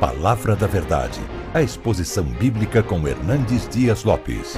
Palavra 0.00 0.54
da 0.54 0.66
Verdade, 0.66 1.18
a 1.54 1.62
exposição 1.62 2.22
bíblica 2.22 2.82
com 2.82 3.08
Hernandes 3.08 3.66
Dias 3.66 4.04
Lopes. 4.04 4.52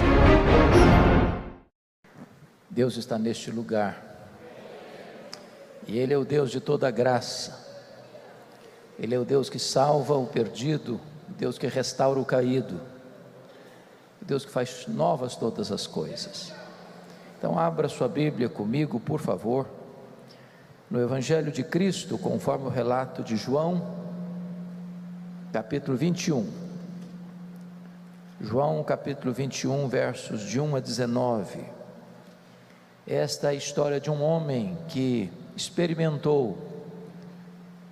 Deus 2.68 2.96
está 2.96 3.16
neste 3.16 3.48
lugar. 3.48 4.02
E 5.86 5.96
Ele 5.96 6.12
é 6.12 6.18
o 6.18 6.24
Deus 6.24 6.50
de 6.50 6.58
toda 6.60 6.90
graça. 6.90 7.56
Ele 8.98 9.14
é 9.14 9.18
o 9.18 9.24
Deus 9.24 9.48
que 9.48 9.60
salva 9.60 10.16
o 10.16 10.26
perdido, 10.26 11.00
Deus 11.28 11.56
que 11.56 11.68
restaura 11.68 12.18
o 12.18 12.24
caído, 12.24 12.80
Deus 14.20 14.44
que 14.44 14.50
faz 14.50 14.88
novas 14.88 15.36
todas 15.36 15.70
as 15.70 15.86
coisas. 15.86 16.52
Então, 17.38 17.56
abra 17.56 17.88
sua 17.88 18.08
Bíblia 18.08 18.48
comigo, 18.48 18.98
por 18.98 19.20
favor, 19.20 19.68
no 20.90 21.00
Evangelho 21.00 21.52
de 21.52 21.62
Cristo, 21.62 22.18
conforme 22.18 22.66
o 22.66 22.70
relato 22.70 23.22
de 23.22 23.36
João, 23.36 24.07
capítulo 25.52 25.96
21. 25.96 26.46
João, 28.40 28.84
capítulo 28.84 29.32
21, 29.32 29.88
versos 29.88 30.42
de 30.42 30.60
1 30.60 30.76
a 30.76 30.80
19. 30.80 31.64
Esta 33.06 33.46
é 33.46 33.50
a 33.50 33.54
história 33.54 33.98
de 33.98 34.10
um 34.10 34.22
homem 34.22 34.76
que 34.88 35.32
experimentou 35.56 36.58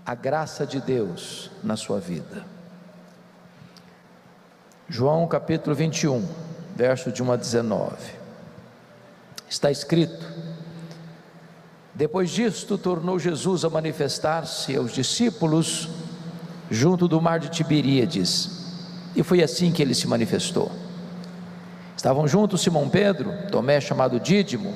a 0.05 0.15
graça 0.15 0.67
de 0.67 0.81
Deus 0.81 1.51
na 1.65 1.77
sua 1.77 1.99
vida. 1.99 2.45
João, 4.89 5.27
capítulo 5.27 5.75
21, 5.75 6.29
verso 6.77 7.11
de 7.11 7.23
1 7.23 7.33
a 7.33 7.37
19. 7.37 7.97
Está 9.49 9.71
escrito: 9.71 10.31
Depois 11.95 12.31
disto, 12.31 12.77
tornou 12.77 13.19
Jesus 13.19 13.65
a 13.65 13.71
manifestar-se 13.71 14.77
aos 14.77 14.93
discípulos 14.93 15.89
junto 16.71 17.07
do 17.07 17.21
mar 17.21 17.39
de 17.39 17.49
Tiberíades. 17.49 18.51
E 19.15 19.23
foi 19.23 19.43
assim 19.43 19.73
que 19.73 19.83
ele 19.83 19.95
se 19.95 20.07
manifestou. 20.07 20.71
Estavam 21.97 22.29
juntos 22.29 22.61
Simão 22.61 22.89
Pedro, 22.89 23.33
Tomé 23.51 23.81
chamado 23.81 24.21
Dídimo, 24.21 24.75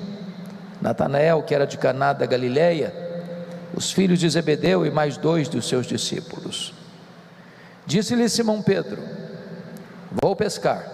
Natanael, 0.80 1.42
que 1.42 1.54
era 1.54 1.66
de 1.66 1.76
Caná 1.76 2.12
da 2.12 2.24
Galileia, 2.24 2.94
os 3.74 3.92
filhos 3.92 4.18
de 4.18 4.28
Zebedeu 4.28 4.86
e 4.86 4.90
mais 4.90 5.16
dois 5.16 5.48
dos 5.48 5.68
seus 5.68 5.86
discípulos. 5.86 6.72
Disse-lhe 7.86 8.28
Simão 8.28 8.62
Pedro: 8.62 9.02
Vou 10.10 10.34
pescar. 10.34 10.84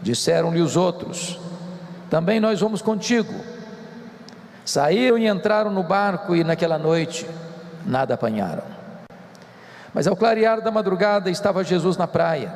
Disseram-lhe 0.00 0.60
os 0.60 0.76
outros: 0.76 1.38
Também 2.08 2.38
nós 2.38 2.60
vamos 2.60 2.80
contigo. 2.80 3.34
Saíram 4.64 5.18
e 5.18 5.26
entraram 5.26 5.70
no 5.70 5.82
barco 5.82 6.34
e 6.34 6.44
naquela 6.44 6.78
noite 6.78 7.26
nada 7.84 8.14
apanharam. 8.14 8.73
Mas 9.94 10.08
ao 10.08 10.16
clarear 10.16 10.60
da 10.60 10.72
madrugada 10.72 11.30
estava 11.30 11.62
Jesus 11.62 11.96
na 11.96 12.08
praia. 12.08 12.52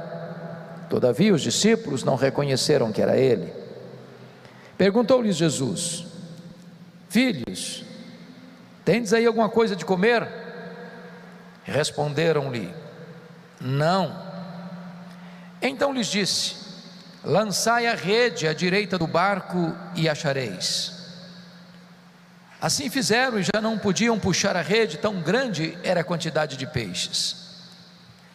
Todavia 0.90 1.32
os 1.32 1.40
discípulos 1.40 2.02
não 2.02 2.16
reconheceram 2.16 2.90
que 2.90 3.00
era 3.00 3.16
ele. 3.16 3.52
Perguntou-lhes 4.76 5.36
Jesus: 5.36 6.06
Filhos, 7.08 7.84
tendes 8.84 9.12
aí 9.12 9.24
alguma 9.24 9.48
coisa 9.48 9.76
de 9.76 9.84
comer? 9.84 10.26
Responderam-lhe: 11.62 12.74
Não. 13.60 14.20
Então 15.62 15.92
lhes 15.92 16.08
disse: 16.08 16.56
Lançai 17.24 17.86
a 17.86 17.94
rede 17.94 18.48
à 18.48 18.52
direita 18.52 18.98
do 18.98 19.06
barco 19.06 19.72
e 19.94 20.08
achareis. 20.08 20.97
Assim 22.60 22.90
fizeram 22.90 23.38
e 23.38 23.44
já 23.44 23.60
não 23.60 23.78
podiam 23.78 24.18
puxar 24.18 24.56
a 24.56 24.62
rede, 24.62 24.98
tão 24.98 25.20
grande 25.20 25.78
era 25.84 26.00
a 26.00 26.04
quantidade 26.04 26.56
de 26.56 26.66
peixes. 26.66 27.48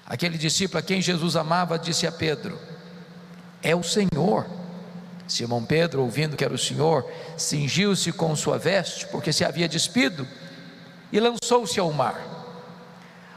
Aquele 0.06 0.38
discípulo 0.38 0.80
a 0.80 0.82
quem 0.82 1.02
Jesus 1.02 1.36
amava 1.36 1.78
disse 1.78 2.08
a 2.08 2.12
Pedro: 2.12 2.58
É 3.62 3.76
o 3.76 3.84
Senhor. 3.84 4.46
Simão 5.28 5.64
Pedro, 5.64 6.02
ouvindo 6.02 6.36
que 6.36 6.44
era 6.44 6.54
o 6.54 6.58
Senhor, 6.58 7.10
cingiu-se 7.38 8.12
com 8.12 8.36
sua 8.36 8.58
veste, 8.58 9.08
porque 9.08 9.32
se 9.32 9.44
havia 9.44 9.68
despido, 9.70 10.28
e 11.12 11.20
lançou-se 11.20 11.80
ao 11.80 11.92
mar. 11.92 12.22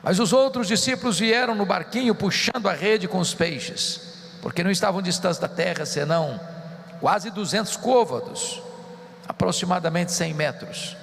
Mas 0.03 0.19
os 0.19 0.33
outros 0.33 0.69
discípulos 0.69 1.19
vieram 1.19 1.55
no 1.55 1.65
barquinho 1.65 2.15
puxando 2.15 2.69
a 2.69 2.73
rede 2.73 3.09
com 3.09 3.19
os 3.19 3.35
peixes, 3.35 4.01
porque 4.43 4.65
não 4.65 4.71
estavam 4.71 5.01
distantes 5.01 5.39
da 5.39 5.49
terra, 5.49 5.87
senão 5.87 6.41
quase 7.01 7.31
duzentos 7.31 7.77
côvados 7.77 8.66
aproximadamente 9.29 10.13
100 10.13 10.35
metros. 10.35 10.97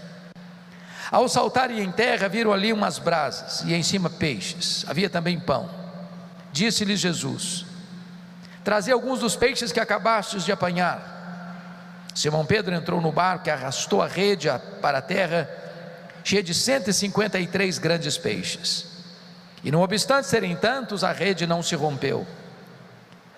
Ao 1.12 1.28
saltarem 1.30 1.80
em 1.80 1.92
terra, 1.92 2.28
viram 2.28 2.52
ali 2.52 2.74
umas 2.74 2.98
brasas 2.98 3.62
e 3.62 3.74
em 3.74 3.84
cima 3.84 4.10
peixes. 4.10 4.84
Havia 4.88 5.10
também 5.10 5.40
pão. 5.40 5.70
Disse-lhes 6.52 7.00
Jesus: 7.00 7.66
Traze 8.64 8.92
alguns 8.92 9.20
dos 9.20 9.36
peixes 9.36 9.72
que 9.72 9.80
acabastes 9.80 10.44
de 10.44 10.52
apanhar. 10.52 11.12
Simão 12.16 12.46
Pedro 12.46 12.74
entrou 12.74 13.02
no 13.02 13.12
barco 13.12 13.48
e 13.48 13.52
arrastou 13.52 14.02
a 14.02 14.08
rede 14.08 14.48
para 14.82 15.00
a 15.00 15.02
terra, 15.02 15.50
cheia 16.24 16.44
de 16.44 16.54
153 16.54 17.78
grandes 17.78 18.18
peixes. 18.18 18.88
E 19.64 19.72
não 19.72 19.82
obstante 19.82 20.28
serem 20.28 20.56
tantos, 20.56 21.04
a 21.04 21.12
rede 21.12 21.48
não 21.48 21.62
se 21.62 21.76
rompeu. 21.76 22.26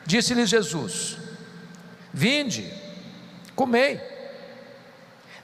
Disse-lhes 0.06 0.50
Jesus: 0.50 1.18
Vinde, 2.14 2.72
comei. 3.56 4.15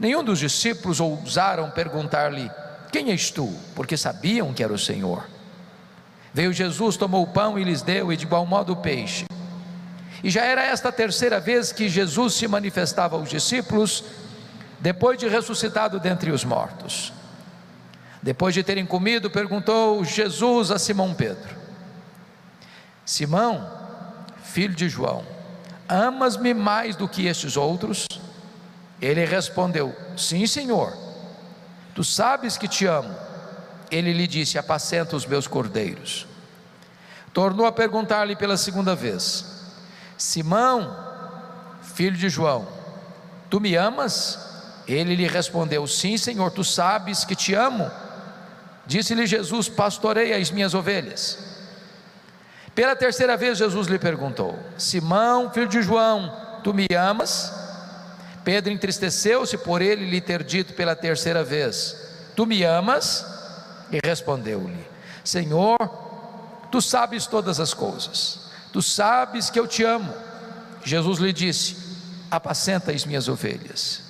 Nenhum 0.01 0.23
dos 0.23 0.39
discípulos 0.39 0.99
ousaram 0.99 1.69
perguntar-lhe: 1.69 2.49
Quem 2.91 3.11
és 3.11 3.29
tu? 3.29 3.55
Porque 3.75 3.95
sabiam 3.95 4.51
que 4.51 4.63
era 4.63 4.73
o 4.73 4.79
Senhor. 4.79 5.29
Veio 6.33 6.51
Jesus, 6.51 6.97
tomou 6.97 7.21
o 7.21 7.27
pão 7.27 7.59
e 7.59 7.63
lhes 7.63 7.83
deu, 7.83 8.11
e 8.11 8.17
de 8.17 8.25
igual 8.25 8.43
modo 8.47 8.73
o 8.73 8.77
peixe. 8.77 9.25
E 10.23 10.29
já 10.31 10.43
era 10.43 10.63
esta 10.63 10.89
a 10.89 10.91
terceira 10.91 11.39
vez 11.39 11.71
que 11.71 11.87
Jesus 11.87 12.33
se 12.33 12.47
manifestava 12.47 13.15
aos 13.15 13.29
discípulos, 13.29 14.03
depois 14.79 15.19
de 15.19 15.27
ressuscitado 15.27 15.99
dentre 15.99 16.31
os 16.31 16.43
mortos. 16.43 17.13
Depois 18.23 18.55
de 18.55 18.63
terem 18.63 18.87
comido, 18.87 19.29
perguntou 19.29 20.03
Jesus 20.03 20.71
a 20.71 20.79
Simão 20.79 21.13
Pedro: 21.13 21.55
Simão, 23.05 23.69
filho 24.45 24.73
de 24.73 24.89
João, 24.89 25.23
amas-me 25.87 26.55
mais 26.55 26.95
do 26.95 27.07
que 27.07 27.27
estes 27.27 27.55
outros? 27.55 28.07
Ele 29.01 29.25
respondeu: 29.25 29.95
Sim, 30.15 30.45
Senhor, 30.45 30.95
tu 31.95 32.03
sabes 32.03 32.57
que 32.57 32.67
te 32.67 32.85
amo. 32.85 33.13
Ele 33.89 34.13
lhe 34.13 34.27
disse: 34.27 34.57
Apacenta 34.57 35.15
os 35.15 35.25
meus 35.25 35.47
cordeiros. 35.47 36.27
Tornou 37.33 37.65
a 37.65 37.71
perguntar-lhe 37.71 38.35
pela 38.35 38.55
segunda 38.57 38.95
vez: 38.95 39.45
Simão, 40.17 40.95
filho 41.95 42.15
de 42.15 42.29
João, 42.29 42.67
tu 43.49 43.59
me 43.59 43.75
amas? 43.75 44.39
Ele 44.87 45.15
lhe 45.15 45.27
respondeu: 45.27 45.87
Sim, 45.87 46.17
Senhor, 46.17 46.51
tu 46.51 46.63
sabes 46.63 47.25
que 47.25 47.35
te 47.35 47.55
amo. 47.55 47.89
Disse-lhe 48.85 49.25
Jesus: 49.25 49.67
Pastorei 49.67 50.33
as 50.33 50.51
minhas 50.51 50.75
ovelhas. 50.75 51.39
Pela 52.75 52.95
terceira 52.95 53.35
vez, 53.35 53.57
Jesus 53.57 53.87
lhe 53.87 53.97
perguntou: 53.97 54.57
Simão, 54.77 55.49
filho 55.49 55.67
de 55.67 55.81
João, 55.81 56.59
tu 56.63 56.73
me 56.73 56.87
amas? 56.95 57.60
Pedro 58.43 58.71
entristeceu-se 58.71 59.57
por 59.57 59.81
ele 59.81 60.09
lhe 60.09 60.19
ter 60.19 60.43
dito 60.43 60.73
pela 60.73 60.95
terceira 60.95 61.43
vez: 61.43 61.95
Tu 62.35 62.45
me 62.45 62.63
amas? 62.63 63.25
E 63.91 63.99
respondeu-lhe: 64.05 64.85
Senhor, 65.23 65.77
tu 66.71 66.81
sabes 66.81 67.27
todas 67.27 67.59
as 67.59 67.73
coisas, 67.73 68.39
tu 68.73 68.81
sabes 68.81 69.49
que 69.49 69.59
eu 69.59 69.67
te 69.67 69.83
amo. 69.83 70.13
Jesus 70.83 71.19
lhe 71.19 71.31
disse: 71.31 71.77
Apacenta 72.29 72.91
as 72.91 73.05
minhas 73.05 73.27
ovelhas. 73.27 74.01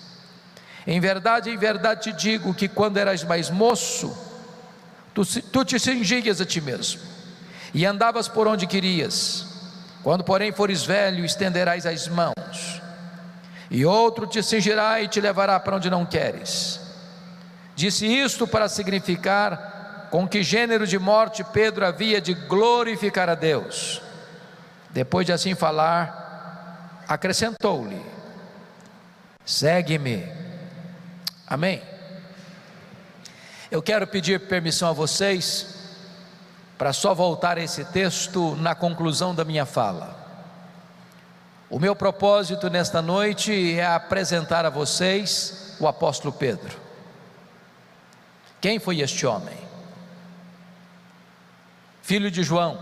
Em 0.88 1.00
verdade, 1.00 1.50
em 1.50 1.58
verdade 1.58 2.04
te 2.04 2.14
digo 2.14 2.54
que 2.54 2.68
quando 2.68 2.98
eras 2.98 3.24
mais 3.24 3.50
moço, 3.50 4.16
tu, 5.14 5.24
tu 5.26 5.66
te 5.66 5.78
cingias 5.78 6.42
a 6.42 6.46
ti 6.46 6.60
mesmo 6.60 7.02
e 7.74 7.86
andavas 7.86 8.28
por 8.28 8.48
onde 8.48 8.66
querias. 8.66 9.46
Quando, 10.04 10.24
porém, 10.24 10.52
fores 10.52 10.84
velho, 10.84 11.24
estenderás 11.24 11.86
as 11.86 12.08
mãos 12.08 12.81
e 13.72 13.86
outro 13.86 14.28
te 14.28 14.44
cingirá 14.44 15.02
e 15.02 15.08
te 15.08 15.22
levará 15.22 15.58
para 15.58 15.78
onde 15.78 15.90
não 15.90 16.06
queres. 16.06 16.82
Disse 17.74 18.06
isto 18.06 18.46
para 18.46 18.68
significar 18.68 20.10
com 20.12 20.28
que 20.28 20.44
gênero 20.44 20.86
de 20.86 21.00
morte 21.00 21.42
Pedro 21.42 21.86
havia 21.86 22.20
de 22.20 22.34
glorificar 22.34 23.30
a 23.30 23.34
Deus. 23.34 24.02
Depois 24.90 25.26
de 25.26 25.32
assim 25.32 25.56
falar, 25.56 27.06
acrescentou-lhe: 27.08 28.06
Segue-me. 29.46 30.28
Amém. 31.48 31.82
Eu 33.72 33.82
quero 33.82 34.06
pedir 34.06 34.48
permissão 34.50 34.90
a 34.90 34.94
vocês 34.94 35.76
para 36.78 36.92
só 36.92 37.14
voltar 37.14 37.58
a 37.58 37.64
esse 37.64 37.86
texto 37.86 38.54
na 38.58 38.76
conclusão 38.76 39.34
da 39.34 39.46
minha 39.46 39.66
fala. 39.66 40.21
O 41.72 41.80
meu 41.80 41.96
propósito 41.96 42.70
nesta 42.70 43.02
noite 43.02 43.80
é 43.80 43.88
apresentar 43.88 44.66
a 44.66 44.70
vocês 44.70 45.76
o 45.80 45.88
apóstolo 45.88 46.32
Pedro. 46.32 46.80
Quem 48.60 48.78
foi 48.78 49.00
este 49.00 49.26
homem? 49.26 49.72
filho 52.12 52.30
de 52.30 52.44
João, 52.44 52.78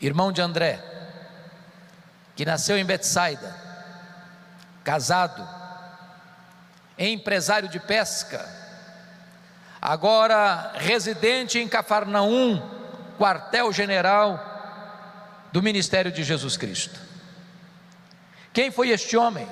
irmão 0.00 0.30
de 0.30 0.40
André, 0.40 0.80
que 2.36 2.44
nasceu 2.44 2.78
em 2.78 2.84
Betsaida, 2.84 3.56
casado, 4.84 5.44
empresário 6.96 7.68
de 7.68 7.80
pesca, 7.80 8.48
agora 9.82 10.74
residente 10.76 11.58
em 11.58 11.66
Cafarnaum, 11.66 12.62
quartel-general 13.18 14.47
do 15.52 15.62
ministério 15.62 16.12
de 16.12 16.22
Jesus 16.22 16.56
Cristo. 16.56 16.98
Quem 18.52 18.70
foi 18.70 18.90
este 18.90 19.16
homem 19.16 19.48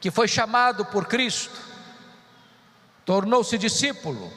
que 0.00 0.10
foi 0.10 0.26
chamado 0.26 0.84
por 0.86 1.06
Cristo, 1.06 1.60
tornou-se 3.04 3.58
discípulo, 3.58 4.32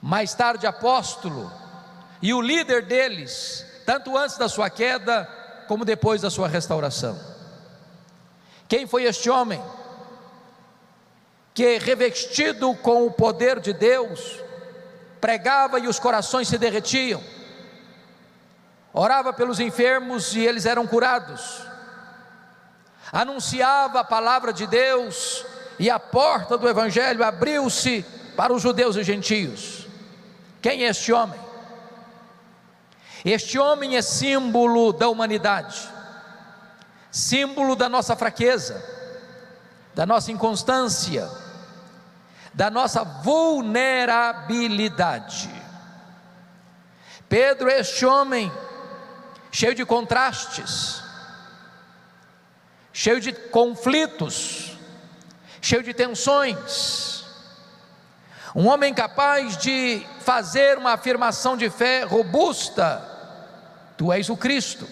mais 0.00 0.34
tarde 0.34 0.66
apóstolo, 0.66 1.50
e 2.20 2.34
o 2.34 2.42
líder 2.42 2.84
deles, 2.84 3.64
tanto 3.86 4.16
antes 4.16 4.36
da 4.36 4.48
sua 4.48 4.68
queda, 4.68 5.24
como 5.66 5.84
depois 5.84 6.20
da 6.20 6.30
sua 6.30 6.48
restauração. 6.48 7.18
Quem 8.68 8.86
foi 8.86 9.04
este 9.04 9.30
homem? 9.30 9.62
Que, 11.54 11.78
revestido 11.78 12.74
com 12.76 13.06
o 13.06 13.10
poder 13.10 13.58
de 13.60 13.72
Deus, 13.72 14.40
pregava 15.20 15.78
e 15.80 15.88
os 15.88 15.98
corações 15.98 16.48
se 16.48 16.58
derretiam, 16.58 17.22
orava 18.98 19.30
pelos 19.30 19.60
enfermos 19.60 20.34
e 20.34 20.40
eles 20.40 20.64
eram 20.64 20.86
curados, 20.86 21.60
anunciava 23.12 24.00
a 24.00 24.04
palavra 24.04 24.54
de 24.54 24.66
Deus 24.66 25.44
e 25.78 25.90
a 25.90 25.98
porta 25.98 26.56
do 26.56 26.66
Evangelho 26.66 27.22
abriu-se 27.22 28.02
para 28.34 28.54
os 28.54 28.62
judeus 28.62 28.96
e 28.96 29.04
gentios. 29.04 29.86
Quem 30.62 30.84
é 30.84 30.88
este 30.88 31.12
homem? 31.12 31.38
Este 33.22 33.58
homem 33.58 33.98
é 33.98 34.02
símbolo 34.02 34.94
da 34.94 35.10
humanidade, 35.10 35.86
símbolo 37.10 37.76
da 37.76 37.90
nossa 37.90 38.16
fraqueza, 38.16 38.82
da 39.94 40.06
nossa 40.06 40.32
inconstância, 40.32 41.30
da 42.54 42.70
nossa 42.70 43.04
vulnerabilidade. 43.04 45.50
Pedro 47.28 47.68
este 47.68 48.06
homem 48.06 48.50
cheio 49.56 49.74
de 49.74 49.86
contrastes, 49.86 51.02
cheio 52.92 53.18
de 53.18 53.32
conflitos, 53.32 54.76
cheio 55.62 55.82
de 55.82 55.94
tensões. 55.94 57.24
Um 58.54 58.68
homem 58.68 58.92
capaz 58.92 59.56
de 59.56 60.06
fazer 60.20 60.76
uma 60.76 60.92
afirmação 60.92 61.56
de 61.56 61.70
fé 61.70 62.02
robusta: 62.02 63.02
Tu 63.96 64.12
és 64.12 64.28
o 64.28 64.36
Cristo, 64.36 64.86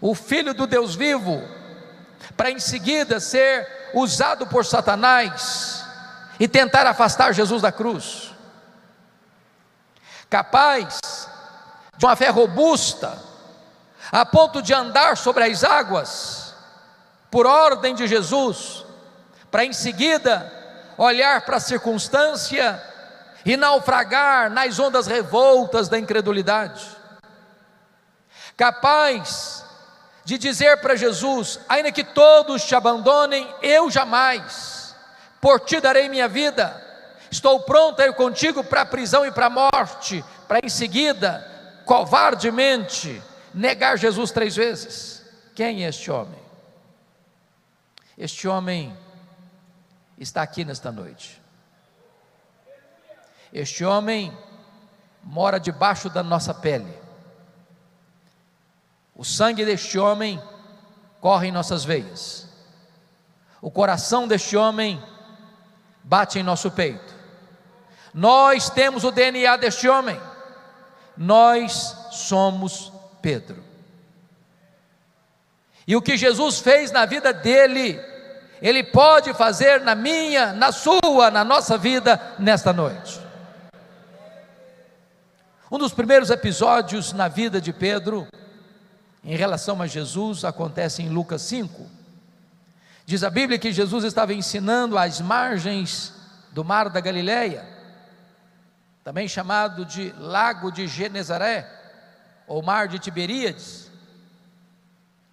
o 0.00 0.14
Filho 0.14 0.54
do 0.54 0.66
Deus 0.66 0.94
vivo, 0.94 1.46
para 2.38 2.50
em 2.50 2.58
seguida 2.58 3.20
ser 3.20 3.90
usado 3.92 4.46
por 4.46 4.64
Satanás 4.64 5.84
e 6.40 6.48
tentar 6.48 6.86
afastar 6.86 7.34
Jesus 7.34 7.60
da 7.60 7.70
cruz. 7.70 8.32
Capaz 10.30 11.28
de 11.98 12.06
uma 12.06 12.16
fé 12.16 12.30
robusta, 12.30 13.33
a 14.14 14.24
ponto 14.24 14.62
de 14.62 14.72
andar 14.72 15.16
sobre 15.16 15.42
as 15.42 15.64
águas, 15.64 16.54
por 17.32 17.46
ordem 17.46 17.96
de 17.96 18.06
Jesus, 18.06 18.86
para 19.50 19.64
em 19.64 19.72
seguida 19.72 20.52
olhar 20.96 21.44
para 21.44 21.56
a 21.56 21.60
circunstância 21.60 22.80
e 23.44 23.56
naufragar 23.56 24.48
nas 24.50 24.78
ondas 24.78 25.08
revoltas 25.08 25.88
da 25.88 25.98
incredulidade. 25.98 26.86
Capaz 28.56 29.64
de 30.24 30.38
dizer 30.38 30.80
para 30.80 30.94
Jesus: 30.94 31.58
ainda 31.68 31.90
que 31.90 32.04
todos 32.04 32.62
te 32.62 32.76
abandonem, 32.76 33.52
eu 33.62 33.90
jamais, 33.90 34.94
por 35.40 35.58
ti 35.58 35.80
darei 35.80 36.08
minha 36.08 36.28
vida, 36.28 36.80
estou 37.32 37.58
pronto 37.62 38.00
a 38.00 38.06
ir 38.06 38.14
contigo 38.14 38.62
para 38.62 38.82
a 38.82 38.86
prisão 38.86 39.26
e 39.26 39.32
para 39.32 39.46
a 39.46 39.50
morte, 39.50 40.24
para 40.46 40.60
em 40.64 40.68
seguida, 40.68 41.44
covardemente, 41.84 43.20
negar 43.54 43.96
Jesus 43.96 44.30
três 44.30 44.56
vezes. 44.56 45.24
Quem 45.54 45.84
é 45.84 45.88
este 45.88 46.10
homem? 46.10 46.38
Este 48.18 48.48
homem 48.48 48.96
está 50.18 50.42
aqui 50.42 50.64
nesta 50.64 50.90
noite. 50.90 51.40
Este 53.52 53.84
homem 53.84 54.36
mora 55.22 55.58
debaixo 55.58 56.10
da 56.10 56.22
nossa 56.22 56.52
pele. 56.52 56.92
O 59.14 59.24
sangue 59.24 59.64
deste 59.64 59.98
homem 59.98 60.42
corre 61.20 61.48
em 61.48 61.52
nossas 61.52 61.84
veias. 61.84 62.48
O 63.62 63.70
coração 63.70 64.26
deste 64.26 64.56
homem 64.56 65.02
bate 66.02 66.38
em 66.38 66.42
nosso 66.42 66.70
peito. 66.70 67.14
Nós 68.12 68.68
temos 68.68 69.04
o 69.04 69.10
DNA 69.10 69.56
deste 69.56 69.88
homem. 69.88 70.20
Nós 71.16 71.96
somos 72.10 72.92
Pedro. 73.24 73.64
E 75.86 75.96
o 75.96 76.02
que 76.02 76.14
Jesus 76.18 76.58
fez 76.58 76.92
na 76.92 77.06
vida 77.06 77.32
dele 77.32 77.98
ele 78.60 78.82
pode 78.82 79.32
fazer 79.34 79.80
na 79.80 79.94
minha, 79.94 80.52
na 80.52 80.72
sua, 80.72 81.30
na 81.30 81.44
nossa 81.44 81.76
vida 81.76 82.20
nesta 82.38 82.72
noite. 82.72 83.20
Um 85.70 85.78
dos 85.78 85.92
primeiros 85.92 86.30
episódios 86.30 87.12
na 87.12 87.28
vida 87.28 87.60
de 87.60 87.72
Pedro, 87.72 88.26
em 89.22 89.36
relação 89.36 89.82
a 89.82 89.86
Jesus, 89.86 90.44
acontece 90.44 91.02
em 91.02 91.08
Lucas 91.08 91.42
5. 91.42 91.86
Diz 93.04 93.22
a 93.22 93.30
Bíblia 93.30 93.58
que 93.58 93.72
Jesus 93.72 94.04
estava 94.04 94.32
ensinando 94.32 94.96
às 94.96 95.20
margens 95.20 96.14
do 96.52 96.64
mar 96.64 96.88
da 96.88 97.00
Galileia, 97.00 97.66
também 99.02 99.28
chamado 99.28 99.84
de 99.84 100.14
Lago 100.18 100.70
de 100.70 100.86
Genezaré, 100.86 101.83
ou 102.46 102.62
Mar 102.62 102.88
de 102.88 102.98
Tiberíades 102.98 103.84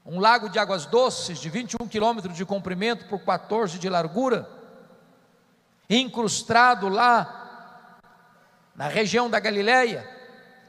um 0.05 0.19
lago 0.19 0.49
de 0.49 0.57
águas 0.57 0.85
doces 0.85 1.39
de 1.39 1.49
21 1.49 1.87
quilômetros 1.87 2.35
de 2.35 2.45
comprimento 2.45 3.05
por 3.05 3.19
14 3.19 3.77
de 3.77 3.87
largura, 3.87 4.49
incrustado 5.89 6.89
lá 6.89 7.99
na 8.75 8.87
região 8.87 9.29
da 9.29 9.39
Galileia, 9.39 10.09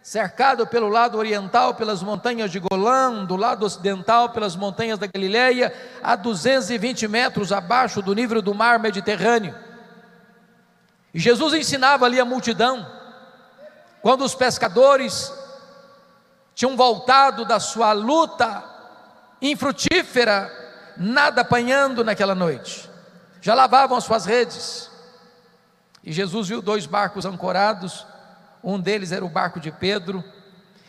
cercado 0.03 0.67
pelo 0.67 0.89
lado 0.89 1.17
oriental 1.17 1.75
pelas 1.75 2.03
montanhas 2.03 2.51
de 2.51 2.59
Golã, 2.59 3.25
do 3.25 3.37
lado 3.37 3.65
ocidental 3.65 4.31
pelas 4.31 4.55
montanhas 4.55 4.99
da 4.99 5.07
Galileia, 5.07 5.73
a 6.03 6.15
220 6.15 7.09
metros 7.09 7.53
abaixo 7.53 8.03
do 8.03 8.15
nível 8.15 8.43
do 8.43 8.55
mar 8.55 8.79
Mediterrâneo. 8.79 9.55
E 11.15 11.19
Jesus 11.19 11.55
ensinava 11.55 12.05
ali 12.05 12.21
a 12.21 12.25
multidão, 12.25 12.87
quando 14.03 14.25
os 14.25 14.35
pescadores 14.35 15.33
tinham 16.55 16.77
voltado 16.77 17.45
da 17.45 17.59
sua 17.59 17.93
luta 17.93 18.65
infrutífera, 19.41 20.51
nada 20.97 21.41
apanhando 21.41 22.05
naquela 22.05 22.35
noite. 22.35 22.89
Já 23.41 23.55
lavavam 23.55 23.97
as 23.97 24.05
suas 24.05 24.25
redes. 24.25 24.91
E 26.05 26.13
Jesus 26.13 26.49
viu 26.49 26.63
dois 26.63 26.87
barcos 26.87 27.27
ancorados, 27.27 28.07
um 28.63 28.79
deles 28.79 29.13
era 29.13 29.25
o 29.25 29.29
barco 29.29 29.59
de 29.59 29.71
Pedro, 29.71 30.23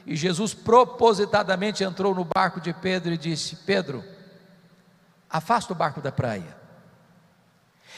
e 0.06 0.16
Jesus 0.16 0.54
propositadamente 0.54 1.84
entrou 1.84 2.14
no 2.14 2.26
barco 2.26 2.60
de 2.60 2.74
Pedro 2.74 3.14
e 3.14 3.18
disse: 3.18 3.56
Pedro, 3.58 4.04
afasta 5.30 5.74
o 5.74 5.76
barco 5.76 6.02
da 6.02 6.12
praia. 6.12 6.58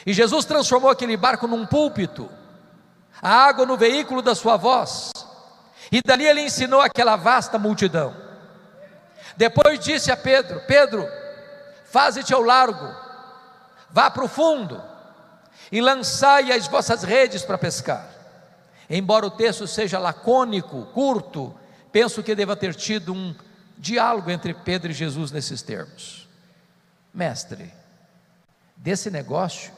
E 0.04 0.12
Jesus 0.12 0.44
transformou 0.44 0.90
aquele 0.90 1.16
barco 1.16 1.46
num 1.46 1.66
púlpito, 1.66 2.30
a 3.20 3.30
água 3.30 3.66
no 3.66 3.76
veículo 3.76 4.22
da 4.22 4.34
sua 4.34 4.56
voz, 4.56 5.10
e 5.90 6.02
dali 6.02 6.26
ele 6.26 6.42
ensinou 6.42 6.80
aquela 6.80 7.16
vasta 7.16 7.58
multidão. 7.58 8.14
Depois 9.36 9.78
disse 9.78 10.10
a 10.10 10.16
Pedro: 10.16 10.60
Pedro, 10.66 11.06
faze-te 11.84 12.32
ao 12.32 12.42
largo, 12.42 12.94
vá 13.90 14.10
para 14.10 14.24
o 14.24 14.28
fundo 14.28 14.82
e 15.70 15.80
lançai 15.80 16.52
as 16.52 16.66
vossas 16.66 17.02
redes 17.02 17.42
para 17.42 17.58
pescar. 17.58 18.08
Embora 18.88 19.26
o 19.26 19.30
texto 19.30 19.66
seja 19.66 19.98
lacônico, 19.98 20.86
curto, 20.86 21.54
penso 21.90 22.22
que 22.22 22.34
deva 22.34 22.54
ter 22.54 22.74
tido 22.74 23.12
um 23.12 23.34
diálogo 23.76 24.30
entre 24.30 24.54
Pedro 24.54 24.90
e 24.90 24.94
Jesus 24.94 25.30
nesses 25.30 25.60
termos. 25.60 26.28
Mestre, 27.12 27.72
desse 28.76 29.10
negócio, 29.10 29.72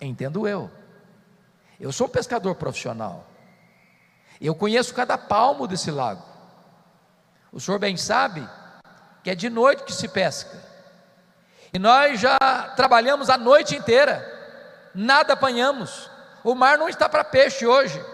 entendo 0.00 0.48
eu. 0.48 0.70
Eu 1.78 1.92
sou 1.92 2.06
um 2.06 2.10
pescador 2.10 2.54
profissional. 2.56 3.26
Eu 4.42 4.56
conheço 4.56 4.92
cada 4.92 5.16
palmo 5.16 5.68
desse 5.68 5.90
lago. 5.90 6.22
O 7.52 7.60
senhor 7.60 7.78
bem 7.78 7.96
sabe 7.96 8.46
que 9.22 9.30
é 9.30 9.34
de 9.36 9.48
noite 9.48 9.84
que 9.84 9.92
se 9.92 10.08
pesca. 10.08 10.58
E 11.72 11.78
nós 11.78 12.18
já 12.18 12.38
trabalhamos 12.74 13.30
a 13.30 13.38
noite 13.38 13.76
inteira, 13.76 14.26
nada 14.92 15.34
apanhamos. 15.34 16.10
O 16.42 16.56
mar 16.56 16.76
não 16.76 16.88
está 16.88 17.08
para 17.08 17.22
peixe 17.22 17.64
hoje. 17.64 18.04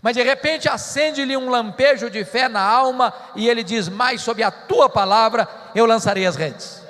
Mas 0.00 0.14
de 0.14 0.22
repente 0.22 0.68
acende-lhe 0.68 1.36
um 1.36 1.50
lampejo 1.50 2.08
de 2.08 2.24
fé 2.24 2.48
na 2.48 2.62
alma 2.62 3.12
e 3.34 3.48
ele 3.48 3.64
diz: 3.64 3.88
Mais 3.88 4.22
sob 4.22 4.42
a 4.42 4.50
tua 4.50 4.88
palavra 4.88 5.48
eu 5.74 5.86
lançarei 5.86 6.26
as 6.26 6.36
redes. 6.36 6.82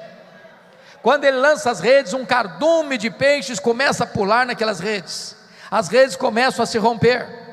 Quando 1.02 1.24
ele 1.24 1.36
lança 1.36 1.70
as 1.70 1.80
redes, 1.80 2.12
um 2.12 2.24
cardume 2.24 2.96
de 2.96 3.10
peixes 3.10 3.58
começa 3.58 4.04
a 4.04 4.06
pular 4.06 4.46
naquelas 4.46 4.80
redes, 4.80 5.36
as 5.70 5.88
redes 5.88 6.16
começam 6.16 6.62
a 6.62 6.66
se 6.66 6.78
romper. 6.78 7.43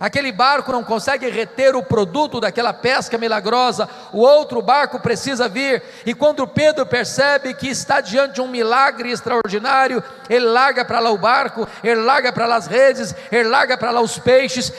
Aquele 0.00 0.32
barco 0.32 0.72
não 0.72 0.82
consegue 0.82 1.28
reter 1.28 1.76
o 1.76 1.82
produto 1.82 2.40
daquela 2.40 2.72
pesca 2.72 3.18
milagrosa, 3.18 3.88
o 4.12 4.20
outro 4.20 4.62
barco 4.62 4.98
precisa 5.00 5.48
vir, 5.48 5.82
e 6.06 6.14
quando 6.14 6.46
Pedro 6.46 6.86
percebe 6.86 7.54
que 7.54 7.68
está 7.68 8.00
diante 8.00 8.34
de 8.34 8.40
um 8.40 8.48
milagre 8.48 9.10
extraordinário, 9.10 10.02
ele 10.28 10.46
larga 10.46 10.84
para 10.84 11.00
lá 11.00 11.10
o 11.10 11.18
barco, 11.18 11.68
ele 11.84 12.00
larga 12.00 12.32
para 12.32 12.46
lá 12.46 12.56
as 12.56 12.66
redes, 12.66 13.14
ele 13.30 13.48
larga 13.48 13.76
para 13.76 13.90
lá 13.90 14.00
os 14.00 14.18
peixes, 14.18 14.72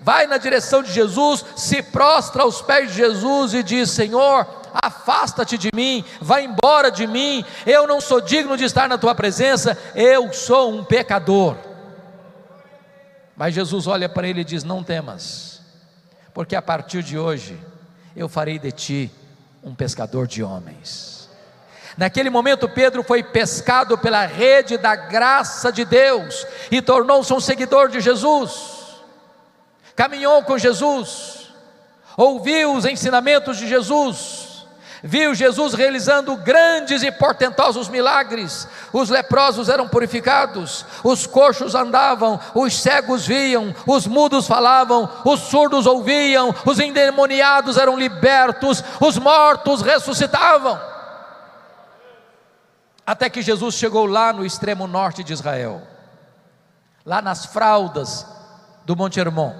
vai 0.00 0.26
na 0.26 0.36
direção 0.36 0.82
de 0.82 0.92
Jesus, 0.92 1.44
se 1.56 1.82
prostra 1.82 2.42
aos 2.42 2.60
pés 2.62 2.90
de 2.90 2.96
Jesus 2.96 3.54
e 3.54 3.62
diz: 3.62 3.90
Senhor, 3.90 4.46
afasta-te 4.72 5.56
de 5.56 5.70
mim, 5.74 6.04
vai 6.20 6.44
embora 6.44 6.90
de 6.90 7.06
mim, 7.06 7.44
eu 7.66 7.86
não 7.86 8.00
sou 8.00 8.20
digno 8.20 8.56
de 8.56 8.64
estar 8.64 8.88
na 8.88 8.98
tua 8.98 9.14
presença, 9.14 9.76
eu 9.94 10.32
sou 10.32 10.70
um 10.70 10.84
pecador. 10.84 11.56
Mas 13.36 13.54
Jesus 13.54 13.86
olha 13.86 14.08
para 14.08 14.28
ele 14.28 14.40
e 14.40 14.44
diz: 14.44 14.64
Não 14.64 14.82
temas, 14.82 15.60
porque 16.32 16.54
a 16.54 16.62
partir 16.62 17.02
de 17.02 17.18
hoje 17.18 17.58
eu 18.14 18.28
farei 18.28 18.58
de 18.58 18.70
ti 18.70 19.10
um 19.62 19.74
pescador 19.74 20.26
de 20.26 20.42
homens. 20.42 21.28
Naquele 21.96 22.28
momento, 22.28 22.68
Pedro 22.68 23.04
foi 23.04 23.22
pescado 23.22 23.96
pela 23.96 24.26
rede 24.26 24.76
da 24.76 24.96
graça 24.96 25.70
de 25.72 25.84
Deus 25.84 26.44
e 26.70 26.82
tornou-se 26.82 27.32
um 27.32 27.40
seguidor 27.40 27.88
de 27.88 28.00
Jesus, 28.00 29.02
caminhou 29.94 30.42
com 30.42 30.58
Jesus, 30.58 31.52
ouviu 32.16 32.74
os 32.74 32.84
ensinamentos 32.84 33.58
de 33.58 33.68
Jesus, 33.68 34.43
viu 35.06 35.34
Jesus 35.34 35.74
realizando 35.74 36.34
grandes 36.34 37.02
e 37.02 37.12
portentosos 37.12 37.90
milagres. 37.90 38.66
Os 38.90 39.10
leprosos 39.10 39.68
eram 39.68 39.86
purificados, 39.86 40.86
os 41.04 41.26
coxos 41.26 41.74
andavam, 41.74 42.40
os 42.54 42.80
cegos 42.80 43.26
viam, 43.26 43.74
os 43.86 44.06
mudos 44.06 44.46
falavam, 44.46 45.10
os 45.22 45.40
surdos 45.40 45.84
ouviam, 45.84 46.54
os 46.64 46.80
endemoniados 46.80 47.76
eram 47.76 47.98
libertos, 47.98 48.82
os 48.98 49.18
mortos 49.18 49.82
ressuscitavam. 49.82 50.80
Até 53.06 53.28
que 53.28 53.42
Jesus 53.42 53.74
chegou 53.74 54.06
lá 54.06 54.32
no 54.32 54.46
extremo 54.46 54.86
norte 54.86 55.22
de 55.22 55.34
Israel, 55.34 55.82
lá 57.04 57.20
nas 57.20 57.44
fraldas 57.44 58.26
do 58.86 58.96
Monte 58.96 59.20
Hermon, 59.20 59.54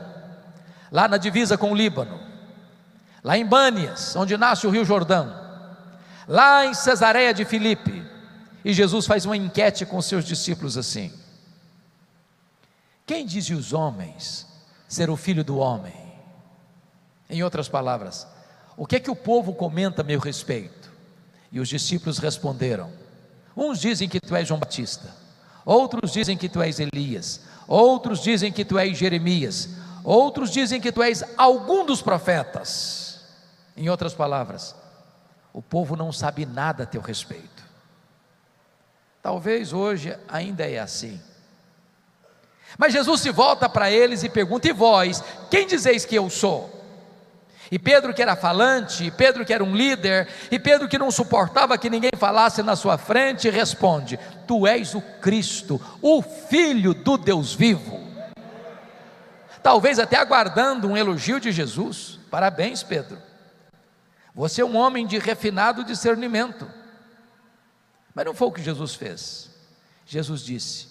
lá 0.90 1.06
na 1.06 1.18
divisa 1.18 1.58
com 1.58 1.70
o 1.70 1.76
Líbano 1.76 2.23
lá 3.24 3.38
em 3.38 3.46
Bânias, 3.46 4.14
onde 4.14 4.36
nasce 4.36 4.66
o 4.66 4.70
Rio 4.70 4.84
Jordão, 4.84 5.34
lá 6.28 6.66
em 6.66 6.74
Cesareia 6.74 7.32
de 7.32 7.46
Filipe, 7.46 8.04
e 8.62 8.72
Jesus 8.74 9.06
faz 9.06 9.24
uma 9.24 9.36
enquete 9.36 9.86
com 9.86 10.00
seus 10.02 10.26
discípulos 10.26 10.76
assim: 10.76 11.10
Quem 13.06 13.24
dizem 13.24 13.56
os 13.56 13.72
homens 13.72 14.46
ser 14.86 15.08
o 15.08 15.16
filho 15.16 15.42
do 15.42 15.56
homem? 15.56 15.94
Em 17.28 17.42
outras 17.42 17.68
palavras, 17.68 18.26
o 18.76 18.86
que 18.86 18.96
é 18.96 19.00
que 19.00 19.10
o 19.10 19.16
povo 19.16 19.54
comenta 19.54 20.02
a 20.02 20.04
meu 20.04 20.20
respeito? 20.20 20.92
E 21.50 21.58
os 21.58 21.68
discípulos 21.68 22.18
responderam: 22.18 22.92
Uns 23.56 23.80
dizem 23.80 24.08
que 24.08 24.20
tu 24.20 24.36
és 24.36 24.46
João 24.46 24.60
Batista, 24.60 25.14
outros 25.64 26.12
dizem 26.12 26.36
que 26.36 26.48
tu 26.48 26.60
és 26.60 26.78
Elias, 26.78 27.40
outros 27.66 28.20
dizem 28.20 28.52
que 28.52 28.64
tu 28.64 28.78
és 28.78 28.96
Jeremias, 28.96 29.70
outros 30.02 30.50
dizem 30.50 30.80
que 30.80 30.92
tu 30.92 31.02
és 31.02 31.24
algum 31.36 31.86
dos 31.86 32.02
profetas. 32.02 33.03
Em 33.76 33.88
outras 33.88 34.14
palavras, 34.14 34.74
o 35.52 35.60
povo 35.60 35.96
não 35.96 36.12
sabe 36.12 36.46
nada 36.46 36.84
a 36.84 36.86
teu 36.86 37.00
respeito. 37.00 37.64
Talvez 39.22 39.72
hoje 39.72 40.16
ainda 40.28 40.68
é 40.68 40.78
assim. 40.78 41.20
Mas 42.76 42.92
Jesus 42.92 43.20
se 43.20 43.30
volta 43.30 43.68
para 43.68 43.90
eles 43.90 44.22
e 44.22 44.28
pergunta: 44.28 44.68
E 44.68 44.72
vós, 44.72 45.22
quem 45.50 45.66
dizeis 45.66 46.04
que 46.04 46.14
eu 46.14 46.28
sou? 46.28 46.70
E 47.70 47.78
Pedro, 47.78 48.12
que 48.12 48.20
era 48.20 48.36
falante, 48.36 49.04
e 49.04 49.10
Pedro, 49.10 49.44
que 49.44 49.52
era 49.52 49.64
um 49.64 49.74
líder, 49.74 50.28
e 50.50 50.58
Pedro, 50.58 50.88
que 50.88 50.98
não 50.98 51.10
suportava 51.10 51.78
que 51.78 51.88
ninguém 51.88 52.12
falasse 52.16 52.62
na 52.62 52.76
sua 52.76 52.98
frente, 52.98 53.48
responde: 53.48 54.18
Tu 54.46 54.66
és 54.66 54.94
o 54.94 55.00
Cristo, 55.00 55.80
o 56.02 56.20
Filho 56.20 56.92
do 56.94 57.16
Deus 57.16 57.54
vivo. 57.54 58.04
Talvez 59.62 59.98
até 59.98 60.16
aguardando 60.16 60.88
um 60.88 60.96
elogio 60.96 61.40
de 61.40 61.50
Jesus. 61.50 62.18
Parabéns, 62.30 62.82
Pedro. 62.82 63.16
Você 64.34 64.62
é 64.62 64.64
um 64.64 64.76
homem 64.76 65.06
de 65.06 65.18
refinado 65.18 65.84
discernimento. 65.84 66.68
Mas 68.14 68.24
não 68.24 68.34
foi 68.34 68.48
o 68.48 68.52
que 68.52 68.62
Jesus 68.62 68.94
fez. 68.94 69.50
Jesus 70.06 70.42
disse: 70.42 70.88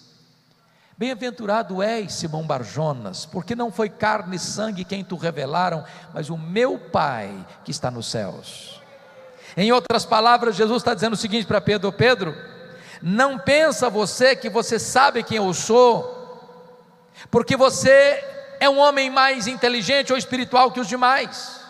Bem-aventurado 0.96 1.82
és, 1.82 2.12
Simão 2.12 2.46
Barjonas, 2.46 3.26
porque 3.26 3.54
não 3.54 3.72
foi 3.72 3.88
carne 3.88 4.36
e 4.36 4.38
sangue 4.38 4.84
quem 4.84 5.04
tu 5.04 5.16
revelaram, 5.16 5.84
mas 6.12 6.30
o 6.30 6.38
meu 6.38 6.78
Pai 6.78 7.46
que 7.64 7.70
está 7.70 7.90
nos 7.90 8.06
céus. 8.06 8.80
Em 9.56 9.72
outras 9.72 10.04
palavras, 10.04 10.56
Jesus 10.56 10.82
está 10.82 10.94
dizendo 10.94 11.14
o 11.14 11.16
seguinte 11.16 11.46
para 11.46 11.60
Pedro: 11.60 11.92
Pedro, 11.92 12.34
não 13.02 13.38
pensa 13.38 13.90
você 13.90 14.34
que 14.36 14.48
você 14.48 14.78
sabe 14.78 15.22
quem 15.22 15.36
eu 15.36 15.52
sou, 15.52 17.10
porque 17.30 17.56
você 17.56 18.24
é 18.60 18.70
um 18.70 18.78
homem 18.78 19.10
mais 19.10 19.46
inteligente 19.46 20.12
ou 20.12 20.18
espiritual 20.18 20.70
que 20.70 20.80
os 20.80 20.88
demais. 20.88 21.63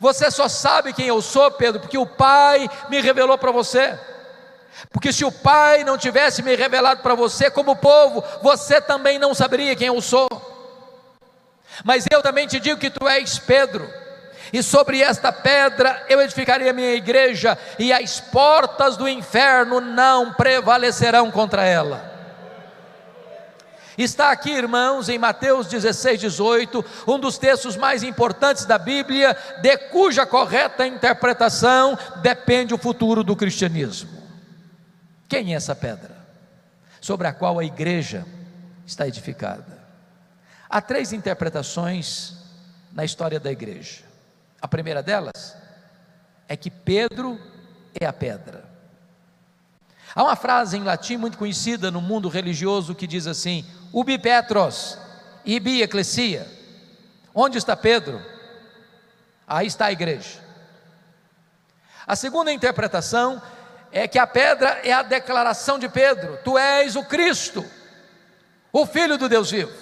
Você 0.00 0.30
só 0.30 0.48
sabe 0.48 0.92
quem 0.92 1.06
eu 1.06 1.20
sou, 1.22 1.50
Pedro, 1.50 1.80
porque 1.80 1.98
o 1.98 2.06
Pai 2.06 2.68
me 2.88 3.00
revelou 3.00 3.38
para 3.38 3.50
você. 3.50 3.98
Porque 4.90 5.12
se 5.12 5.24
o 5.24 5.32
Pai 5.32 5.84
não 5.84 5.96
tivesse 5.96 6.42
me 6.42 6.54
revelado 6.54 7.02
para 7.02 7.14
você 7.14 7.50
como 7.50 7.76
povo, 7.76 8.22
você 8.42 8.80
também 8.80 9.18
não 9.18 9.34
saberia 9.34 9.76
quem 9.76 9.88
eu 9.88 10.00
sou. 10.00 10.28
Mas 11.84 12.06
eu 12.10 12.22
também 12.22 12.46
te 12.46 12.60
digo 12.60 12.78
que 12.78 12.90
tu 12.90 13.08
és 13.08 13.38
Pedro, 13.38 13.88
e 14.52 14.62
sobre 14.62 15.00
esta 15.00 15.32
pedra 15.32 16.04
eu 16.08 16.20
edificarei 16.20 16.68
a 16.68 16.72
minha 16.72 16.94
igreja, 16.94 17.56
e 17.78 17.92
as 17.92 18.20
portas 18.20 18.96
do 18.96 19.08
inferno 19.08 19.80
não 19.80 20.34
prevalecerão 20.34 21.30
contra 21.30 21.64
ela. 21.64 22.11
Está 23.96 24.30
aqui, 24.32 24.50
irmãos, 24.50 25.08
em 25.08 25.18
Mateus 25.18 25.66
16, 25.66 26.20
18, 26.20 26.84
um 27.06 27.18
dos 27.18 27.36
textos 27.36 27.76
mais 27.76 28.02
importantes 28.02 28.64
da 28.64 28.78
Bíblia, 28.78 29.36
de 29.60 29.76
cuja 29.90 30.24
correta 30.24 30.86
interpretação 30.86 31.98
depende 32.22 32.72
o 32.72 32.78
futuro 32.78 33.22
do 33.22 33.36
cristianismo. 33.36 34.22
Quem 35.28 35.52
é 35.52 35.56
essa 35.56 35.74
pedra? 35.74 36.16
Sobre 37.00 37.26
a 37.26 37.32
qual 37.32 37.58
a 37.58 37.64
igreja 37.64 38.24
está 38.86 39.06
edificada. 39.06 39.82
Há 40.68 40.80
três 40.80 41.12
interpretações 41.12 42.34
na 42.92 43.04
história 43.04 43.38
da 43.38 43.50
igreja. 43.50 44.02
A 44.60 44.68
primeira 44.68 45.02
delas 45.02 45.56
é 46.48 46.56
que 46.56 46.70
Pedro 46.70 47.38
é 47.98 48.06
a 48.06 48.12
pedra. 48.12 48.61
Há 50.14 50.22
uma 50.22 50.36
frase 50.36 50.76
em 50.76 50.84
latim 50.84 51.16
muito 51.16 51.38
conhecida 51.38 51.90
no 51.90 52.00
mundo 52.00 52.28
religioso 52.28 52.94
que 52.94 53.06
diz 53.06 53.26
assim: 53.26 53.64
ubi 53.92 54.18
Petros, 54.18 54.98
ibi 55.44 55.82
ecclesia. 55.82 56.46
Onde 57.34 57.56
está 57.56 57.74
Pedro? 57.74 58.20
Aí 59.46 59.66
está 59.66 59.86
a 59.86 59.92
igreja. 59.92 60.40
A 62.06 62.14
segunda 62.14 62.52
interpretação 62.52 63.40
é 63.90 64.06
que 64.06 64.18
a 64.18 64.26
pedra 64.26 64.80
é 64.84 64.92
a 64.92 65.02
declaração 65.02 65.78
de 65.78 65.88
Pedro: 65.88 66.38
Tu 66.44 66.58
és 66.58 66.94
o 66.94 67.04
Cristo, 67.04 67.64
o 68.70 68.84
Filho 68.84 69.16
do 69.16 69.30
Deus 69.30 69.50
vivo. 69.50 69.72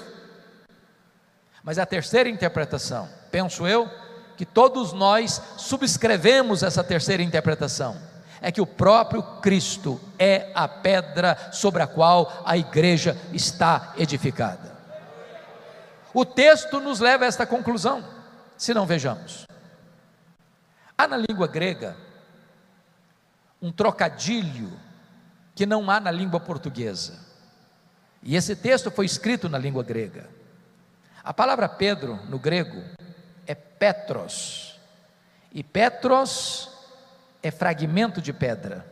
Mas 1.63 1.79
a 1.79 1.85
terceira 1.85 2.29
interpretação, 2.29 3.09
penso 3.33 3.67
eu, 3.67 3.91
que 4.37 4.47
todos 4.47 4.93
nós 4.93 5.43
subscrevemos 5.57 6.63
essa 6.63 6.85
terceira 6.85 7.23
interpretação 7.23 8.10
é 8.41 8.51
que 8.51 8.61
o 8.61 8.67
próprio 8.67 9.23
Cristo 9.41 10.01
é 10.19 10.51
a 10.55 10.67
pedra 10.67 11.51
sobre 11.53 11.83
a 11.83 11.87
qual 11.87 12.43
a 12.45 12.57
igreja 12.57 13.17
está 13.33 13.93
edificada. 13.97 14.77
O 16.13 16.25
texto 16.25 16.81
nos 16.81 17.01
leva 17.01 17.25
a 17.25 17.29
esta 17.29 17.47
conclusão, 17.47 18.05
se 18.57 18.75
não 18.75 18.87
vejamos. 18.87 19.47
Há 20.97 21.07
na 21.07 21.17
língua 21.17 21.47
grega 21.47 21.97
um 23.63 23.71
trocadilho 23.71 24.73
que 25.55 25.67
não 25.67 25.91
há 25.91 26.01
na 26.01 26.11
língua 26.11 26.41
portuguesa. 26.41 27.19
E 28.23 28.37
esse 28.37 28.57
texto 28.57 28.91
foi 28.91 29.07
escrito 29.07 29.49
na 29.49 29.59
língua 29.59 29.83
grega. 29.83 30.29
A 31.23 31.33
palavra 31.33 31.69
Pedro 31.69 32.17
no 32.29 32.39
grego 32.39 32.83
é 33.47 33.55
Petros. 33.55 34.79
E 35.53 35.63
Petros 35.63 36.71
é 37.43 37.51
fragmento 37.51 38.21
de 38.21 38.33
pedra. 38.33 38.87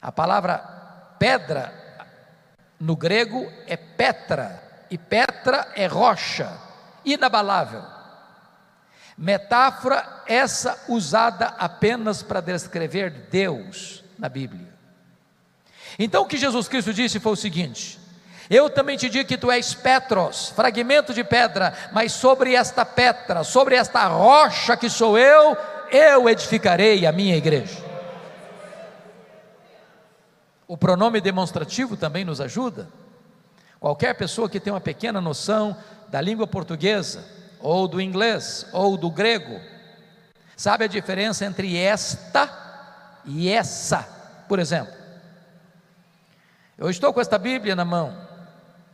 A 0.00 0.12
palavra 0.12 0.58
pedra 1.18 1.72
no 2.78 2.94
grego 2.94 3.50
é 3.66 3.76
petra, 3.76 4.62
e 4.90 4.96
Petra 4.96 5.68
é 5.74 5.86
rocha, 5.86 6.50
inabalável. 7.04 7.82
Metáfora 9.16 10.22
essa 10.26 10.84
usada 10.88 11.46
apenas 11.58 12.22
para 12.22 12.40
descrever 12.40 13.10
Deus 13.30 14.04
na 14.18 14.28
Bíblia. 14.28 14.68
Então 15.98 16.22
o 16.22 16.26
que 16.26 16.36
Jesus 16.36 16.68
Cristo 16.68 16.92
disse 16.92 17.18
foi 17.18 17.32
o 17.32 17.36
seguinte: 17.36 17.98
Eu 18.50 18.68
também 18.68 18.96
te 18.96 19.08
digo 19.08 19.26
que 19.26 19.38
tu 19.38 19.50
és 19.50 19.74
Petros, 19.74 20.50
fragmento 20.50 21.14
de 21.14 21.24
pedra, 21.24 21.72
mas 21.92 22.12
sobre 22.12 22.54
esta 22.54 22.84
pedra, 22.84 23.42
sobre 23.42 23.74
esta 23.74 24.06
rocha 24.06 24.76
que 24.76 24.90
sou 24.90 25.18
eu, 25.18 25.56
eu 25.90 26.28
edificarei 26.28 27.06
a 27.06 27.12
minha 27.12 27.36
igreja. 27.36 27.84
O 30.68 30.76
pronome 30.76 31.20
demonstrativo 31.20 31.96
também 31.96 32.24
nos 32.24 32.40
ajuda. 32.40 32.88
Qualquer 33.78 34.14
pessoa 34.14 34.48
que 34.48 34.58
tenha 34.58 34.74
uma 34.74 34.80
pequena 34.80 35.20
noção 35.20 35.76
da 36.08 36.20
língua 36.20 36.46
portuguesa, 36.46 37.24
ou 37.60 37.86
do 37.86 38.00
inglês, 38.00 38.66
ou 38.72 38.96
do 38.96 39.10
grego, 39.10 39.60
sabe 40.56 40.84
a 40.84 40.88
diferença 40.88 41.44
entre 41.44 41.76
esta 41.76 42.50
e 43.24 43.48
essa, 43.48 44.02
por 44.48 44.58
exemplo. 44.58 44.94
Eu 46.78 46.90
estou 46.90 47.12
com 47.12 47.20
esta 47.20 47.38
Bíblia 47.38 47.76
na 47.76 47.84
mão, 47.84 48.16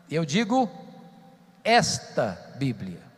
e 0.08 0.14
eu 0.14 0.25
digo 0.25 0.70
esta 1.64 2.38
Bíblia. 2.56 3.12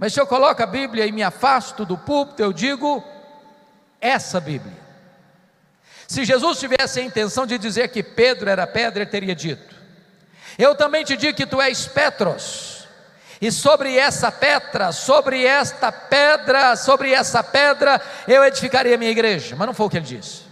Mas 0.00 0.14
se 0.14 0.20
eu 0.20 0.26
coloco 0.26 0.62
a 0.62 0.66
Bíblia 0.66 1.04
e 1.04 1.12
me 1.12 1.22
afasto 1.22 1.84
do 1.84 1.98
púlpito, 1.98 2.42
eu 2.42 2.54
digo 2.54 3.04
essa 4.00 4.40
Bíblia. 4.40 4.78
Se 6.08 6.24
Jesus 6.24 6.58
tivesse 6.58 7.00
a 7.00 7.02
intenção 7.02 7.44
de 7.44 7.58
dizer 7.58 7.88
que 7.88 8.02
Pedro 8.02 8.48
era 8.48 8.66
pedra, 8.66 9.02
ele 9.02 9.10
teria 9.10 9.34
dito: 9.34 9.74
Eu 10.58 10.74
também 10.74 11.04
te 11.04 11.18
digo 11.18 11.36
que 11.36 11.44
tu 11.44 11.60
és 11.60 11.86
Petros, 11.86 12.88
e 13.42 13.52
sobre 13.52 13.94
essa 13.98 14.32
pedra, 14.32 14.90
sobre 14.90 15.44
esta 15.44 15.92
pedra, 15.92 16.76
sobre 16.76 17.12
essa 17.12 17.44
pedra, 17.44 18.00
eu 18.26 18.42
edificarei 18.42 18.94
a 18.94 18.98
minha 18.98 19.10
igreja. 19.10 19.54
Mas 19.54 19.66
não 19.66 19.74
foi 19.74 19.84
o 19.84 19.90
que 19.90 19.98
ele 19.98 20.06
disse. 20.06 20.44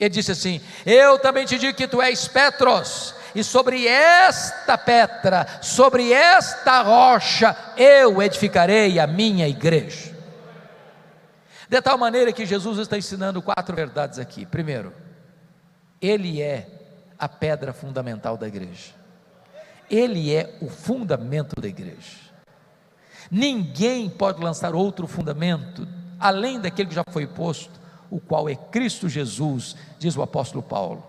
Ele 0.00 0.08
disse 0.08 0.32
assim: 0.32 0.62
Eu 0.86 1.18
também 1.18 1.44
te 1.44 1.58
digo 1.58 1.76
que 1.76 1.86
tu 1.86 2.00
és 2.00 2.26
Petros, 2.26 3.14
e 3.34 3.42
sobre 3.44 3.86
esta 3.86 4.76
pedra, 4.76 5.46
sobre 5.60 6.12
esta 6.12 6.82
rocha, 6.82 7.56
eu 7.76 8.22
edificarei 8.22 8.98
a 8.98 9.06
minha 9.06 9.48
igreja. 9.48 10.16
De 11.68 11.82
tal 11.82 11.98
maneira 11.98 12.32
que 12.32 12.46
Jesus 12.46 12.78
está 12.78 12.96
ensinando 12.96 13.42
quatro 13.42 13.76
verdades 13.76 14.18
aqui. 14.18 14.46
Primeiro, 14.46 14.92
Ele 16.00 16.40
é 16.40 16.66
a 17.18 17.28
pedra 17.28 17.72
fundamental 17.72 18.36
da 18.36 18.48
igreja, 18.48 18.92
Ele 19.90 20.34
é 20.34 20.56
o 20.62 20.68
fundamento 20.68 21.60
da 21.60 21.68
igreja. 21.68 22.28
Ninguém 23.30 24.08
pode 24.08 24.42
lançar 24.42 24.74
outro 24.74 25.06
fundamento 25.06 25.86
além 26.18 26.60
daquele 26.60 26.88
que 26.88 26.94
já 26.94 27.04
foi 27.10 27.26
posto, 27.26 27.78
o 28.10 28.18
qual 28.18 28.48
é 28.48 28.54
Cristo 28.54 29.08
Jesus, 29.08 29.76
diz 29.98 30.16
o 30.16 30.22
apóstolo 30.22 30.62
Paulo. 30.62 31.04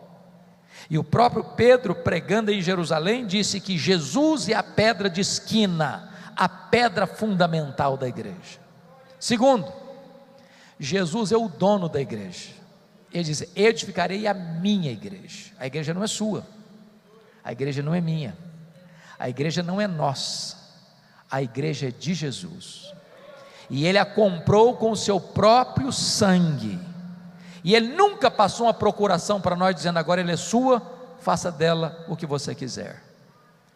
E 0.89 0.97
o 0.97 1.03
próprio 1.03 1.43
Pedro, 1.43 1.93
pregando 1.93 2.51
em 2.51 2.61
Jerusalém, 2.61 3.27
disse 3.27 3.59
que 3.59 3.77
Jesus 3.77 4.49
é 4.49 4.55
a 4.55 4.63
pedra 4.63 5.09
de 5.09 5.21
esquina, 5.21 6.11
a 6.35 6.49
pedra 6.49 7.05
fundamental 7.05 7.95
da 7.95 8.07
igreja. 8.07 8.59
Segundo, 9.19 9.71
Jesus 10.79 11.31
é 11.31 11.37
o 11.37 11.47
dono 11.47 11.87
da 11.87 12.01
igreja. 12.01 12.49
Ele 13.13 13.23
diz: 13.23 13.43
Edificarei 13.55 14.25
a 14.25 14.33
minha 14.33 14.91
igreja. 14.91 15.51
A 15.59 15.67
igreja 15.67 15.93
não 15.93 16.03
é 16.03 16.07
sua, 16.07 16.47
a 17.43 17.51
igreja 17.51 17.83
não 17.83 17.93
é 17.93 18.01
minha, 18.01 18.35
a 19.19 19.29
igreja 19.29 19.61
não 19.61 19.79
é 19.79 19.87
nossa, 19.87 20.57
a 21.29 21.41
igreja 21.43 21.89
é 21.89 21.91
de 21.91 22.15
Jesus. 22.15 22.91
E 23.69 23.85
ele 23.85 23.99
a 23.99 24.05
comprou 24.05 24.75
com 24.75 24.91
o 24.91 24.97
seu 24.97 25.19
próprio 25.19 25.91
sangue. 25.91 26.79
E 27.63 27.75
ele 27.75 27.89
nunca 27.89 28.31
passou 28.31 28.67
uma 28.67 28.73
procuração 28.73 29.41
para 29.41 29.55
nós 29.55 29.75
dizendo: 29.75 29.97
agora 29.97 30.21
ele 30.21 30.31
é 30.31 30.37
sua, 30.37 30.81
faça 31.19 31.51
dela 31.51 32.05
o 32.07 32.15
que 32.15 32.25
você 32.25 32.55
quiser. 32.55 33.01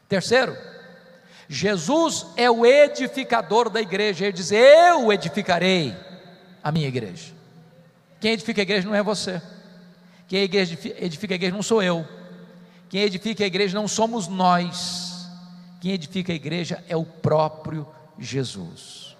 Terceiro, 0.07 0.55
Jesus 1.47 2.25
é 2.35 2.49
o 2.49 2.65
edificador 2.65 3.69
da 3.69 3.81
igreja. 3.81 4.25
Ele 4.25 4.33
diz: 4.33 4.51
Eu 4.51 5.11
edificarei 5.11 5.95
a 6.63 6.71
minha 6.71 6.87
igreja. 6.87 7.33
Quem 8.19 8.31
edifica 8.31 8.61
a 8.61 8.63
igreja 8.63 8.87
não 8.87 8.95
é 8.95 9.03
você. 9.03 9.41
Quem 10.27 10.41
edifica 10.41 11.33
a 11.33 11.35
igreja 11.35 11.55
não 11.55 11.63
sou 11.63 11.83
eu. 11.83 12.07
Quem 12.89 13.01
edifica 13.01 13.43
a 13.43 13.47
igreja 13.47 13.77
não 13.77 13.87
somos 13.87 14.27
nós. 14.27 15.27
Quem 15.81 15.91
edifica 15.91 16.31
a 16.31 16.35
igreja 16.35 16.83
é 16.87 16.95
o 16.95 17.03
próprio 17.03 17.85
Jesus. 18.17 19.17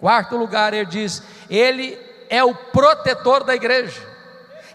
Quarto 0.00 0.36
lugar, 0.36 0.74
ele 0.74 0.86
diz: 0.86 1.22
Ele 1.48 1.96
é 2.28 2.42
o 2.42 2.54
protetor 2.54 3.44
da 3.44 3.54
igreja, 3.54 4.02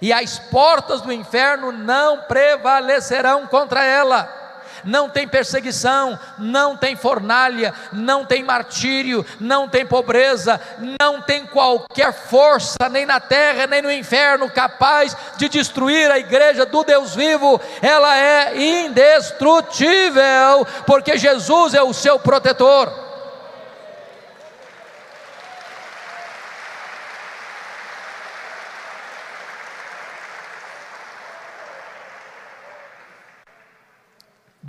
e 0.01 0.11
as 0.11 0.39
portas 0.39 1.01
do 1.01 1.11
inferno 1.11 1.71
não 1.71 2.21
prevalecerão 2.21 3.45
contra 3.47 3.83
ela. 3.83 4.39
Não 4.83 5.09
tem 5.09 5.27
perseguição, 5.27 6.17
não 6.39 6.75
tem 6.75 6.95
fornalha, 6.95 7.71
não 7.93 8.25
tem 8.25 8.43
martírio, 8.43 9.23
não 9.39 9.69
tem 9.69 9.85
pobreza, 9.85 10.59
não 10.99 11.21
tem 11.21 11.45
qualquer 11.45 12.11
força, 12.11 12.89
nem 12.89 13.05
na 13.05 13.19
terra, 13.19 13.67
nem 13.67 13.81
no 13.81 13.91
inferno, 13.91 14.49
capaz 14.49 15.15
de 15.37 15.47
destruir 15.49 16.09
a 16.09 16.17
igreja 16.17 16.65
do 16.65 16.83
Deus 16.83 17.13
vivo, 17.13 17.61
ela 17.79 18.17
é 18.17 18.59
indestrutível, 18.59 20.65
porque 20.87 21.15
Jesus 21.15 21.75
é 21.75 21.83
o 21.83 21.93
seu 21.93 22.17
protetor. 22.17 23.10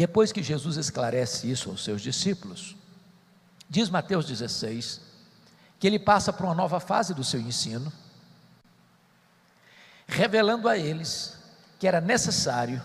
Depois 0.02 0.32
que 0.32 0.42
Jesus 0.42 0.76
esclarece 0.78 1.48
isso 1.48 1.70
aos 1.70 1.84
seus 1.84 2.02
discípulos, 2.02 2.74
diz 3.70 3.88
Mateus 3.88 4.26
16, 4.26 5.00
que 5.78 5.86
ele 5.86 5.96
passa 5.96 6.32
para 6.32 6.44
uma 6.44 6.56
nova 6.56 6.80
fase 6.80 7.14
do 7.14 7.22
seu 7.22 7.38
ensino, 7.38 7.92
revelando 10.08 10.68
a 10.68 10.76
eles 10.76 11.38
que 11.78 11.86
era 11.86 12.00
necessário 12.00 12.82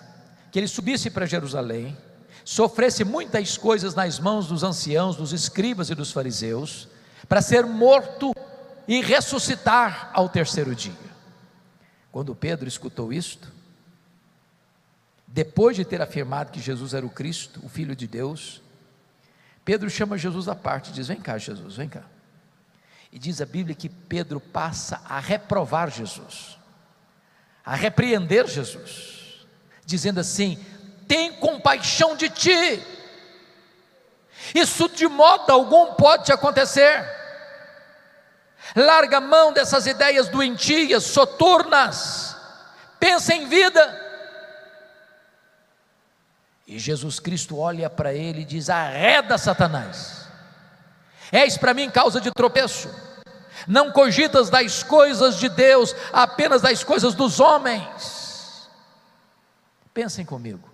que 0.51 0.59
ele 0.59 0.67
subisse 0.67 1.09
para 1.09 1.25
Jerusalém, 1.25 1.97
sofresse 2.45 3.03
muitas 3.03 3.57
coisas 3.57 3.95
nas 3.95 4.19
mãos 4.19 4.45
dos 4.45 4.61
anciãos, 4.61 5.15
dos 5.15 5.33
escribas 5.33 5.89
e 5.89 5.95
dos 5.95 6.11
fariseus, 6.11 6.87
para 7.27 7.41
ser 7.41 7.65
morto 7.65 8.31
e 8.87 9.01
ressuscitar 9.01 10.11
ao 10.13 10.29
terceiro 10.29 10.75
dia. 10.75 10.93
Quando 12.11 12.35
Pedro 12.35 12.67
escutou 12.67 13.11
isto, 13.11 13.56
depois 15.27 15.75
de 15.75 15.83
ter 15.83 16.01
afirmado 16.01 16.51
que 16.51 16.61
Jesus 16.61 16.93
era 16.93 17.05
o 17.05 17.09
Cristo, 17.09 17.59
o 17.61 17.67
Filho 17.67 17.95
de 17.95 18.07
Deus, 18.07 18.61
Pedro 19.65 19.89
chama 19.89 20.17
Jesus 20.17 20.47
à 20.47 20.55
parte 20.55 20.89
e 20.89 20.93
diz: 20.93 21.09
Vem 21.09 21.19
cá, 21.19 21.37
Jesus, 21.37 21.75
vem 21.75 21.89
cá. 21.89 22.03
E 23.11 23.19
diz 23.19 23.41
a 23.41 23.45
Bíblia 23.45 23.75
que 23.75 23.89
Pedro 23.89 24.39
passa 24.39 25.01
a 25.07 25.19
reprovar 25.19 25.91
Jesus, 25.91 26.57
a 27.65 27.75
repreender 27.75 28.47
Jesus, 28.47 29.45
dizendo 29.85 30.21
assim: 30.21 30.57
Tem 31.05 31.33
compaixão 31.33 32.15
de 32.15 32.29
ti, 32.29 32.81
isso 34.55 34.87
de 34.87 35.07
modo 35.07 35.51
algum 35.51 35.93
pode 35.95 36.25
te 36.25 36.31
acontecer. 36.31 37.17
Larga 38.73 39.17
a 39.17 39.21
mão 39.21 39.51
dessas 39.51 39.85
ideias 39.85 40.29
doentias, 40.29 41.03
soturnas, 41.03 42.35
pensa 42.99 43.33
em 43.33 43.47
vida 43.47 44.06
e 46.67 46.77
Jesus 46.77 47.19
Cristo 47.19 47.57
olha 47.57 47.89
para 47.89 48.13
ele 48.13 48.41
e 48.41 48.45
diz: 48.45 48.69
Arreda 48.69 49.37
Satanás, 49.37 50.27
és 51.31 51.57
para 51.57 51.73
mim 51.73 51.89
causa 51.89 52.19
de 52.19 52.29
tropeço. 52.31 52.89
Não 53.65 53.91
cogitas 53.91 54.49
das 54.49 54.83
coisas 54.83 55.37
de 55.37 55.49
Deus, 55.49 55.95
apenas 56.11 56.61
das 56.61 56.83
coisas 56.83 57.15
dos 57.15 57.39
homens. 57.39 58.69
Pensem 59.93 60.25
comigo. 60.25 60.69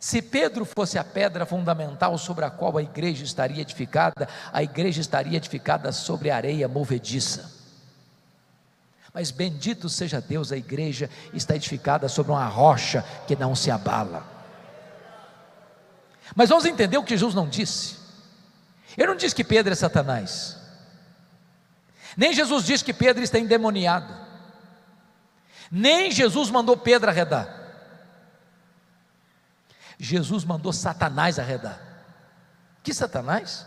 Se 0.00 0.20
Pedro 0.20 0.64
fosse 0.64 0.98
a 0.98 1.04
pedra 1.04 1.46
fundamental 1.46 2.18
sobre 2.18 2.44
a 2.44 2.50
qual 2.50 2.76
a 2.76 2.82
igreja 2.82 3.24
estaria 3.24 3.62
edificada, 3.62 4.28
a 4.52 4.62
igreja 4.62 5.00
estaria 5.00 5.36
edificada 5.36 5.92
sobre 5.92 6.30
areia 6.30 6.68
movediça. 6.68 7.52
Mas 9.14 9.30
bendito 9.30 9.88
seja 9.88 10.20
Deus, 10.20 10.50
a 10.50 10.56
igreja 10.56 11.08
está 11.32 11.54
edificada 11.54 12.08
sobre 12.08 12.32
uma 12.32 12.46
rocha 12.46 13.04
que 13.26 13.36
não 13.36 13.54
se 13.54 13.70
abala. 13.70 14.33
Mas 16.34 16.48
vamos 16.48 16.64
entender 16.64 16.98
o 16.98 17.04
que 17.04 17.16
Jesus 17.16 17.34
não 17.34 17.48
disse. 17.48 17.96
Ele 18.96 19.06
não 19.06 19.16
disse 19.16 19.34
que 19.34 19.44
Pedro 19.44 19.72
é 19.72 19.76
Satanás. 19.76 20.56
Nem 22.16 22.32
Jesus 22.32 22.64
disse 22.64 22.84
que 22.84 22.92
Pedro 22.92 23.22
está 23.22 23.38
endemoniado. 23.38 24.12
Nem 25.70 26.10
Jesus 26.10 26.50
mandou 26.50 26.76
Pedro 26.76 27.10
arredar. 27.10 27.62
Jesus 29.98 30.44
mandou 30.44 30.72
Satanás 30.72 31.38
arredar. 31.38 31.80
Que 32.82 32.92
Satanás? 32.92 33.66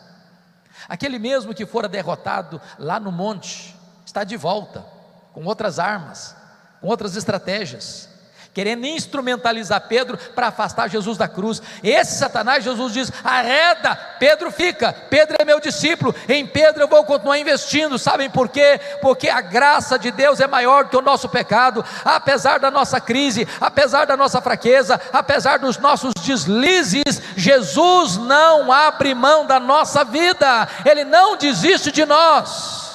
Aquele 0.87 1.17
mesmo 1.17 1.53
que 1.53 1.65
fora 1.65 1.87
derrotado 1.87 2.61
lá 2.77 2.99
no 2.99 3.11
monte, 3.11 3.75
está 4.05 4.23
de 4.23 4.37
volta, 4.37 4.85
com 5.33 5.43
outras 5.45 5.79
armas, 5.79 6.35
com 6.79 6.87
outras 6.87 7.15
estratégias 7.15 8.16
querendo 8.57 8.87
instrumentalizar 8.87 9.81
Pedro 9.81 10.17
para 10.33 10.47
afastar 10.47 10.89
Jesus 10.89 11.15
da 11.15 11.27
cruz. 11.27 11.61
Esse 11.83 12.17
Satanás, 12.17 12.63
Jesus 12.63 12.91
diz: 12.91 13.11
arreda, 13.23 13.95
Pedro 14.19 14.49
fica, 14.49 14.91
Pedro 14.91 15.37
é 15.39 15.45
meu 15.45 15.59
discípulo, 15.59 16.15
em 16.27 16.43
Pedro 16.43 16.81
eu 16.81 16.87
vou 16.87 17.03
continuar 17.03 17.37
investindo. 17.37 17.99
Sabem 17.99 18.31
por 18.31 18.49
quê? 18.49 18.81
Porque 18.99 19.29
a 19.29 19.41
graça 19.41 19.99
de 19.99 20.09
Deus 20.09 20.39
é 20.39 20.47
maior 20.47 20.85
do 20.85 20.89
que 20.89 20.97
o 20.97 21.03
nosso 21.03 21.29
pecado, 21.29 21.85
apesar 22.03 22.59
da 22.59 22.71
nossa 22.71 22.99
crise, 22.99 23.47
apesar 23.61 24.05
da 24.05 24.17
nossa 24.17 24.41
fraqueza, 24.41 24.99
apesar 25.13 25.59
dos 25.59 25.77
nossos 25.77 26.15
deslizes, 26.15 27.21
Jesus 27.35 28.17
não 28.17 28.71
abre 28.71 29.13
mão 29.13 29.45
da 29.45 29.59
nossa 29.59 30.03
vida, 30.03 30.67
Ele 30.83 31.03
não 31.03 31.37
desiste 31.37 31.91
de 31.91 32.07
nós. 32.07 32.86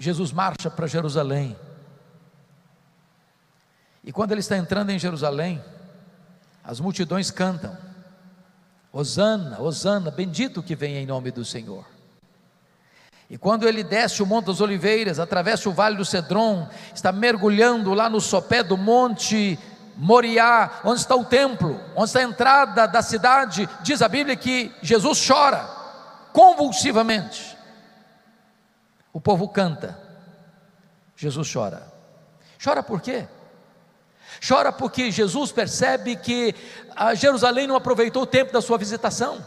Jesus 0.00 0.32
marcha 0.32 0.70
para 0.70 0.86
Jerusalém. 0.86 1.54
E 4.02 4.10
quando 4.10 4.32
ele 4.32 4.40
está 4.40 4.56
entrando 4.56 4.88
em 4.88 4.98
Jerusalém, 4.98 5.62
as 6.64 6.80
multidões 6.80 7.30
cantam: 7.30 7.76
Hosana, 8.90 9.60
Hosana, 9.60 10.10
bendito 10.10 10.62
que 10.62 10.74
vem 10.74 10.96
em 10.96 11.06
nome 11.06 11.30
do 11.30 11.44
Senhor. 11.44 11.84
E 13.28 13.36
quando 13.36 13.68
ele 13.68 13.84
desce 13.84 14.22
o 14.22 14.26
Monte 14.26 14.46
das 14.46 14.62
Oliveiras, 14.62 15.18
atravessa 15.18 15.68
o 15.68 15.72
Vale 15.72 15.98
do 15.98 16.04
Cedron, 16.04 16.66
está 16.94 17.12
mergulhando 17.12 17.92
lá 17.92 18.08
no 18.08 18.22
sopé 18.22 18.62
do 18.62 18.78
Monte 18.78 19.58
Moriá, 19.98 20.80
onde 20.82 21.00
está 21.00 21.14
o 21.14 21.26
templo, 21.26 21.78
onde 21.94 22.06
está 22.06 22.20
a 22.20 22.24
entrada 22.24 22.86
da 22.88 23.02
cidade, 23.02 23.68
diz 23.82 24.00
a 24.00 24.08
Bíblia 24.08 24.34
que 24.34 24.74
Jesus 24.80 25.24
chora 25.24 25.68
convulsivamente. 26.32 27.59
O 29.12 29.20
povo 29.20 29.48
canta, 29.48 29.98
Jesus 31.16 31.52
chora. 31.52 31.82
Chora 32.62 32.82
por 32.82 33.00
quê? 33.00 33.26
Chora 34.46 34.70
porque 34.72 35.10
Jesus 35.10 35.50
percebe 35.50 36.16
que 36.16 36.54
a 36.94 37.14
Jerusalém 37.14 37.66
não 37.66 37.76
aproveitou 37.76 38.22
o 38.22 38.26
tempo 38.26 38.52
da 38.52 38.62
sua 38.62 38.78
visitação. 38.78 39.44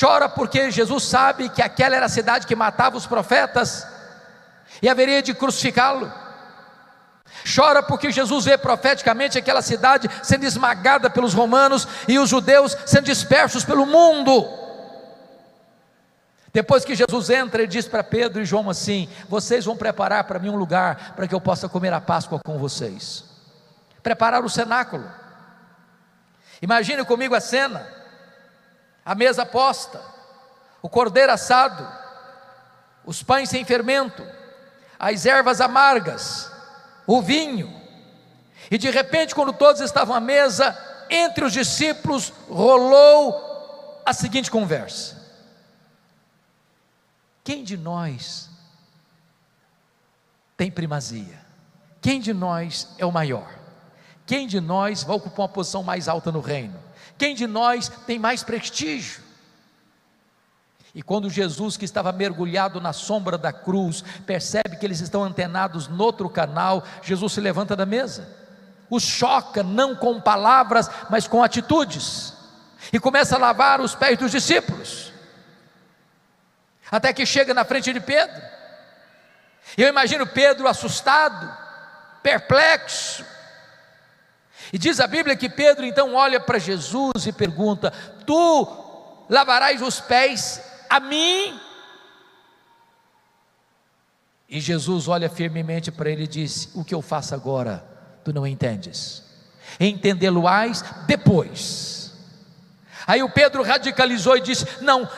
Chora 0.00 0.28
porque 0.28 0.70
Jesus 0.70 1.04
sabe 1.04 1.48
que 1.48 1.62
aquela 1.62 1.94
era 1.94 2.06
a 2.06 2.10
cidade 2.10 2.46
que 2.46 2.56
matava 2.56 2.96
os 2.96 3.06
profetas 3.06 3.86
e 4.82 4.88
haveria 4.88 5.22
de 5.22 5.34
crucificá-lo. 5.34 6.12
Chora 7.54 7.82
porque 7.82 8.10
Jesus 8.10 8.44
vê 8.44 8.58
profeticamente 8.58 9.38
aquela 9.38 9.62
cidade 9.62 10.08
sendo 10.22 10.44
esmagada 10.44 11.08
pelos 11.08 11.34
romanos 11.34 11.86
e 12.08 12.18
os 12.18 12.28
judeus 12.28 12.76
sendo 12.86 13.04
dispersos 13.04 13.64
pelo 13.64 13.86
mundo. 13.86 14.65
Depois 16.56 16.86
que 16.86 16.94
Jesus 16.94 17.28
entra, 17.28 17.60
ele 17.60 17.68
diz 17.68 17.86
para 17.86 18.02
Pedro 18.02 18.40
e 18.40 18.46
João 18.46 18.70
assim: 18.70 19.10
Vocês 19.28 19.66
vão 19.66 19.76
preparar 19.76 20.24
para 20.24 20.38
mim 20.38 20.48
um 20.48 20.56
lugar 20.56 21.12
para 21.14 21.28
que 21.28 21.34
eu 21.34 21.40
possa 21.40 21.68
comer 21.68 21.92
a 21.92 22.00
Páscoa 22.00 22.40
com 22.42 22.56
vocês. 22.56 23.26
Preparar 24.02 24.42
o 24.42 24.48
cenáculo. 24.48 25.04
Imagine 26.62 27.04
comigo 27.04 27.34
a 27.34 27.42
cena: 27.42 27.86
a 29.04 29.14
mesa 29.14 29.44
posta, 29.44 30.00
o 30.80 30.88
cordeiro 30.88 31.30
assado, 31.30 31.86
os 33.04 33.22
pães 33.22 33.50
sem 33.50 33.62
fermento, 33.62 34.26
as 34.98 35.26
ervas 35.26 35.60
amargas, 35.60 36.50
o 37.06 37.20
vinho. 37.20 37.70
E 38.70 38.78
de 38.78 38.88
repente, 38.88 39.34
quando 39.34 39.52
todos 39.52 39.82
estavam 39.82 40.16
à 40.16 40.20
mesa, 40.20 40.74
entre 41.10 41.44
os 41.44 41.52
discípulos 41.52 42.32
rolou 42.48 44.00
a 44.06 44.14
seguinte 44.14 44.50
conversa: 44.50 45.15
quem 47.46 47.62
de 47.62 47.76
nós 47.76 48.50
tem 50.56 50.68
primazia? 50.68 51.38
Quem 52.02 52.20
de 52.20 52.34
nós 52.34 52.88
é 52.98 53.06
o 53.06 53.12
maior? 53.12 53.48
Quem 54.26 54.48
de 54.48 54.60
nós 54.60 55.04
vai 55.04 55.14
ocupar 55.14 55.42
uma 55.42 55.48
posição 55.48 55.84
mais 55.84 56.08
alta 56.08 56.32
no 56.32 56.40
reino? 56.40 56.76
Quem 57.16 57.36
de 57.36 57.46
nós 57.46 57.88
tem 58.04 58.18
mais 58.18 58.42
prestígio? 58.42 59.22
E 60.92 61.02
quando 61.02 61.30
Jesus, 61.30 61.76
que 61.76 61.84
estava 61.84 62.10
mergulhado 62.10 62.80
na 62.80 62.92
sombra 62.92 63.38
da 63.38 63.52
cruz, 63.52 64.02
percebe 64.26 64.74
que 64.80 64.84
eles 64.84 64.98
estão 64.98 65.22
antenados 65.22 65.86
no 65.86 66.02
outro 66.02 66.28
canal, 66.28 66.82
Jesus 67.00 67.34
se 67.34 67.40
levanta 67.40 67.76
da 67.76 67.86
mesa, 67.86 68.28
os 68.90 69.04
choca, 69.04 69.62
não 69.62 69.94
com 69.94 70.20
palavras, 70.20 70.90
mas 71.08 71.28
com 71.28 71.44
atitudes, 71.44 72.34
e 72.92 72.98
começa 72.98 73.36
a 73.36 73.38
lavar 73.38 73.80
os 73.80 73.94
pés 73.94 74.18
dos 74.18 74.32
discípulos 74.32 75.14
até 76.90 77.12
que 77.12 77.26
chega 77.26 77.52
na 77.52 77.64
frente 77.64 77.92
de 77.92 78.00
Pedro. 78.00 78.42
Eu 79.76 79.88
imagino 79.88 80.26
Pedro 80.26 80.68
assustado, 80.68 81.52
perplexo. 82.22 83.24
E 84.72 84.78
diz 84.78 85.00
a 85.00 85.06
Bíblia 85.06 85.36
que 85.36 85.48
Pedro 85.48 85.84
então 85.84 86.14
olha 86.14 86.40
para 86.40 86.58
Jesus 86.58 87.26
e 87.26 87.32
pergunta: 87.32 87.90
Tu 88.24 89.26
lavarás 89.28 89.82
os 89.82 90.00
pés 90.00 90.62
a 90.88 91.00
mim? 91.00 91.60
E 94.48 94.60
Jesus 94.60 95.08
olha 95.08 95.28
firmemente 95.28 95.90
para 95.90 96.10
ele 96.10 96.24
e 96.24 96.28
diz: 96.28 96.70
O 96.74 96.84
que 96.84 96.94
eu 96.94 97.02
faço 97.02 97.34
agora, 97.34 97.84
tu 98.24 98.32
não 98.32 98.46
entendes. 98.46 99.24
Entendê-lo-ás 99.78 100.82
depois. 101.06 102.12
Aí 103.06 103.22
o 103.22 103.30
Pedro 103.30 103.62
radicalizou 103.62 104.36
e 104.36 104.40
disse: 104.40 104.66
Não, 104.80 105.08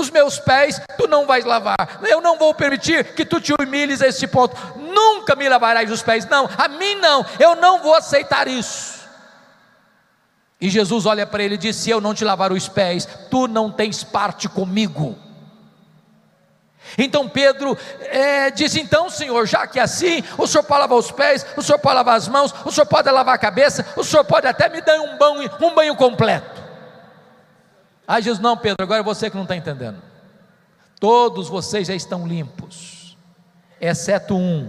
os 0.00 0.10
meus 0.10 0.38
pés 0.38 0.80
tu 0.96 1.06
não 1.06 1.26
vais 1.26 1.44
lavar, 1.44 2.00
eu 2.08 2.20
não 2.20 2.36
vou 2.36 2.54
permitir 2.54 3.14
que 3.14 3.24
tu 3.24 3.40
te 3.40 3.52
humilhes 3.52 4.02
a 4.02 4.08
esse 4.08 4.26
ponto, 4.26 4.56
nunca 4.76 5.36
me 5.36 5.48
lavarás 5.48 5.90
os 5.90 6.02
pés, 6.02 6.26
não, 6.26 6.48
a 6.58 6.68
mim 6.68 6.96
não, 6.96 7.24
eu 7.38 7.56
não 7.56 7.80
vou 7.82 7.94
aceitar 7.94 8.48
isso. 8.48 9.00
E 10.60 10.68
Jesus 10.68 11.06
olha 11.06 11.26
para 11.26 11.42
ele 11.42 11.54
e 11.54 11.58
diz: 11.58 11.76
Se 11.76 11.88
eu 11.88 12.00
não 12.00 12.12
te 12.12 12.22
lavar 12.22 12.52
os 12.52 12.68
pés, 12.68 13.08
tu 13.30 13.48
não 13.48 13.70
tens 13.70 14.04
parte 14.04 14.46
comigo. 14.48 15.18
Então 16.98 17.28
Pedro 17.28 17.78
é, 18.00 18.50
diz: 18.50 18.76
Então, 18.76 19.08
Senhor, 19.08 19.46
já 19.46 19.66
que 19.66 19.78
é 19.78 19.82
assim, 19.82 20.22
o 20.36 20.46
Senhor 20.46 20.62
pode 20.64 20.80
lavar 20.80 20.98
os 20.98 21.10
pés, 21.10 21.46
o 21.56 21.62
Senhor 21.62 21.78
pode 21.78 21.94
lavar 21.94 22.16
as 22.16 22.28
mãos, 22.28 22.54
o 22.64 22.70
Senhor 22.70 22.86
pode 22.86 23.10
lavar 23.10 23.34
a 23.34 23.38
cabeça, 23.38 23.86
o 23.96 24.04
Senhor 24.04 24.24
pode 24.24 24.46
até 24.46 24.68
me 24.68 24.82
dar 24.82 25.00
um 25.00 25.16
banho, 25.16 25.50
um 25.62 25.74
banho 25.74 25.96
completo. 25.96 26.59
Aí 28.10 28.20
Jesus, 28.24 28.40
não, 28.40 28.56
Pedro, 28.56 28.82
agora 28.82 29.02
é 29.02 29.04
você 29.04 29.30
que 29.30 29.36
não 29.36 29.44
está 29.44 29.54
entendendo. 29.54 30.02
Todos 30.98 31.48
vocês 31.48 31.86
já 31.86 31.94
estão 31.94 32.26
limpos, 32.26 33.16
exceto 33.80 34.34
um, 34.34 34.68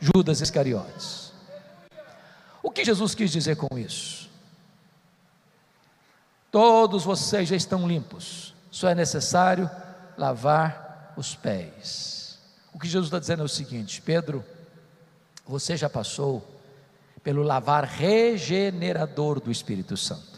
Judas 0.00 0.40
Iscariotes. 0.40 1.30
O 2.62 2.70
que 2.70 2.86
Jesus 2.86 3.14
quis 3.14 3.30
dizer 3.30 3.56
com 3.56 3.78
isso? 3.78 4.30
Todos 6.50 7.04
vocês 7.04 7.50
já 7.50 7.54
estão 7.54 7.86
limpos, 7.86 8.54
só 8.70 8.88
é 8.88 8.94
necessário 8.94 9.70
lavar 10.16 11.12
os 11.18 11.34
pés. 11.34 12.38
O 12.72 12.78
que 12.78 12.88
Jesus 12.88 13.08
está 13.08 13.18
dizendo 13.18 13.42
é 13.42 13.44
o 13.44 13.48
seguinte: 13.48 14.00
Pedro, 14.00 14.42
você 15.46 15.76
já 15.76 15.90
passou 15.90 16.42
pelo 17.22 17.42
lavar 17.42 17.84
regenerador 17.84 19.38
do 19.38 19.52
Espírito 19.52 19.98
Santo. 19.98 20.31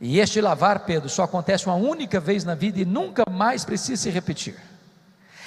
E 0.00 0.20
este 0.20 0.40
lavar, 0.40 0.78
Pedro, 0.80 1.08
só 1.08 1.24
acontece 1.24 1.66
uma 1.66 1.74
única 1.74 2.20
vez 2.20 2.44
na 2.44 2.54
vida 2.54 2.78
e 2.80 2.84
nunca 2.84 3.24
mais 3.28 3.64
precisa 3.64 4.02
se 4.02 4.10
repetir. 4.10 4.54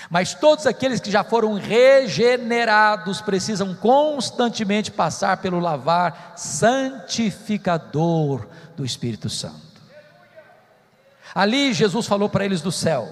Mas 0.10 0.34
todos 0.34 0.68
aqueles 0.68 1.00
que 1.00 1.10
já 1.10 1.24
foram 1.24 1.54
regenerados 1.54 3.22
precisam 3.22 3.74
constantemente 3.74 4.92
passar 4.92 5.38
pelo 5.38 5.58
lavar 5.60 6.34
santificador 6.36 8.46
do 8.76 8.84
Espírito 8.84 9.30
Santo. 9.30 9.72
Ali 11.34 11.74
Jesus 11.74 12.06
falou 12.08 12.28
para 12.28 12.44
eles 12.44 12.62
do 12.62 12.74
céu, 12.74 13.08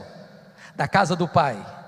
da 0.75 0.89
casa 0.89 1.15
do 1.15 1.25
Pai 1.25 1.78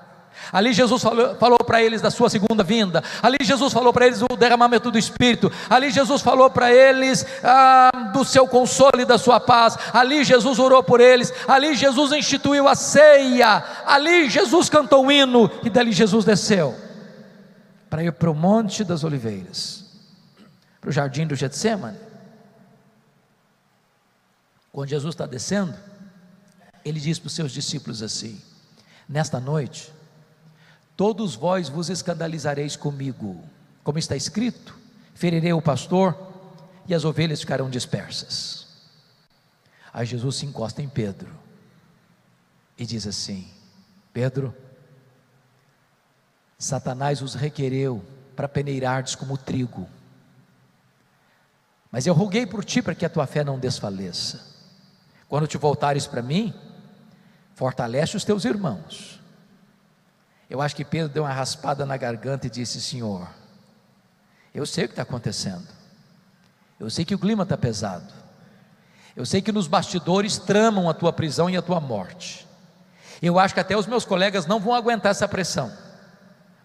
Ali 0.51 0.73
Jesus 0.73 1.01
falou, 1.01 1.35
falou 1.35 1.59
para 1.59 1.81
eles 1.81 2.01
da 2.01 2.09
sua 2.09 2.29
segunda 2.29 2.63
vinda. 2.63 3.03
Ali 3.21 3.37
Jesus 3.41 3.73
falou 3.73 3.91
para 3.91 4.07
eles 4.07 4.21
o 4.21 4.35
derramamento 4.37 4.89
do 4.89 4.97
Espírito. 4.97 5.51
Ali 5.69 5.91
Jesus 5.91 6.21
falou 6.21 6.49
para 6.49 6.71
eles 6.71 7.25
ah, 7.43 8.11
do 8.13 8.23
seu 8.23 8.47
consolo 8.47 8.99
e 8.99 9.05
da 9.05 9.17
sua 9.17 9.39
paz. 9.39 9.77
Ali 9.93 10.23
Jesus 10.23 10.59
orou 10.59 10.83
por 10.83 10.99
eles. 10.99 11.33
Ali 11.47 11.75
Jesus 11.75 12.11
instituiu 12.11 12.67
a 12.67 12.75
ceia. 12.75 13.63
Ali 13.85 14.29
Jesus 14.29 14.69
cantou 14.69 15.05
o 15.05 15.11
hino. 15.11 15.49
E 15.63 15.69
dali 15.69 15.91
Jesus 15.91 16.25
desceu 16.25 16.75
para 17.89 18.03
ir 18.03 18.13
para 18.13 18.31
o 18.31 18.33
Monte 18.33 18.85
das 18.85 19.03
Oliveiras, 19.03 19.83
para 20.79 20.89
o 20.89 20.93
jardim 20.93 21.27
do 21.27 21.35
Getsemane. 21.35 21.97
Quando 24.71 24.87
Jesus 24.87 25.13
está 25.13 25.25
descendo, 25.25 25.73
ele 26.85 26.99
diz 26.99 27.19
para 27.19 27.27
os 27.27 27.33
seus 27.33 27.51
discípulos 27.51 28.01
assim: 28.01 28.41
Nesta 29.07 29.39
noite 29.39 29.91
Todos 31.01 31.33
vós 31.33 31.67
vos 31.67 31.89
escandalizareis 31.89 32.75
comigo, 32.75 33.43
como 33.83 33.97
está 33.97 34.15
escrito: 34.15 34.77
ferirei 35.15 35.51
o 35.51 35.59
pastor 35.59 36.15
e 36.87 36.93
as 36.93 37.03
ovelhas 37.03 37.39
ficarão 37.41 37.71
dispersas. 37.71 38.67
Aí 39.91 40.05
Jesus 40.05 40.35
se 40.35 40.45
encosta 40.45 40.79
em 40.79 40.87
Pedro 40.87 41.27
e 42.77 42.85
diz 42.85 43.07
assim: 43.07 43.47
Pedro, 44.13 44.55
Satanás 46.59 47.23
os 47.23 47.33
requereu 47.33 48.05
para 48.35 48.47
peneirardes 48.47 49.15
como 49.15 49.39
trigo, 49.39 49.89
mas 51.91 52.05
eu 52.05 52.13
roguei 52.13 52.45
por 52.45 52.63
ti 52.63 52.79
para 52.79 52.93
que 52.93 53.07
a 53.07 53.09
tua 53.09 53.25
fé 53.25 53.43
não 53.43 53.57
desfaleça. 53.57 54.39
Quando 55.27 55.47
te 55.47 55.57
voltares 55.57 56.05
para 56.05 56.21
mim, 56.21 56.53
fortalece 57.55 58.15
os 58.15 58.23
teus 58.23 58.45
irmãos. 58.45 59.19
Eu 60.51 60.61
acho 60.61 60.75
que 60.75 60.83
Pedro 60.83 61.07
deu 61.07 61.23
uma 61.23 61.31
raspada 61.31 61.85
na 61.85 61.95
garganta 61.95 62.45
e 62.45 62.49
disse: 62.49 62.81
Senhor, 62.81 63.25
eu 64.53 64.65
sei 64.65 64.83
o 64.83 64.87
que 64.89 64.91
está 64.91 65.03
acontecendo, 65.03 65.65
eu 66.77 66.89
sei 66.89 67.05
que 67.05 67.15
o 67.15 67.17
clima 67.17 67.43
está 67.43 67.57
pesado, 67.57 68.13
eu 69.15 69.25
sei 69.25 69.41
que 69.41 69.53
nos 69.53 69.65
bastidores 69.65 70.37
tramam 70.37 70.89
a 70.89 70.93
tua 70.93 71.13
prisão 71.13 71.49
e 71.49 71.55
a 71.55 71.61
tua 71.61 71.79
morte. 71.79 72.45
Eu 73.21 73.39
acho 73.39 73.53
que 73.53 73.61
até 73.61 73.77
os 73.77 73.87
meus 73.87 74.03
colegas 74.03 74.45
não 74.45 74.59
vão 74.59 74.73
aguentar 74.75 75.11
essa 75.11 75.25
pressão. 75.25 75.71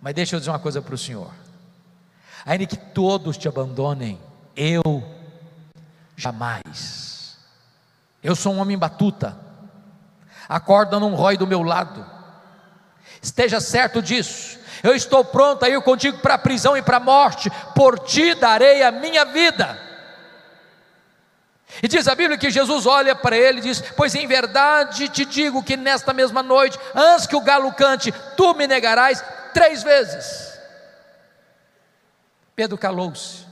Mas 0.01 0.15
deixa 0.15 0.35
eu 0.35 0.41
dizer 0.41 0.51
uma 0.51 0.59
coisa 0.59 0.83
para 0.83 0.97
o 0.97 0.99
Senhor: 0.99 1.31
ainda 2.45 2.67
que 2.67 2.77
todos 2.77 3.39
te 3.39 3.47
abandonem, 3.47 4.19
eu 4.57 4.83
jamais. 6.17 7.37
Eu 8.21 8.35
sou 8.35 8.53
um 8.53 8.59
homem 8.59 8.77
batuta, 8.77 9.39
a 10.49 10.59
corda 10.59 10.99
não 10.99 11.15
rói 11.15 11.37
do 11.37 11.47
meu 11.47 11.63
lado, 11.63 12.16
esteja 13.23 13.61
certo 13.61 14.01
disso. 14.03 14.59
Eu 14.83 14.95
estou 14.95 15.25
pronto 15.25 15.65
a 15.65 15.69
ir 15.69 15.81
contigo 15.83 16.19
para 16.19 16.35
a 16.35 16.39
prisão 16.39 16.77
e 16.77 16.83
para 16.83 16.99
a 16.99 17.01
morte, 17.01 17.51
por 17.75 17.99
ti 17.99 18.35
darei 18.35 18.83
a 18.83 18.91
minha 18.91 19.25
vida. 19.25 19.87
E 21.83 21.89
diz 21.89 22.07
a 22.09 22.15
Bíblia 22.15 22.39
que 22.39 22.51
Jesus 22.51 22.87
olha 22.87 23.15
para 23.15 23.37
ele 23.37 23.59
e 23.59 23.63
diz: 23.63 23.81
Pois 23.97 24.15
em 24.15 24.27
verdade 24.27 25.09
te 25.09 25.25
digo 25.25 25.63
que 25.63 25.77
nesta 25.77 26.13
mesma 26.13 26.43
noite, 26.43 26.79
antes 26.95 27.27
que 27.27 27.37
o 27.37 27.41
galo 27.41 27.73
cante, 27.73 28.13
tu 28.37 28.55
me 28.55 28.67
negarás 28.67 29.23
três 29.53 29.83
vezes. 29.83 30.57
Pedro 32.55 32.79
calou-se, 32.79 33.45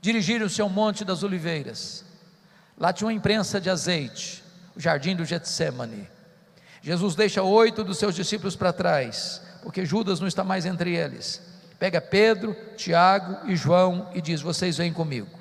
dirigiram-se 0.00 0.60
ao 0.60 0.68
Monte 0.68 1.04
das 1.04 1.22
Oliveiras. 1.22 2.04
Lá 2.78 2.92
tinha 2.92 3.06
uma 3.06 3.12
imprensa 3.12 3.60
de 3.60 3.68
azeite, 3.68 4.44
o 4.76 4.80
jardim 4.80 5.16
do 5.16 5.24
Getsemane. 5.24 6.08
Jesus 6.82 7.14
deixa 7.14 7.42
oito 7.42 7.84
dos 7.84 7.98
seus 7.98 8.14
discípulos 8.14 8.56
para 8.56 8.72
trás, 8.72 9.42
porque 9.62 9.84
Judas 9.84 10.18
não 10.20 10.28
está 10.28 10.42
mais 10.42 10.64
entre 10.64 10.94
eles. 10.96 11.42
Pega 11.78 12.00
Pedro, 12.00 12.56
Tiago 12.76 13.50
e 13.50 13.56
João 13.56 14.08
e 14.14 14.20
diz: 14.20 14.40
Vocês 14.40 14.76
vêm 14.76 14.92
comigo. 14.92 15.40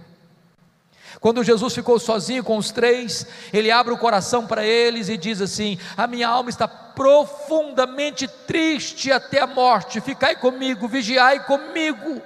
Quando 1.20 1.44
Jesus 1.44 1.74
ficou 1.74 2.00
sozinho 2.00 2.44
com 2.44 2.58
os 2.58 2.72
três, 2.72 3.26
ele 3.52 3.72
abre 3.72 3.94
o 3.94 3.98
coração 3.98 4.46
para 4.46 4.66
eles 4.66 5.10
e 5.10 5.18
diz 5.18 5.42
assim: 5.42 5.78
A 5.98 6.08
minha 6.08 6.28
alma 6.28 6.50
está 6.50 6.68
profundamente 6.68 8.28
triste 8.28 9.12
até 9.12 9.42
a 9.42 9.48
morte, 9.48 10.02
ficai 10.02 10.36
comigo, 10.36 10.88
vigiai 10.88 11.46
comigo. 11.46 12.22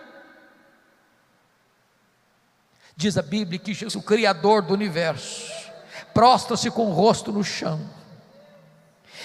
Diz 2.96 3.18
a 3.18 3.22
Bíblia 3.22 3.60
que 3.60 3.74
Jesus, 3.74 3.96
o 3.96 4.02
Criador 4.02 4.62
do 4.62 4.74
universo, 4.74 5.52
prostra-se 6.14 6.70
com 6.70 6.88
o 6.88 6.94
rosto 6.94 7.32
no 7.32 7.44
chão. 7.44 7.80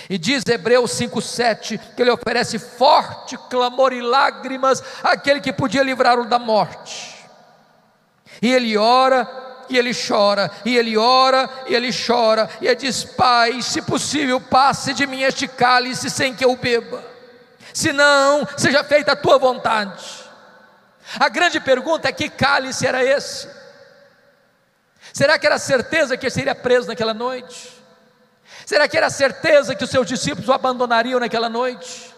E 0.09 0.17
diz 0.17 0.43
Hebreus 0.47 0.93
5,7 0.93 1.79
que 1.95 2.03
ele 2.03 2.11
oferece 2.11 2.59
forte 2.59 3.37
clamor 3.51 3.93
e 3.93 4.01
lágrimas 4.01 4.83
àquele 5.03 5.41
que 5.41 5.53
podia 5.53 5.83
livrá-lo 5.83 6.25
da 6.25 6.39
morte. 6.39 7.19
E 8.41 8.53
ele 8.53 8.77
ora 8.77 9.47
e 9.69 9.77
ele 9.77 9.93
chora, 9.95 10.51
e 10.65 10.77
ele 10.77 10.97
ora, 10.97 11.49
e 11.67 11.75
ele 11.75 11.91
chora, 11.93 12.49
e 12.61 12.67
ele 12.67 12.77
diz: 12.77 13.05
Pai, 13.05 13.61
se 13.61 13.83
possível, 13.83 14.41
passe 14.41 14.95
de 14.95 15.07
mim 15.07 15.23
este 15.23 15.47
cálice 15.47 16.09
sem 16.09 16.35
que 16.35 16.45
eu 16.45 16.57
beba, 16.57 17.05
se 17.73 17.93
não, 17.93 18.47
seja 18.57 18.83
feita 18.83 19.13
a 19.13 19.17
tua 19.17 19.39
vontade. 19.39 20.25
A 21.19 21.29
grande 21.29 21.61
pergunta 21.61 22.09
é: 22.09 22.13
que 22.13 22.29
cálice 22.29 22.87
era 22.87 23.05
esse? 23.05 23.49
Será 25.13 25.39
que 25.39 25.47
era 25.47 25.59
certeza 25.59 26.17
que 26.17 26.27
ele 26.27 26.31
seria 26.31 26.55
preso 26.55 26.89
naquela 26.89 27.15
noite? 27.15 27.78
Será 28.67 28.87
que 28.87 28.97
era 28.97 29.11
certeza 29.11 29.75
que 29.75 29.85
os 29.85 29.91
seus 29.91 30.07
discípulos 30.07 30.49
o 30.49 30.53
abandonariam 30.53 31.21
naquela 31.21 31.49
noite? 31.49 32.15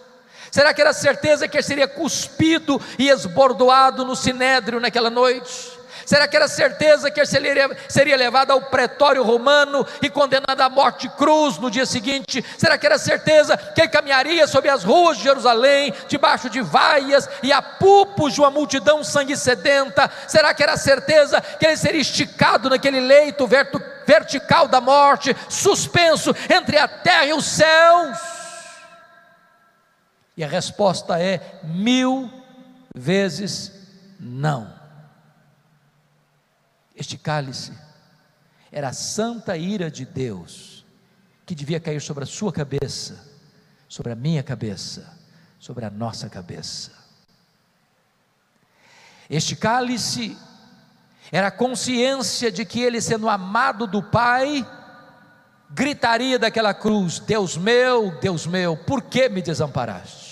Será 0.51 0.75
que 0.75 0.81
era 0.81 0.93
certeza 0.93 1.47
que 1.47 1.57
ele 1.57 1.63
seria 1.63 1.87
cuspido 1.87 2.81
e 2.99 3.09
esbordoado 3.09 4.05
no 4.05 4.17
sinédrio 4.17 4.81
naquela 4.81 5.11
noite? 5.11 5.81
Será 6.05 6.27
que 6.27 6.35
era 6.35 6.49
certeza 6.49 7.09
que 7.09 7.21
ele 7.21 7.27
seria, 7.27 7.71
seria 7.89 8.17
levado 8.17 8.51
ao 8.51 8.63
pretório 8.63 9.23
romano 9.23 9.87
e 10.03 10.11
condenado 10.11 10.61
à 10.61 10.69
morte 10.69 11.09
cruz 11.11 11.57
no 11.57 11.71
dia 11.71 11.87
seguinte? 11.87 12.45
Será 12.59 12.77
que 12.77 12.85
era 12.85 12.99
certeza 12.99 13.57
que 13.57 13.81
ele 13.81 13.89
caminharia 13.89 14.45
sobre 14.49 14.71
as 14.71 14.83
ruas 14.83 15.19
de 15.19 15.23
Jerusalém, 15.23 15.95
debaixo 16.09 16.51
de 16.51 16.61
vaias 16.61 17.29
e 17.45 17.53
apupos 17.53 18.35
de 18.35 18.41
uma 18.41 18.51
multidão 18.51 19.05
sangue 19.05 19.37
sedenta? 19.37 20.11
Será 20.27 20.53
que 20.53 20.65
era 20.65 20.77
certeza 20.77 21.41
que 21.41 21.65
ele 21.65 21.77
seria 21.77 22.01
esticado 22.01 22.69
naquele 22.69 22.99
leito 22.99 23.47
vertical 24.11 24.67
da 24.67 24.81
morte, 24.81 25.37
suspenso 25.49 26.35
entre 26.53 26.77
a 26.77 26.89
terra 26.89 27.27
e 27.27 27.33
os 27.33 27.45
céus? 27.45 28.19
E 30.37 30.43
a 30.43 30.49
resposta 30.49 31.21
é 31.21 31.61
mil 31.63 32.29
vezes 32.93 33.73
não. 34.19 34.75
Este 36.97 37.17
cálice 37.17 37.73
era 38.73 38.89
a 38.89 38.93
santa 38.93 39.57
ira 39.57 39.89
de 39.89 40.05
Deus 40.05 40.85
que 41.47 41.55
devia 41.55 41.79
cair 41.79 42.01
sobre 42.01 42.25
a 42.25 42.27
sua 42.27 42.53
cabeça, 42.53 43.29
sobre 43.89 44.11
a 44.11 44.17
minha 44.17 44.43
cabeça, 44.43 45.17
sobre 45.61 45.85
a 45.85 45.91
nossa 45.91 46.29
cabeça. 46.29 46.93
Este 49.29 49.55
cálice 49.55 50.37
era 51.33 51.49
a 51.49 51.53
consciência 51.53 52.51
de 52.51 52.65
que 52.65 52.81
ele, 52.81 53.01
sendo 53.01 53.29
amado 53.29 53.87
do 53.87 54.03
Pai, 54.03 54.67
gritaria 55.71 56.39
daquela 56.39 56.75
cruz: 56.75 57.19
Deus 57.21 57.57
meu, 57.57 58.11
Deus 58.21 58.47
meu, 58.47 58.77
por 58.77 59.03
que 59.03 59.29
me 59.29 59.41
desamparaste? 59.41 60.31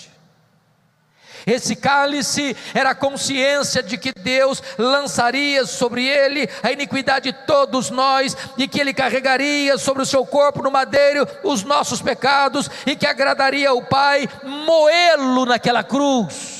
Esse 1.47 1.75
cálice 1.75 2.55
era 2.75 2.91
a 2.91 2.95
consciência 2.95 3.83
de 3.83 3.97
que 3.97 4.13
Deus 4.13 4.63
lançaria 4.77 5.65
sobre 5.65 6.07
ele 6.07 6.47
a 6.63 6.71
iniquidade 6.71 7.33
de 7.33 7.39
todos 7.47 7.89
nós 7.89 8.37
e 8.59 8.69
que 8.69 8.79
ele 8.79 8.93
carregaria 8.93 9.79
sobre 9.79 10.03
o 10.03 10.07
seu 10.07 10.27
corpo 10.27 10.63
no 10.63 10.71
madeiro 10.71 11.27
os 11.43 11.63
nossos 11.63 12.03
pecados 12.03 12.69
e 12.85 12.95
que 12.95 13.07
agradaria 13.07 13.71
ao 13.71 13.83
Pai 13.83 14.29
moê-lo 14.43 15.47
naquela 15.47 15.83
cruz. 15.83 16.58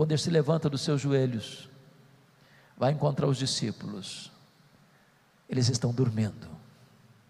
Quando 0.00 0.12
ele 0.12 0.18
se 0.18 0.30
levanta 0.30 0.70
dos 0.70 0.80
seus 0.80 0.98
joelhos, 0.98 1.68
vai 2.74 2.90
encontrar 2.90 3.26
os 3.26 3.36
discípulos, 3.36 4.32
eles 5.46 5.68
estão 5.68 5.92
dormindo. 5.92 6.48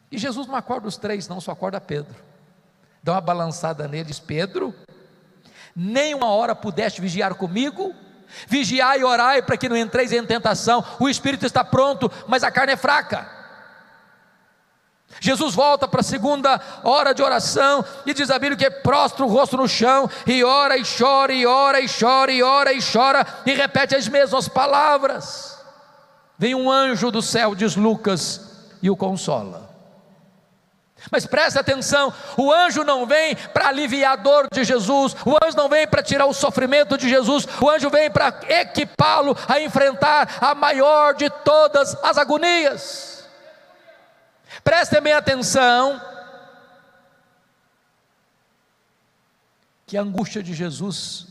E 0.09 0.17
Jesus 0.17 0.47
não 0.47 0.55
acorda 0.55 0.87
os 0.87 0.97
três, 0.97 1.27
não, 1.27 1.41
só 1.41 1.51
acorda 1.51 1.81
Pedro 1.81 2.15
dá 3.03 3.15
uma 3.15 3.21
balançada 3.21 3.89
nele, 3.89 4.05
diz: 4.05 4.21
Pedro, 4.21 4.73
nem 5.75 6.15
uma 6.15 6.29
hora 6.29 6.55
pudeste 6.55 7.01
vigiar 7.01 7.35
comigo, 7.35 7.93
vigiai 8.47 9.01
e 9.01 9.05
orai 9.05 9.43
para 9.43 9.57
que 9.57 9.69
não 9.69 9.77
entreis 9.77 10.13
em 10.13 10.25
tentação. 10.25 10.85
O 11.01 11.09
espírito 11.09 11.45
está 11.45 11.65
pronto, 11.65 12.09
mas 12.29 12.45
a 12.45 12.53
carne 12.53 12.75
é 12.75 12.77
fraca. 12.77 13.40
Jesus 15.21 15.55
volta 15.55 15.87
para 15.87 16.01
a 16.01 16.05
segunda 16.05 16.59
hora 16.83 17.13
de 17.13 17.23
oração 17.23 17.85
e 18.07 18.15
diz 18.15 18.31
a 18.31 18.39
Bíblia 18.39 18.57
que 18.57 18.71
prostra 18.81 19.25
o 19.25 19.29
rosto 19.29 19.57
no 19.57 19.69
chão 19.69 20.11
e 20.27 20.43
ora 20.43 20.79
e 20.79 20.83
chora 20.83 21.33
e 21.33 21.47
ora 21.47 21.81
e 21.81 21.87
chora 21.87 22.33
e 22.33 22.43
ora 22.43 22.73
e 22.73 22.79
chora 22.83 23.27
e 23.45 23.53
repete 23.53 23.95
as 23.95 24.09
mesmas 24.09 24.49
palavras. 24.49 25.59
Vem 26.39 26.55
um 26.55 26.71
anjo 26.71 27.11
do 27.11 27.21
céu, 27.21 27.55
diz 27.55 27.77
Lucas, 27.77 28.41
e 28.83 28.89
o 28.89 28.97
consola. 28.97 29.69
Mas 31.11 31.27
preste 31.27 31.59
atenção: 31.59 32.13
o 32.37 32.51
anjo 32.51 32.83
não 32.83 33.05
vem 33.05 33.35
para 33.53 33.69
aliviar 33.69 34.15
a 34.15 34.17
dor 34.17 34.49
de 34.51 34.65
Jesus, 34.65 35.15
o 35.25 35.37
anjo 35.45 35.57
não 35.57 35.69
vem 35.69 35.87
para 35.87 36.03
tirar 36.03 36.25
o 36.25 36.33
sofrimento 36.33 36.97
de 36.97 37.09
Jesus, 37.09 37.47
o 37.61 37.69
anjo 37.69 37.91
vem 37.91 38.11
para 38.11 38.41
equipá-lo 38.49 39.37
a 39.47 39.61
enfrentar 39.61 40.39
a 40.41 40.55
maior 40.55 41.15
de 41.15 41.29
todas 41.29 41.95
as 42.03 42.17
agonias. 42.17 43.10
Prestem 44.63 45.01
bem 45.01 45.13
atenção, 45.13 46.01
que 49.87 49.97
a 49.97 50.03
angústia 50.03 50.43
de 50.43 50.55
Jesus 50.55 51.27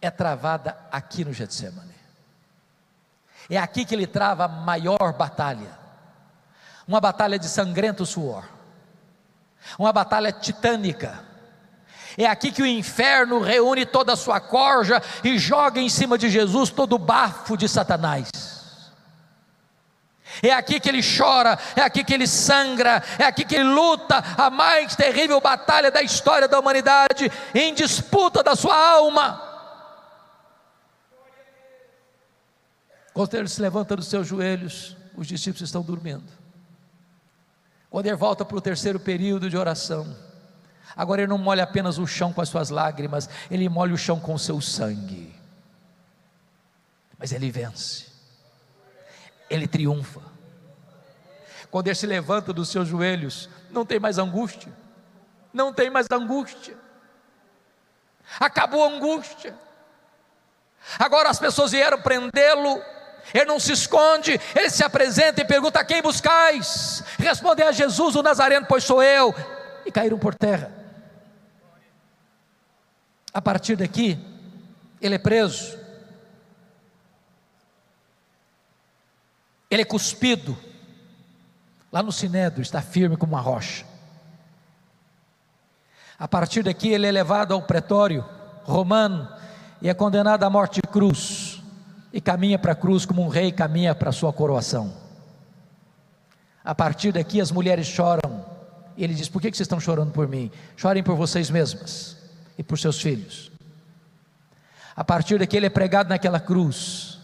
é 0.00 0.10
travada 0.10 0.78
aqui 0.90 1.24
no 1.24 1.32
Getsemane. 1.32 1.92
É 3.50 3.58
aqui 3.58 3.84
que 3.84 3.94
ele 3.94 4.06
trava 4.06 4.44
a 4.44 4.48
maior 4.48 5.12
batalha, 5.12 5.78
uma 6.86 7.00
batalha 7.00 7.38
de 7.38 7.48
sangrento 7.48 8.06
suor 8.06 8.44
uma 9.78 9.92
batalha 9.92 10.32
titânica. 10.32 11.24
É 12.16 12.26
aqui 12.26 12.52
que 12.52 12.62
o 12.62 12.66
inferno 12.66 13.40
reúne 13.40 13.86
toda 13.86 14.12
a 14.12 14.16
sua 14.16 14.38
corja 14.38 15.02
e 15.24 15.38
joga 15.38 15.80
em 15.80 15.88
cima 15.88 16.18
de 16.18 16.28
Jesus 16.28 16.70
todo 16.70 16.94
o 16.94 16.98
bafo 16.98 17.56
de 17.56 17.68
Satanás. 17.68 18.28
É 20.40 20.52
aqui 20.52 20.78
que 20.78 20.88
ele 20.88 21.00
chora, 21.02 21.58
é 21.74 21.80
aqui 21.80 22.04
que 22.04 22.14
ele 22.14 22.26
sangra, 22.26 23.02
é 23.18 23.24
aqui 23.24 23.44
que 23.44 23.56
ele 23.56 23.64
luta 23.64 24.22
a 24.36 24.48
mais 24.48 24.94
terrível 24.94 25.40
batalha 25.40 25.90
da 25.90 26.00
história 26.00 26.46
da 26.46 26.60
humanidade, 26.60 27.30
em 27.54 27.74
disputa 27.74 28.42
da 28.42 28.54
sua 28.54 28.76
alma. 28.76 29.50
Quando 33.12 33.34
ele 33.34 33.48
se 33.48 33.60
levanta 33.60 33.96
dos 33.96 34.06
seus 34.06 34.26
joelhos, 34.26 34.96
os 35.16 35.26
discípulos 35.26 35.62
estão 35.62 35.82
dormindo. 35.82 36.32
Quando 37.90 38.06
ele 38.06 38.16
volta 38.16 38.44
para 38.44 38.56
o 38.56 38.60
terceiro 38.60 38.98
período 38.98 39.50
de 39.50 39.56
oração, 39.56 40.16
agora 40.96 41.20
ele 41.20 41.28
não 41.28 41.36
molha 41.36 41.64
apenas 41.64 41.98
o 41.98 42.06
chão 42.06 42.32
com 42.32 42.40
as 42.40 42.48
suas 42.48 42.70
lágrimas, 42.70 43.28
ele 43.50 43.68
molha 43.68 43.92
o 43.92 43.98
chão 43.98 44.18
com 44.18 44.32
o 44.32 44.38
seu 44.38 44.60
sangue. 44.62 45.34
Mas 47.18 47.32
ele 47.32 47.50
vence, 47.50 48.06
ele 49.52 49.66
triunfa. 49.66 50.20
Quando 51.70 51.86
ele 51.86 51.94
se 51.94 52.06
levanta 52.06 52.52
dos 52.52 52.68
seus 52.68 52.88
joelhos, 52.88 53.48
não 53.70 53.84
tem 53.84 53.98
mais 53.98 54.18
angústia, 54.18 54.72
não 55.52 55.72
tem 55.72 55.90
mais 55.90 56.06
angústia, 56.10 56.76
acabou 58.40 58.84
a 58.84 58.88
angústia. 58.88 59.54
Agora 60.98 61.28
as 61.28 61.38
pessoas 61.38 61.70
vieram 61.70 62.00
prendê-lo, 62.00 62.82
ele 63.32 63.44
não 63.44 63.60
se 63.60 63.72
esconde, 63.72 64.38
ele 64.54 64.70
se 64.70 64.82
apresenta 64.82 65.40
e 65.40 65.44
pergunta: 65.44 65.80
a 65.80 65.84
quem 65.84 66.02
buscais? 66.02 67.04
Respondem 67.18 67.66
a 67.66 67.72
Jesus, 67.72 68.16
o 68.16 68.22
Nazareno, 68.22 68.66
pois 68.68 68.84
sou 68.84 69.02
eu. 69.02 69.34
E 69.84 69.92
caíram 69.92 70.18
por 70.18 70.34
terra. 70.34 70.72
A 73.32 73.40
partir 73.40 73.76
daqui, 73.76 74.18
ele 75.00 75.14
é 75.14 75.18
preso, 75.18 75.78
ele 79.74 79.82
é 79.82 79.86
cuspido, 79.86 80.54
lá 81.90 82.02
no 82.02 82.12
sinédrio, 82.12 82.60
está 82.60 82.82
firme 82.82 83.16
como 83.16 83.32
uma 83.32 83.40
rocha. 83.40 83.86
A 86.18 86.28
partir 86.28 86.62
daqui, 86.62 86.88
ele 86.88 87.06
é 87.06 87.10
levado 87.10 87.54
ao 87.54 87.62
pretório 87.62 88.22
romano 88.64 89.26
e 89.80 89.88
é 89.88 89.94
condenado 89.94 90.44
à 90.44 90.50
morte 90.50 90.82
de 90.82 90.88
cruz 90.88 91.62
e 92.12 92.20
caminha 92.20 92.58
para 92.58 92.72
a 92.72 92.76
cruz 92.76 93.06
como 93.06 93.22
um 93.22 93.28
rei 93.28 93.50
caminha 93.50 93.94
para 93.94 94.10
a 94.10 94.12
sua 94.12 94.30
coroação. 94.30 94.92
A 96.62 96.74
partir 96.74 97.10
daqui 97.12 97.40
as 97.40 97.50
mulheres 97.50 97.86
choram. 97.86 98.44
E 98.94 99.02
ele 99.02 99.14
diz: 99.14 99.30
Por 99.30 99.40
que 99.40 99.48
vocês 99.48 99.60
estão 99.60 99.80
chorando 99.80 100.12
por 100.12 100.28
mim? 100.28 100.50
Chorem 100.76 101.02
por 101.02 101.16
vocês 101.16 101.48
mesmas 101.48 102.18
e 102.58 102.62
por 102.62 102.78
seus 102.78 103.00
filhos. 103.00 103.50
A 104.94 105.02
partir 105.02 105.38
daqui 105.38 105.56
ele 105.56 105.66
é 105.66 105.70
pregado 105.70 106.10
naquela 106.10 106.38
cruz 106.38 107.21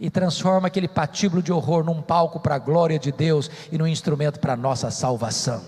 e 0.00 0.08
transforma 0.08 0.68
aquele 0.68 0.86
patíbulo 0.86 1.42
de 1.42 1.52
horror 1.52 1.84
num 1.84 2.00
palco 2.00 2.38
para 2.38 2.54
a 2.54 2.58
glória 2.58 2.98
de 2.98 3.10
Deus 3.10 3.50
e 3.72 3.78
num 3.78 3.86
instrumento 3.86 4.38
para 4.38 4.52
a 4.52 4.56
nossa 4.56 4.90
salvação. 4.90 5.62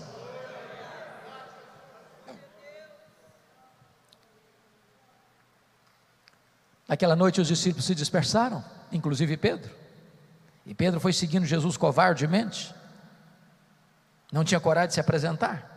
Aquela 6.87 7.15
noite 7.15 7.39
os 7.39 7.47
discípulos 7.47 7.85
se 7.85 7.95
dispersaram, 7.95 8.63
inclusive 8.91 9.37
Pedro. 9.37 9.73
E 10.65 10.73
Pedro 10.73 10.99
foi 10.99 11.13
seguindo 11.13 11.45
Jesus 11.45 11.77
covardemente. 11.77 12.73
Não 14.31 14.43
tinha 14.43 14.59
coragem 14.59 14.89
de 14.89 14.93
se 14.95 14.99
apresentar. 14.99 15.71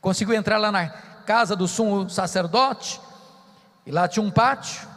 Conseguiu 0.00 0.34
entrar 0.34 0.58
lá 0.58 0.72
na 0.72 0.88
casa 0.88 1.54
do 1.54 1.68
sumo 1.68 2.10
sacerdote, 2.10 3.00
e 3.86 3.90
lá 3.90 4.08
tinha 4.08 4.22
um 4.24 4.30
pátio, 4.30 4.88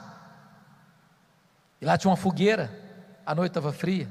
e 1.85 1.87
lá 1.87 1.99
tinha 1.99 2.09
uma 2.09 2.17
fogueira. 2.17 2.71
A 3.23 3.35
noite 3.35 3.51
estava 3.51 3.71
fria. 3.71 4.09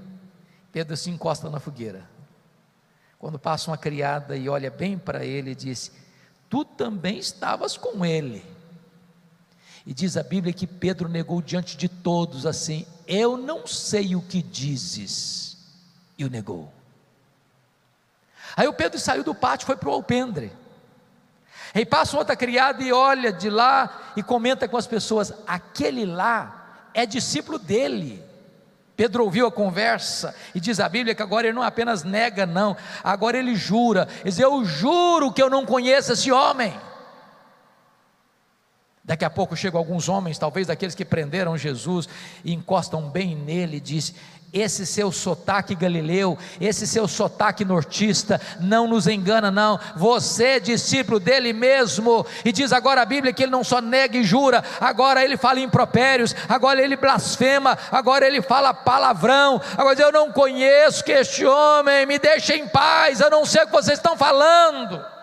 Pedro 0.71 0.97
se 0.97 1.11
encosta 1.11 1.51
na 1.51 1.59
fogueira. 1.59 2.09
Quando 3.19 3.37
passa 3.37 3.69
uma 3.69 3.77
criada 3.77 4.37
e 4.37 4.49
olha 4.49 4.71
bem 4.71 4.97
para 4.97 5.25
ele 5.25 5.51
e 5.51 5.55
diz: 5.57 5.91
Tu 6.49 6.65
também 6.65 7.19
estavas 7.19 7.77
com 7.77 8.07
ele. 8.07 8.47
E 9.85 9.93
diz 9.93 10.17
a 10.17 10.23
Bíblia 10.23 10.53
que 10.53 10.69
Pedro 10.69 11.09
negou 11.09 11.43
diante 11.43 11.77
de 11.77 11.89
todos 11.89 12.47
assim: 12.47 12.87
Eu 13.09 13.37
não 13.37 13.67
sei 13.67 14.15
o 14.15 14.23
que 14.23 14.41
dizes. 14.41 15.57
E 16.17 16.25
o 16.25 16.31
negou. 16.31 16.73
Aí 18.57 18.69
o 18.69 18.73
Pedro 18.73 19.01
saiu 19.01 19.25
do 19.25 19.35
pátio, 19.35 19.67
foi 19.67 19.75
para 19.75 19.89
o 19.89 19.93
alpendre. 19.93 20.53
Aí 21.75 21.85
passa 21.85 22.17
outra 22.17 22.37
criada 22.37 22.85
e 22.85 22.93
olha 22.93 23.33
de 23.33 23.51
lá 23.51 24.13
e 24.17 24.23
comenta 24.23 24.69
com 24.69 24.77
as 24.77 24.87
pessoas: 24.87 25.33
aquele 25.45 26.07
lá 26.07 26.61
é 26.95 27.05
discípulo 27.05 27.59
dele. 27.59 28.23
Pedro 28.97 29.25
ouviu 29.25 29.47
a 29.49 29.53
conversa 29.53 30.35
e 30.55 30.61
diz 30.61 30.79
a 30.79 30.89
Bíblia 30.89 31.15
que 31.15 31.23
agora 31.23 31.49
ele 31.49 31.57
não 31.57 31.63
apenas 31.63 32.05
nega, 32.05 32.47
não, 32.47 32.77
agora 33.03 33.37
ele 33.37 33.57
jura. 33.57 34.09
Ele 34.21 34.31
diz: 34.31 34.39
Eu 34.39 34.65
juro 34.65 35.33
que 35.33 35.43
eu 35.43 35.51
não 35.51 35.67
conheço 35.67 36.13
esse 36.13 36.31
homem. 36.31 36.73
Daqui 39.05 39.25
a 39.25 39.31
pouco 39.31 39.55
chegam 39.55 39.79
alguns 39.79 40.09
homens, 40.09 40.39
talvez 40.39 40.67
daqueles 40.67 40.95
que 40.95 41.05
prenderam 41.05 41.59
Jesus, 41.59 42.09
e 42.43 42.55
encostam 42.55 43.11
bem 43.11 43.37
nele 43.37 43.77
e 43.77 43.81
diz: 43.81 44.15
esse 44.55 44.87
seu 44.87 45.11
sotaque 45.11 45.75
galileu, 45.75 46.39
esse 46.61 46.87
seu 46.87 47.09
sotaque 47.09 47.65
nortista, 47.65 48.41
não 48.61 48.87
nos 48.87 49.09
engana, 49.09 49.51
não. 49.51 49.81
Você 49.97 50.45
é 50.45 50.61
discípulo 50.61 51.19
dele 51.19 51.53
mesmo. 51.53 52.25
E 52.45 52.53
diz 52.53 52.73
agora 52.73 53.03
a 53.03 53.05
Bíblia 53.05 53.33
que 53.33 53.43
ele 53.43 53.51
não 53.51 53.65
só 53.65 53.81
nega 53.81 54.17
e 54.17 54.23
jura, 54.23 54.63
agora 54.81 55.25
ele 55.25 55.37
fala 55.37 55.59
impropérios, 55.59 56.37
agora 56.49 56.81
ele 56.81 56.97
blasfema, 56.97 57.77
agora 57.91 58.27
ele 58.27 58.41
fala 58.41 58.73
palavrão. 58.73 59.61
Agora 59.77 60.01
eu 60.01 60.13
não 60.13 60.31
conheço 60.31 61.03
que 61.03 61.13
este 61.13 61.45
homem, 61.45 62.07
me 62.07 62.19
deixa 62.19 62.55
em 62.55 62.69
paz, 62.69 63.19
eu 63.19 63.31
não 63.31 63.45
sei 63.45 63.65
o 63.65 63.67
que 63.67 63.73
vocês 63.73 63.99
estão 63.99 64.17
falando. 64.17 65.14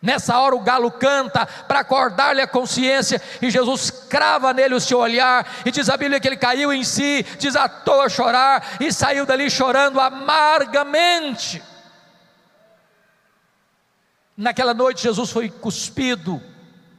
Nessa 0.00 0.38
hora 0.38 0.54
o 0.54 0.60
galo 0.60 0.92
canta 0.92 1.44
para 1.44 1.80
acordar-lhe 1.80 2.40
a 2.40 2.46
consciência, 2.46 3.20
e 3.42 3.50
Jesus 3.50 3.90
crava 3.90 4.52
nele 4.52 4.74
o 4.74 4.80
seu 4.80 4.98
olhar, 4.98 5.46
e 5.64 5.70
diz 5.72 5.88
a 5.88 5.96
Bíblia 5.96 6.20
que 6.20 6.28
ele 6.28 6.36
caiu 6.36 6.72
em 6.72 6.84
si, 6.84 7.24
desatou 7.38 8.00
a 8.00 8.08
chorar 8.08 8.76
e 8.80 8.92
saiu 8.92 9.26
dali 9.26 9.50
chorando 9.50 9.98
amargamente. 9.98 11.62
Naquela 14.36 14.72
noite 14.72 15.02
Jesus 15.02 15.30
foi 15.30 15.50
cuspido, 15.50 16.40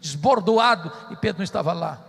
desbordoado, 0.01 0.91
e 1.09 1.15
Pedro 1.15 1.39
não 1.39 1.45
estava 1.45 1.71
lá. 1.71 2.08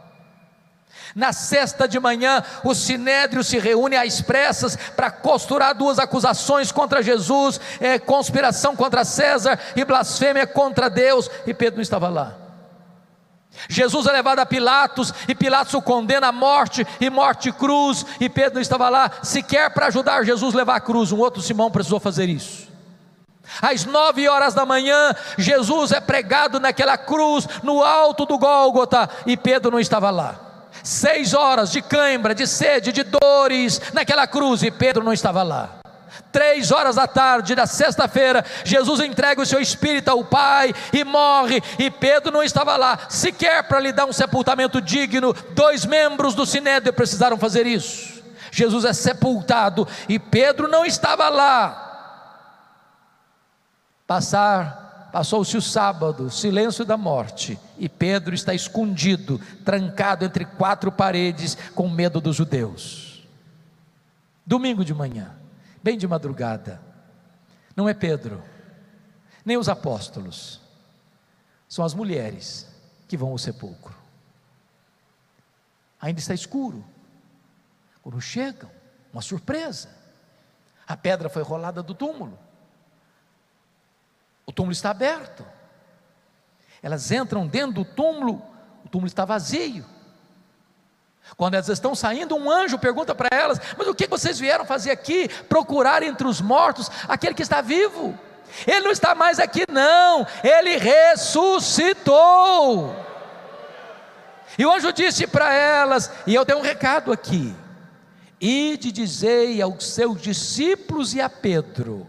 Na 1.14 1.32
sexta 1.32 1.88
de 1.88 1.98
manhã, 1.98 2.42
o 2.62 2.74
sinédrio 2.74 3.42
se 3.42 3.58
reúne 3.58 3.96
às 3.96 4.20
pressas 4.20 4.76
para 4.94 5.10
costurar 5.10 5.74
duas 5.74 5.98
acusações 5.98 6.70
contra 6.70 7.02
Jesus: 7.02 7.60
é, 7.80 7.98
conspiração 7.98 8.76
contra 8.76 9.04
César 9.04 9.58
e 9.74 9.84
blasfêmia 9.84 10.46
contra 10.46 10.88
Deus, 10.88 11.30
e 11.46 11.52
Pedro 11.52 11.76
não 11.76 11.82
estava 11.82 12.08
lá. 12.08 12.36
Jesus 13.68 14.06
é 14.06 14.12
levado 14.12 14.38
a 14.38 14.46
Pilatos, 14.46 15.12
e 15.28 15.34
Pilatos 15.34 15.74
o 15.74 15.82
condena 15.82 16.28
à 16.28 16.32
morte, 16.32 16.86
e 17.00 17.10
morte 17.10 17.52
cruz, 17.52 18.06
e 18.20 18.28
Pedro 18.28 18.54
não 18.54 18.62
estava 18.62 18.88
lá, 18.88 19.10
sequer 19.22 19.70
para 19.70 19.86
ajudar 19.86 20.24
Jesus 20.24 20.54
a 20.54 20.58
levar 20.58 20.76
a 20.76 20.80
cruz, 20.80 21.12
um 21.12 21.18
outro 21.18 21.42
Simão 21.42 21.70
precisou 21.70 22.00
fazer 22.00 22.28
isso. 22.28 22.70
Às 23.60 23.84
nove 23.84 24.28
horas 24.28 24.54
da 24.54 24.64
manhã, 24.64 25.12
Jesus 25.36 25.90
é 25.90 26.00
pregado 26.00 26.60
naquela 26.60 26.96
cruz, 26.96 27.48
no 27.62 27.82
alto 27.82 28.24
do 28.24 28.38
Gólgota, 28.38 29.10
e 29.26 29.36
Pedro 29.36 29.72
não 29.72 29.80
estava 29.80 30.10
lá. 30.10 30.49
Seis 30.82 31.34
horas 31.34 31.70
de 31.70 31.82
cãibra, 31.82 32.34
de 32.34 32.46
sede, 32.46 32.92
de 32.92 33.02
dores 33.02 33.80
naquela 33.92 34.26
cruz 34.26 34.62
e 34.62 34.70
Pedro 34.70 35.04
não 35.04 35.12
estava 35.12 35.42
lá. 35.42 35.80
Três 36.32 36.70
horas 36.70 36.96
da 36.96 37.06
tarde 37.06 37.54
da 37.54 37.66
sexta-feira, 37.66 38.44
Jesus 38.64 39.00
entrega 39.00 39.42
o 39.42 39.46
seu 39.46 39.60
espírito 39.60 40.08
ao 40.08 40.24
Pai 40.24 40.72
e 40.92 41.02
morre, 41.02 41.62
e 41.78 41.90
Pedro 41.90 42.32
não 42.32 42.42
estava 42.42 42.76
lá, 42.76 42.98
sequer 43.08 43.64
para 43.64 43.80
lhe 43.80 43.92
dar 43.92 44.06
um 44.06 44.12
sepultamento 44.12 44.80
digno. 44.80 45.32
Dois 45.50 45.84
membros 45.84 46.34
do 46.34 46.46
Sinédrio 46.46 46.92
precisaram 46.92 47.36
fazer 47.36 47.66
isso. 47.66 48.20
Jesus 48.52 48.84
é 48.84 48.92
sepultado 48.92 49.86
e 50.08 50.18
Pedro 50.18 50.68
não 50.68 50.84
estava 50.84 51.28
lá. 51.28 51.86
Passar 54.06 54.79
Passou-se 55.12 55.56
o 55.56 55.62
sábado, 55.62 56.30
silêncio 56.30 56.84
da 56.84 56.96
morte, 56.96 57.58
e 57.78 57.88
Pedro 57.88 58.34
está 58.34 58.54
escondido, 58.54 59.40
trancado 59.64 60.24
entre 60.24 60.44
quatro 60.44 60.92
paredes, 60.92 61.56
com 61.74 61.88
medo 61.88 62.20
dos 62.20 62.36
judeus. 62.36 63.26
Domingo 64.46 64.84
de 64.84 64.94
manhã, 64.94 65.34
bem 65.82 65.98
de 65.98 66.06
madrugada, 66.06 66.80
não 67.74 67.88
é 67.88 67.94
Pedro, 67.94 68.42
nem 69.44 69.56
os 69.56 69.68
apóstolos, 69.68 70.60
são 71.68 71.84
as 71.84 71.94
mulheres 71.94 72.68
que 73.08 73.16
vão 73.16 73.30
ao 73.30 73.38
sepulcro. 73.38 73.94
Ainda 76.00 76.20
está 76.20 76.32
escuro. 76.32 76.84
Quando 78.02 78.20
chegam, 78.20 78.70
uma 79.12 79.22
surpresa. 79.22 79.88
A 80.86 80.96
pedra 80.96 81.28
foi 81.28 81.42
rolada 81.42 81.82
do 81.82 81.94
túmulo. 81.94 82.38
O 84.50 84.52
túmulo 84.52 84.72
está 84.72 84.90
aberto. 84.90 85.46
Elas 86.82 87.12
entram 87.12 87.46
dentro 87.46 87.84
do 87.84 87.84
túmulo, 87.84 88.42
o 88.84 88.88
túmulo 88.88 89.06
está 89.06 89.24
vazio. 89.24 89.86
Quando 91.36 91.54
elas 91.54 91.68
estão 91.68 91.94
saindo, 91.94 92.34
um 92.34 92.50
anjo 92.50 92.76
pergunta 92.76 93.14
para 93.14 93.28
elas: 93.30 93.60
Mas 93.78 93.86
o 93.86 93.94
que 93.94 94.08
vocês 94.08 94.40
vieram 94.40 94.64
fazer 94.64 94.90
aqui? 94.90 95.28
Procurar 95.48 96.02
entre 96.02 96.26
os 96.26 96.40
mortos 96.40 96.90
aquele 97.06 97.32
que 97.32 97.42
está 97.42 97.60
vivo. 97.60 98.18
Ele 98.66 98.80
não 98.80 98.90
está 98.90 99.14
mais 99.14 99.38
aqui, 99.38 99.64
não, 99.70 100.26
ele 100.42 100.76
ressuscitou. 100.76 102.12
E 104.58 104.66
o 104.66 104.72
anjo 104.72 104.92
disse 104.92 105.28
para 105.28 105.54
elas: 105.54 106.10
E 106.26 106.34
eu 106.34 106.44
tenho 106.44 106.58
um 106.58 106.62
recado 106.62 107.12
aqui. 107.12 107.54
Ide 108.40 108.90
dizei 108.90 109.62
aos 109.62 109.86
seus 109.86 110.20
discípulos 110.20 111.14
e 111.14 111.20
a 111.20 111.30
Pedro 111.30 112.08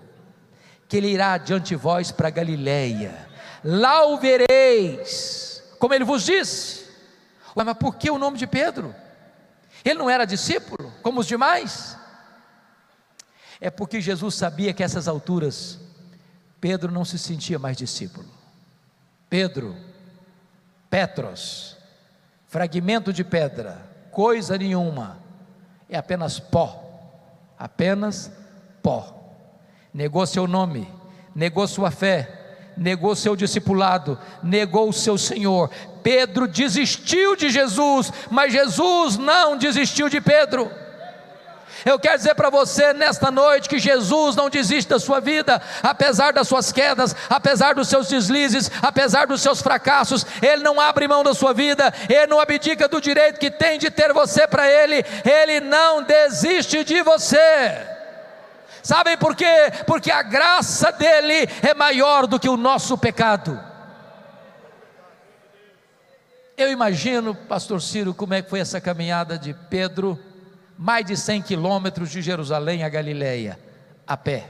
que 0.92 0.98
ele 0.98 1.08
irá 1.08 1.38
diante 1.38 1.70
de 1.70 1.76
vós 1.78 2.12
para 2.12 2.30
Galiléia. 2.30 3.30
Lá 3.64 4.06
o 4.08 4.18
vereis, 4.18 5.64
como 5.80 5.94
ele 5.94 6.04
vos 6.04 6.26
disse. 6.26 6.86
Ué, 7.56 7.64
mas 7.64 7.78
por 7.78 7.96
que 7.96 8.12
o 8.12 8.18
nome 8.18 8.38
de 8.38 8.46
Pedro? 8.46 8.94
Ele 9.86 9.98
não 9.98 10.10
era 10.10 10.26
discípulo, 10.26 10.92
como 11.02 11.22
os 11.22 11.28
demais? 11.28 11.96
É 13.62 13.70
porque 13.70 14.02
Jesus 14.02 14.36
sabia 14.36 14.74
que 14.74 14.84
a 14.84 14.86
essas 14.86 15.08
alturas 15.08 15.80
Pedro 16.60 16.92
não 16.92 17.06
se 17.06 17.18
sentia 17.18 17.58
mais 17.58 17.78
discípulo. 17.78 18.28
Pedro, 19.30 19.74
Petros, 20.90 21.78
fragmento 22.48 23.14
de 23.14 23.24
pedra, 23.24 23.82
coisa 24.12 24.58
nenhuma, 24.58 25.20
é 25.88 25.98
apenas 25.98 26.38
pó, 26.38 26.84
apenas 27.58 28.30
pó. 28.84 29.21
Negou 29.94 30.26
seu 30.26 30.48
nome, 30.48 30.88
negou 31.36 31.68
sua 31.68 31.92
fé, 31.92 32.42
negou 32.78 33.16
seu 33.16 33.36
discipulado, 33.36 34.18
negou 34.42 34.90
o 34.90 34.94
seu 34.94 35.18
Senhor. 35.18 35.70
Pedro 36.02 36.48
desistiu 36.48 37.36
de 37.36 37.50
Jesus, 37.50 38.12
mas 38.30 38.54
Jesus 38.54 39.18
não 39.18 39.58
desistiu 39.58 40.10
de 40.10 40.22
Pedro. 40.22 40.72
Eu 41.86 41.98
quero 41.98 42.18
dizer 42.18 42.36
para 42.36 42.50
você 42.50 42.94
nesta 42.94 43.32
noite 43.32 43.68
que 43.68 43.80
Jesus 43.80 44.36
não 44.36 44.50
desiste 44.50 44.90
da 44.90 45.00
sua 45.00 45.20
vida, 45.20 45.62
apesar 45.82 46.32
das 46.32 46.48
suas 46.48 46.72
quedas, 46.72 47.16
apesar 47.30 47.74
dos 47.74 47.88
seus 47.88 48.08
deslizes, 48.08 48.70
apesar 48.82 49.26
dos 49.26 49.42
seus 49.42 49.62
fracassos, 49.62 50.26
Ele 50.42 50.62
não 50.62 50.80
abre 50.80 51.08
mão 51.08 51.24
da 51.24 51.34
sua 51.34 51.54
vida, 51.54 51.92
Ele 52.08 52.28
não 52.28 52.40
abdica 52.40 52.88
do 52.88 53.02
direito 53.02 53.40
que 53.40 53.50
tem 53.50 53.80
de 53.80 53.90
ter 53.90 54.14
você 54.14 54.48
para 54.48 54.70
Ele, 54.70 55.04
Ele 55.26 55.60
não 55.60 56.04
desiste 56.04 56.84
de 56.84 57.02
você. 57.02 57.91
Sabem 58.84 59.18
por 59.18 59.36
quê? 59.36 59.72
Porque 59.86 60.12
a 60.12 60.22
graça 60.22 60.92
dele 60.92 61.48
é 61.62 61.74
maior 61.74 62.28
do 62.28 62.40
que 62.40 62.50
o 62.50 62.58
nosso 62.58 62.98
pecado. 62.98 63.60
Eu 66.58 66.72
imagino, 66.72 67.34
Pastor 67.34 67.82
Ciro, 67.82 68.14
como 68.14 68.34
é 68.34 68.42
que 68.42 68.50
foi 68.50 68.60
essa 68.60 68.80
caminhada 68.80 69.38
de 69.38 69.54
Pedro 69.54 70.20
mais 70.78 71.06
de 71.06 71.16
100 71.16 71.44
quilômetros 71.44 72.10
de 72.10 72.22
Jerusalém 72.24 72.84
a 72.84 72.90
Galiléia, 72.90 73.60
a 74.08 74.18
pé. 74.18 74.50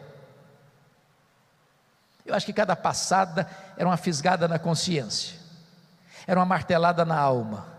Eu 2.25 2.33
acho 2.33 2.45
que 2.45 2.53
cada 2.53 2.73
passada 2.73 3.49
era 3.75 3.87
uma 3.87 3.97
fisgada 3.97 4.47
na 4.47 4.57
consciência, 4.57 5.37
era 6.25 6.39
uma 6.39 6.45
martelada 6.45 7.03
na 7.03 7.17
alma. 7.17 7.70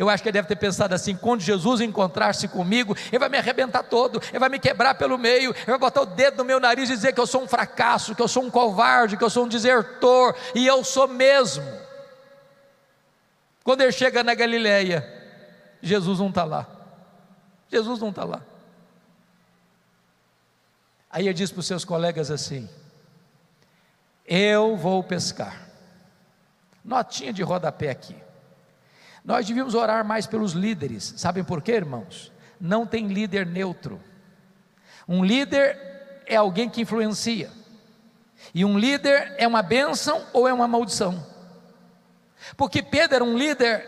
Eu 0.00 0.08
acho 0.08 0.22
que 0.22 0.30
ele 0.30 0.32
deve 0.32 0.48
ter 0.48 0.56
pensado 0.56 0.94
assim: 0.94 1.14
quando 1.14 1.42
Jesus 1.42 1.82
encontrar-se 1.82 2.48
comigo, 2.48 2.96
ele 3.08 3.18
vai 3.18 3.28
me 3.28 3.36
arrebentar 3.36 3.82
todo, 3.82 4.18
ele 4.30 4.38
vai 4.38 4.48
me 4.48 4.58
quebrar 4.58 4.94
pelo 4.94 5.18
meio, 5.18 5.50
ele 5.50 5.66
vai 5.66 5.78
botar 5.78 6.00
o 6.00 6.06
dedo 6.06 6.38
no 6.38 6.44
meu 6.46 6.58
nariz 6.58 6.88
e 6.88 6.94
dizer 6.94 7.12
que 7.12 7.20
eu 7.20 7.26
sou 7.26 7.42
um 7.42 7.46
fracasso, 7.46 8.14
que 8.14 8.22
eu 8.22 8.26
sou 8.26 8.42
um 8.42 8.50
covarde, 8.50 9.18
que 9.18 9.22
eu 9.22 9.28
sou 9.28 9.44
um 9.44 9.48
desertor, 9.48 10.34
e 10.54 10.66
eu 10.66 10.82
sou 10.82 11.06
mesmo. 11.06 11.70
Quando 13.62 13.82
ele 13.82 13.92
chega 13.92 14.24
na 14.24 14.32
Galileia, 14.32 15.06
Jesus 15.82 16.18
não 16.18 16.30
está 16.30 16.44
lá. 16.44 16.66
Jesus 17.68 18.00
não 18.00 18.08
está 18.08 18.24
lá. 18.24 18.40
Aí 21.10 21.26
ele 21.26 21.34
diz 21.34 21.52
para 21.52 21.60
os 21.60 21.66
seus 21.66 21.84
colegas 21.84 22.30
assim: 22.30 22.66
Eu 24.26 24.78
vou 24.78 25.04
pescar. 25.04 25.68
Notinha 26.82 27.34
de 27.34 27.42
rodapé 27.42 27.90
aqui. 27.90 28.29
Nós 29.24 29.46
devíamos 29.46 29.74
orar 29.74 30.04
mais 30.04 30.26
pelos 30.26 30.52
líderes. 30.52 31.14
Sabem 31.16 31.44
por 31.44 31.62
quê, 31.62 31.72
irmãos? 31.72 32.32
Não 32.60 32.86
tem 32.86 33.06
líder 33.08 33.46
neutro. 33.46 34.00
Um 35.06 35.24
líder 35.24 36.22
é 36.26 36.36
alguém 36.36 36.68
que 36.68 36.80
influencia. 36.80 37.50
E 38.54 38.64
um 38.64 38.78
líder 38.78 39.34
é 39.36 39.46
uma 39.46 39.62
bênção 39.62 40.24
ou 40.32 40.48
é 40.48 40.52
uma 40.52 40.66
maldição. 40.66 41.26
Porque 42.56 42.82
Pedro 42.82 43.16
era 43.16 43.24
um 43.24 43.36
líder, 43.36 43.86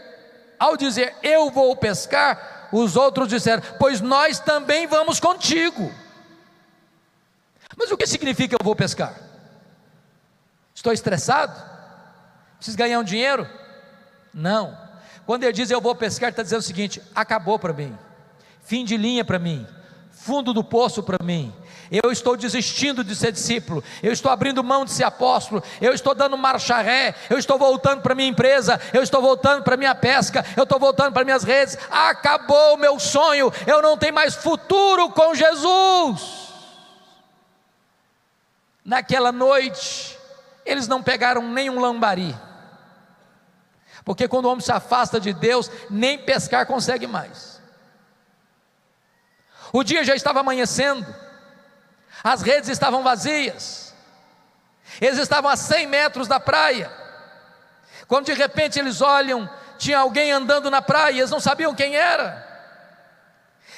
ao 0.59 0.77
dizer 0.77 1.15
eu 1.23 1.51
vou 1.51 1.75
pescar, 1.77 2.69
os 2.73 2.97
outros 2.97 3.29
disseram: 3.29 3.63
Pois 3.79 4.01
nós 4.01 4.39
também 4.39 4.87
vamos 4.87 5.19
contigo. 5.19 5.93
Mas 7.77 7.91
o 7.91 7.97
que 7.97 8.07
significa 8.07 8.55
eu 8.55 8.65
vou 8.65 8.77
pescar? 8.77 9.15
Estou 10.75 10.93
estressado? 10.93 11.55
Preciso 12.57 12.77
ganhar 12.77 12.99
um 12.99 13.05
dinheiro? 13.05 13.49
Não. 14.33 14.77
Quando 15.27 15.45
ele 15.45 15.53
diz 15.53 15.71
eu 15.71 15.81
vou 15.81 15.95
pescar, 15.95 16.31
está 16.31 16.43
dizendo 16.43 16.61
o 16.61 16.65
seguinte: 16.65 17.03
acabou 17.15 17.59
para 17.59 17.73
mim, 17.73 17.97
fim 18.63 18.85
de 18.85 18.97
linha 18.97 19.25
para 19.25 19.39
mim, 19.39 19.67
fundo 20.11 20.53
do 20.53 20.65
poço 20.65 21.03
para 21.03 21.23
mim, 21.25 21.53
eu 21.91 22.11
estou 22.11 22.39
desistindo 22.39 23.05
de 23.05 23.15
ser 23.15 23.33
discípulo, 23.33 23.85
eu 24.03 24.13
estou 24.13 24.33
abrindo 24.33 24.65
mão 24.65 24.85
de 24.85 24.93
ser 24.93 25.05
apóstolo, 25.05 25.63
eu 25.79 25.93
estou 25.93 26.15
dando 26.15 26.39
marcha 26.39 26.81
ré, 26.81 27.15
eu 27.29 27.37
estou 27.37 27.59
voltando 27.59 28.01
para 28.01 28.15
minha 28.15 28.31
empresa, 28.31 28.81
eu 28.95 29.03
estou 29.03 29.21
voltando 29.21 29.63
para 29.63 29.77
minha 29.77 29.95
pesca, 29.95 30.43
eu 30.57 30.63
estou 30.63 30.79
voltando 30.79 31.13
para 31.13 31.23
minhas 31.23 31.45
redes. 31.45 31.77
Acabou 31.91 32.75
o 32.75 32.79
meu 32.79 32.99
sonho, 32.99 33.53
eu 33.67 33.83
não 33.83 33.99
tenho 33.99 34.15
mais 34.15 34.35
futuro 34.35 35.11
com 35.11 35.35
Jesus. 35.35 36.51
Naquela 38.83 39.31
noite, 39.31 40.19
eles 40.65 40.89
não 40.89 41.03
pegaram 41.03 41.43
nenhum 41.43 41.79
lambari, 41.79 42.35
porque 44.05 44.29
quando 44.29 44.47
o 44.47 44.51
homem 44.51 44.65
se 44.65 44.73
afasta 44.73 45.21
de 45.21 45.33
Deus, 45.33 45.71
nem 45.89 46.19
pescar 46.19 46.67
consegue 46.67 47.07
mais. 47.07 47.61
O 49.73 49.83
dia 49.83 50.05
já 50.05 50.15
estava 50.15 50.41
amanhecendo, 50.41 51.07
as 52.23 52.43
redes 52.43 52.69
estavam 52.69 53.03
vazias, 53.03 53.95
eles 55.01 55.19
estavam 55.19 55.51
a 55.51 55.57
100 55.57 55.87
metros 55.87 56.29
da 56.29 56.39
praia, 56.39 56.91
quando 58.07 58.27
de 58.27 58.35
repente 58.35 58.79
eles 58.79 59.01
olham, 59.01 59.49
tinha 59.79 59.99
alguém 59.99 60.31
andando 60.31 60.71
na 60.71 60.83
praia, 60.83 61.19
eles 61.19 61.31
não 61.31 61.41
sabiam 61.41 61.75
quem 61.75 61.97
era. 61.97 62.51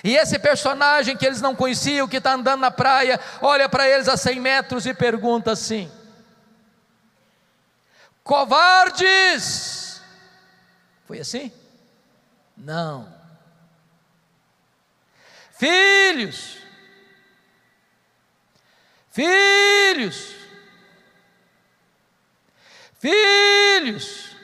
E 0.02 0.16
esse 0.16 0.38
personagem 0.38 1.16
que 1.16 1.24
eles 1.24 1.40
não 1.40 1.54
conheciam, 1.54 2.06
que 2.06 2.16
está 2.16 2.34
andando 2.34 2.60
na 2.60 2.70
praia, 2.70 3.18
olha 3.40 3.68
para 3.68 3.88
eles 3.88 4.08
a 4.08 4.16
100 4.16 4.40
metros 4.40 4.84
e 4.84 4.92
pergunta 4.92 5.52
assim: 5.52 5.90
Covardes! 8.22 9.84
Foi 11.14 11.20
assim? 11.20 11.52
Não. 12.56 13.08
Filhos. 15.52 16.58
Filhos, 19.12 20.34
filhos, 22.98 24.36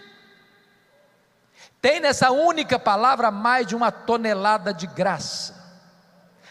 tem 1.83 1.99
nessa 1.99 2.31
única 2.31 2.79
palavra 2.79 3.33
mais 3.33 3.67
de 3.67 3.75
uma 3.75 3.91
tonelada 3.91 4.73
de 4.73 4.87
graça, 4.87 5.57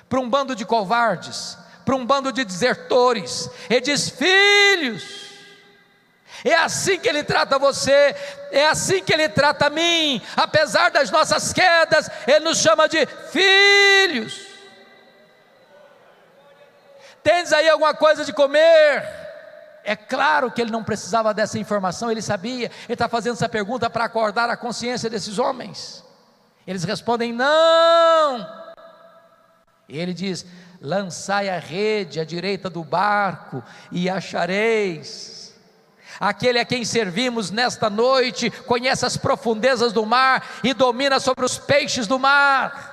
para 0.09 0.19
um 0.19 0.29
bando 0.29 0.53
de 0.53 0.65
covardes, 0.65 1.57
para 1.85 1.95
um 1.95 2.05
bando 2.05 2.33
de 2.33 2.43
desertores, 2.43 3.49
ele 3.69 3.79
diz: 3.79 4.09
filhos, 4.09 5.18
é 6.43 6.55
assim 6.55 6.99
que 6.99 7.07
Ele 7.07 7.23
trata 7.23 7.59
você, 7.59 8.15
é 8.51 8.67
assim 8.67 9.03
que 9.03 9.13
Ele 9.13 9.29
trata 9.29 9.67
a 9.67 9.69
mim, 9.69 10.21
apesar 10.35 10.89
das 10.91 11.11
nossas 11.11 11.53
quedas, 11.53 12.09
Ele 12.27 12.41
nos 12.41 12.59
chama 12.59 12.87
de 12.87 13.05
filhos. 13.31 14.49
Tens 17.23 17.51
aí 17.51 17.69
alguma 17.69 17.93
coisa 17.93 18.23
de 18.23 18.33
comer? 18.33 19.07
É 19.83 19.95
claro 19.95 20.51
que 20.51 20.61
ele 20.61 20.71
não 20.71 20.83
precisava 20.83 21.33
dessa 21.33 21.57
informação, 21.57 22.11
ele 22.11 22.21
sabia, 22.21 22.71
ele 22.85 22.93
está 22.93 23.09
fazendo 23.09 23.33
essa 23.33 23.49
pergunta 23.49 23.89
para 23.89 24.03
acordar 24.03 24.49
a 24.49 24.57
consciência 24.57 25.09
desses 25.09 25.39
homens. 25.39 26.03
Eles 26.67 26.83
respondem: 26.83 27.33
não. 27.33 28.47
E 29.87 29.97
ele 29.97 30.13
diz: 30.13 30.45
lançai 30.79 31.49
a 31.49 31.57
rede 31.57 32.19
à 32.19 32.23
direita 32.23 32.69
do 32.69 32.83
barco 32.83 33.63
e 33.91 34.09
achareis. 34.09 35.38
Aquele 36.19 36.59
a 36.59 36.65
quem 36.65 36.83
servimos 36.83 37.49
nesta 37.49 37.89
noite 37.89 38.49
conhece 38.65 39.05
as 39.05 39.15
profundezas 39.15 39.93
do 39.93 40.05
mar 40.05 40.45
e 40.63 40.73
domina 40.73 41.19
sobre 41.19 41.45
os 41.45 41.57
peixes 41.57 42.07
do 42.07 42.19
mar. 42.19 42.88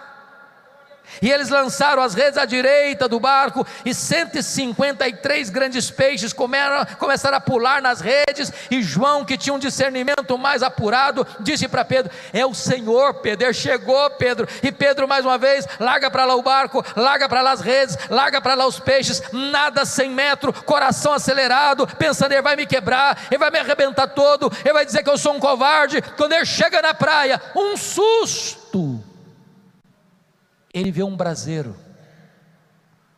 E 1.21 1.31
eles 1.31 1.49
lançaram 1.49 2.03
as 2.03 2.15
redes 2.15 2.39
à 2.39 2.45
direita 2.45 3.09
do 3.09 3.19
barco, 3.19 3.67
e 3.85 3.95
153 3.95 5.51
grandes 5.51 5.91
peixes 5.91 6.33
começaram 6.33 7.37
a 7.37 7.41
pular 7.41 7.81
nas 7.81 8.01
redes. 8.01 8.53
E 8.71 8.83
João, 8.83 9.25
que 9.25 9.39
tinha 9.39 9.55
um 9.55 9.59
discernimento 9.59 10.37
mais 10.39 10.63
apurado, 10.63 11.27
disse 11.41 11.69
para 11.69 11.85
Pedro: 11.85 12.13
É 12.33 12.45
o 12.45 12.55
Senhor, 12.55 13.15
Pedro. 13.15 13.47
Ele 13.47 13.55
chegou, 13.55 14.11
Pedro. 14.11 14.49
E 14.63 14.71
Pedro, 14.71 15.09
mais 15.09 15.25
uma 15.25 15.39
vez, 15.39 15.67
larga 15.79 16.11
para 16.11 16.25
lá 16.25 16.35
o 16.35 16.43
barco, 16.43 16.85
larga 16.95 17.29
para 17.29 17.43
lá 17.43 17.53
as 17.53 17.61
redes, 17.61 17.97
larga 18.11 18.41
para 18.41 18.55
lá 18.55 18.67
os 18.67 18.79
peixes, 18.79 19.23
nada 19.33 19.85
100 19.85 20.11
metros, 20.11 20.61
coração 20.61 21.13
acelerado, 21.13 21.87
pensando: 21.87 22.33
Ele 22.33 22.43
vai 22.43 22.57
me 22.57 22.67
quebrar, 22.67 23.27
ele 23.31 23.39
vai 23.39 23.51
me 23.51 23.59
arrebentar 23.59 24.09
todo, 24.09 24.53
ele 24.65 24.75
vai 24.75 24.85
dizer 24.85 25.03
que 25.03 25.11
eu 25.11 25.19
sou 25.19 25.35
um 25.35 25.41
covarde. 25.41 26.03
Quando 26.17 26.33
ele 26.33 26.47
chega 26.47 26.83
na 26.83 26.95
praia, 26.95 27.41
um 27.55 27.77
susto 27.77 29.03
ele 30.79 30.91
vê 30.91 31.03
um 31.03 31.17
braseiro 31.17 31.75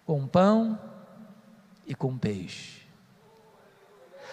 com 0.06 0.28
pão 0.28 0.78
e 1.84 1.92
com 1.92 2.16
peixe. 2.16 2.86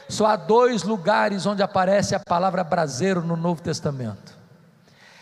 Só 0.08 0.28
há 0.28 0.36
dois 0.36 0.84
lugares 0.84 1.48
onde 1.48 1.64
aparece 1.64 2.14
a 2.14 2.20
palavra 2.20 2.64
braseiro 2.64 3.24
no 3.24 3.36
Novo 3.36 3.64
Testamento. 3.64 4.38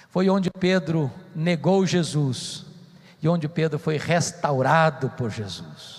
Foi 0.10 0.30
onde 0.30 0.52
Pedro 0.52 1.10
negou 1.34 1.86
Jesus 1.86 2.66
e 3.22 3.30
onde 3.30 3.48
Pedro 3.48 3.80
foi 3.80 3.98
restaurado 3.98 5.10
por 5.12 5.32
Jesus. 5.32 5.93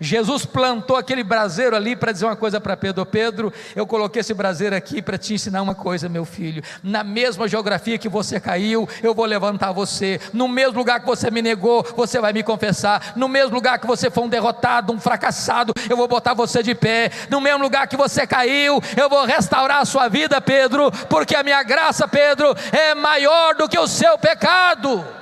Jesus 0.00 0.44
plantou 0.46 0.96
aquele 0.96 1.24
braseiro 1.24 1.74
ali 1.74 1.96
para 1.96 2.12
dizer 2.12 2.24
uma 2.24 2.36
coisa 2.36 2.60
para 2.60 2.76
Pedro: 2.76 3.04
Pedro, 3.04 3.52
eu 3.74 3.86
coloquei 3.86 4.20
esse 4.20 4.34
braseiro 4.34 4.76
aqui 4.76 5.02
para 5.02 5.18
te 5.18 5.34
ensinar 5.34 5.62
uma 5.62 5.74
coisa, 5.74 6.08
meu 6.08 6.24
filho. 6.24 6.62
Na 6.82 7.02
mesma 7.02 7.48
geografia 7.48 7.98
que 7.98 8.08
você 8.08 8.38
caiu, 8.38 8.88
eu 9.02 9.14
vou 9.14 9.24
levantar 9.24 9.72
você. 9.72 10.20
No 10.32 10.48
mesmo 10.48 10.78
lugar 10.78 11.00
que 11.00 11.06
você 11.06 11.30
me 11.30 11.42
negou, 11.42 11.84
você 11.96 12.20
vai 12.20 12.32
me 12.32 12.42
confessar. 12.42 13.12
No 13.16 13.28
mesmo 13.28 13.54
lugar 13.54 13.78
que 13.78 13.86
você 13.86 14.10
foi 14.10 14.24
um 14.24 14.28
derrotado, 14.28 14.92
um 14.92 15.00
fracassado, 15.00 15.72
eu 15.88 15.96
vou 15.96 16.06
botar 16.08 16.34
você 16.34 16.62
de 16.62 16.74
pé. 16.74 17.10
No 17.30 17.40
mesmo 17.40 17.62
lugar 17.62 17.88
que 17.88 17.96
você 17.96 18.26
caiu, 18.26 18.80
eu 18.96 19.08
vou 19.08 19.24
restaurar 19.24 19.80
a 19.80 19.84
sua 19.84 20.08
vida, 20.08 20.40
Pedro, 20.40 20.90
porque 21.08 21.34
a 21.34 21.42
minha 21.42 21.62
graça, 21.62 22.06
Pedro, 22.06 22.54
é 22.72 22.94
maior 22.94 23.54
do 23.54 23.68
que 23.68 23.78
o 23.78 23.88
seu 23.88 24.16
pecado. 24.18 25.17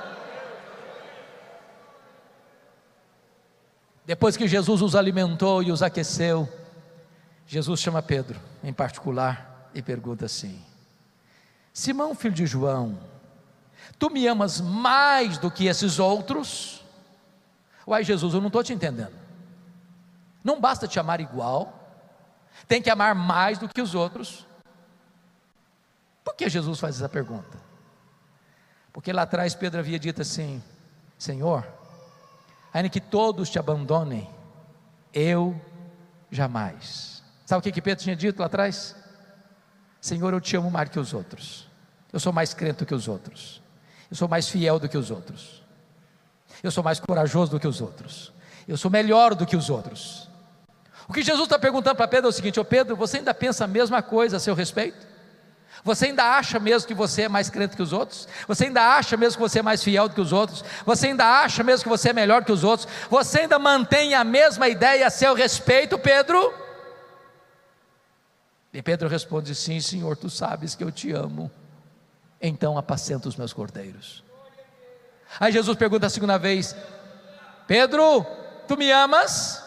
Depois 4.07 4.37
que 4.37 4.47
Jesus 4.47 4.81
os 4.81 4.95
alimentou 4.95 5.61
e 5.61 5.69
os 5.69 5.83
aqueceu, 5.83 6.47
Jesus 7.45 7.81
chama 7.81 8.01
Pedro 8.01 8.39
em 8.63 8.71
particular 8.71 9.69
e 9.75 9.81
pergunta 9.81 10.25
assim: 10.25 10.63
Simão, 11.73 12.15
filho 12.15 12.33
de 12.33 12.45
João, 12.45 12.97
tu 13.99 14.09
me 14.09 14.25
amas 14.25 14.61
mais 14.61 15.37
do 15.37 15.51
que 15.51 15.67
esses 15.67 15.99
outros? 15.99 16.85
Uai, 17.85 18.01
Jesus, 18.05 18.33
eu 18.33 18.39
não 18.39 18.47
estou 18.47 18.63
te 18.63 18.71
entendendo. 18.71 19.13
Não 20.41 20.61
basta 20.61 20.87
te 20.87 20.97
amar 20.97 21.19
igual, 21.19 21.77
tem 22.65 22.81
que 22.81 22.89
amar 22.89 23.13
mais 23.13 23.57
do 23.57 23.67
que 23.67 23.81
os 23.81 23.93
outros. 23.93 24.47
Por 26.23 26.33
que 26.33 26.47
Jesus 26.47 26.79
faz 26.79 26.95
essa 26.95 27.09
pergunta? 27.09 27.57
Porque 28.93 29.11
lá 29.11 29.23
atrás 29.23 29.53
Pedro 29.53 29.81
havia 29.81 29.99
dito 29.99 30.21
assim: 30.21 30.63
Senhor, 31.17 31.76
ainda 32.77 32.89
que 32.89 33.01
todos 33.01 33.49
te 33.49 33.57
abandonem, 33.57 34.29
eu 35.13 35.59
jamais. 36.29 37.23
Sabe 37.45 37.59
o 37.59 37.63
que, 37.63 37.71
que 37.71 37.81
Pedro 37.81 38.03
tinha 38.03 38.15
dito 38.15 38.39
lá 38.39 38.45
atrás? 38.45 38.95
Senhor, 39.99 40.31
eu 40.31 40.39
te 40.39 40.55
amo 40.55 40.69
mais 40.69 40.89
que 40.89 40.99
os 40.99 41.11
outros. 41.11 41.67
Eu 42.13 42.19
sou 42.19 42.31
mais 42.31 42.53
crente 42.53 42.79
do 42.79 42.85
que 42.85 42.93
os 42.93 43.07
outros. 43.07 43.63
Eu 44.11 44.15
sou 44.15 44.27
mais 44.27 44.47
fiel 44.47 44.77
do 44.79 44.87
que 44.87 44.97
os 44.97 45.09
outros. 45.09 45.63
Eu 46.61 46.69
sou 46.69 46.83
mais 46.83 46.99
corajoso 46.99 47.51
do 47.51 47.59
que 47.59 47.67
os 47.67 47.81
outros. 47.81 48.31
Eu 48.67 48.77
sou 48.77 48.91
melhor 48.91 49.33
do 49.33 49.45
que 49.45 49.55
os 49.55 49.69
outros. 49.69 50.29
O 51.07 51.13
que 51.13 51.23
Jesus 51.23 51.45
está 51.45 51.57
perguntando 51.57 51.95
para 51.95 52.07
Pedro 52.07 52.27
é 52.27 52.29
o 52.29 52.33
seguinte: 52.33 52.59
Ô 52.59 52.65
Pedro, 52.65 52.95
você 52.95 53.17
ainda 53.17 53.33
pensa 53.33 53.63
a 53.63 53.67
mesma 53.67 54.03
coisa 54.03 54.37
a 54.37 54.39
seu 54.39 54.53
respeito? 54.53 55.06
Você 55.83 56.07
ainda 56.07 56.23
acha 56.23 56.59
mesmo 56.59 56.87
que 56.87 56.93
você 56.93 57.23
é 57.23 57.29
mais 57.29 57.49
crente 57.49 57.75
que 57.75 57.81
os 57.81 57.93
outros? 57.93 58.27
Você 58.47 58.65
ainda 58.65 58.81
acha 58.81 59.15
mesmo 59.15 59.35
que 59.37 59.49
você 59.49 59.59
é 59.59 59.61
mais 59.61 59.83
fiel 59.83 60.09
do 60.09 60.15
que 60.15 60.21
os 60.21 60.33
outros? 60.33 60.63
Você 60.85 61.07
ainda 61.07 61.25
acha 61.25 61.63
mesmo 61.63 61.83
que 61.83 61.89
você 61.89 62.09
é 62.09 62.13
melhor 62.13 62.43
que 62.43 62.51
os 62.51 62.63
outros? 62.63 62.87
Você 63.09 63.41
ainda 63.41 63.59
mantém 63.59 64.13
a 64.13 64.23
mesma 64.23 64.67
ideia 64.67 65.07
a 65.07 65.09
seu 65.09 65.33
respeito, 65.33 65.97
Pedro? 65.97 66.53
E 68.73 68.81
Pedro 68.81 69.07
responde: 69.07 69.55
Sim, 69.55 69.79
Senhor, 69.79 70.17
tu 70.17 70.29
sabes 70.29 70.75
que 70.75 70.83
eu 70.83 70.91
te 70.91 71.11
amo. 71.11 71.49
Então 72.41 72.77
apacenta 72.77 73.27
os 73.27 73.35
meus 73.35 73.53
cordeiros. 73.53 74.23
Aí 75.39 75.51
Jesus 75.51 75.77
pergunta 75.77 76.07
a 76.07 76.09
segunda 76.09 76.37
vez: 76.37 76.75
Pedro, 77.65 78.25
tu 78.67 78.77
me 78.77 78.91
amas? 78.91 79.63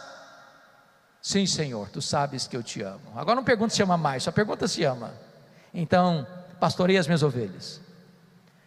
Sim, 1.23 1.45
Senhor, 1.45 1.89
tu 1.91 2.01
sabes 2.01 2.47
que 2.47 2.57
eu 2.57 2.63
te 2.63 2.83
amo. 2.83 3.13
Agora 3.15 3.37
não 3.37 3.45
pergunta 3.45 3.75
se 3.75 3.83
ama 3.83 3.97
mais, 3.97 4.23
só 4.23 4.33
pergunta 4.33 4.67
se 4.67 4.85
ama. 4.85 5.13
Então, 5.73 6.27
pastorei 6.59 6.97
as 6.97 7.07
minhas 7.07 7.23
ovelhas. 7.23 7.81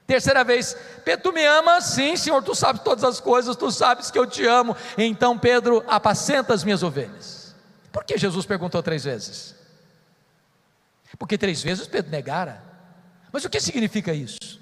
Terceira 0.06 0.44
vez, 0.44 0.76
Pedro, 1.06 1.24
tu 1.24 1.34
me 1.34 1.46
amas? 1.46 1.86
Sim, 1.86 2.16
Senhor, 2.18 2.42
tu 2.44 2.54
sabes 2.54 2.82
todas 2.82 3.04
as 3.04 3.20
coisas, 3.20 3.56
tu 3.56 3.72
sabes 3.72 4.12
que 4.12 4.20
eu 4.20 4.28
te 4.28 4.46
amo. 4.46 4.76
Então, 4.98 5.38
Pedro, 5.40 5.84
apacenta 5.88 6.54
as 6.54 6.64
minhas 6.64 6.84
ovelhas. 6.84 7.56
Por 7.92 8.04
que 8.04 8.18
Jesus 8.18 8.46
perguntou 8.46 8.84
três 8.84 9.04
vezes? 9.06 9.56
Porque 11.18 11.38
três 11.38 11.62
vezes 11.62 11.88
Pedro 11.88 12.12
negara. 12.12 12.62
Mas 13.32 13.46
o 13.46 13.50
que 13.50 13.60
significa 13.60 14.14
isso? 14.14 14.62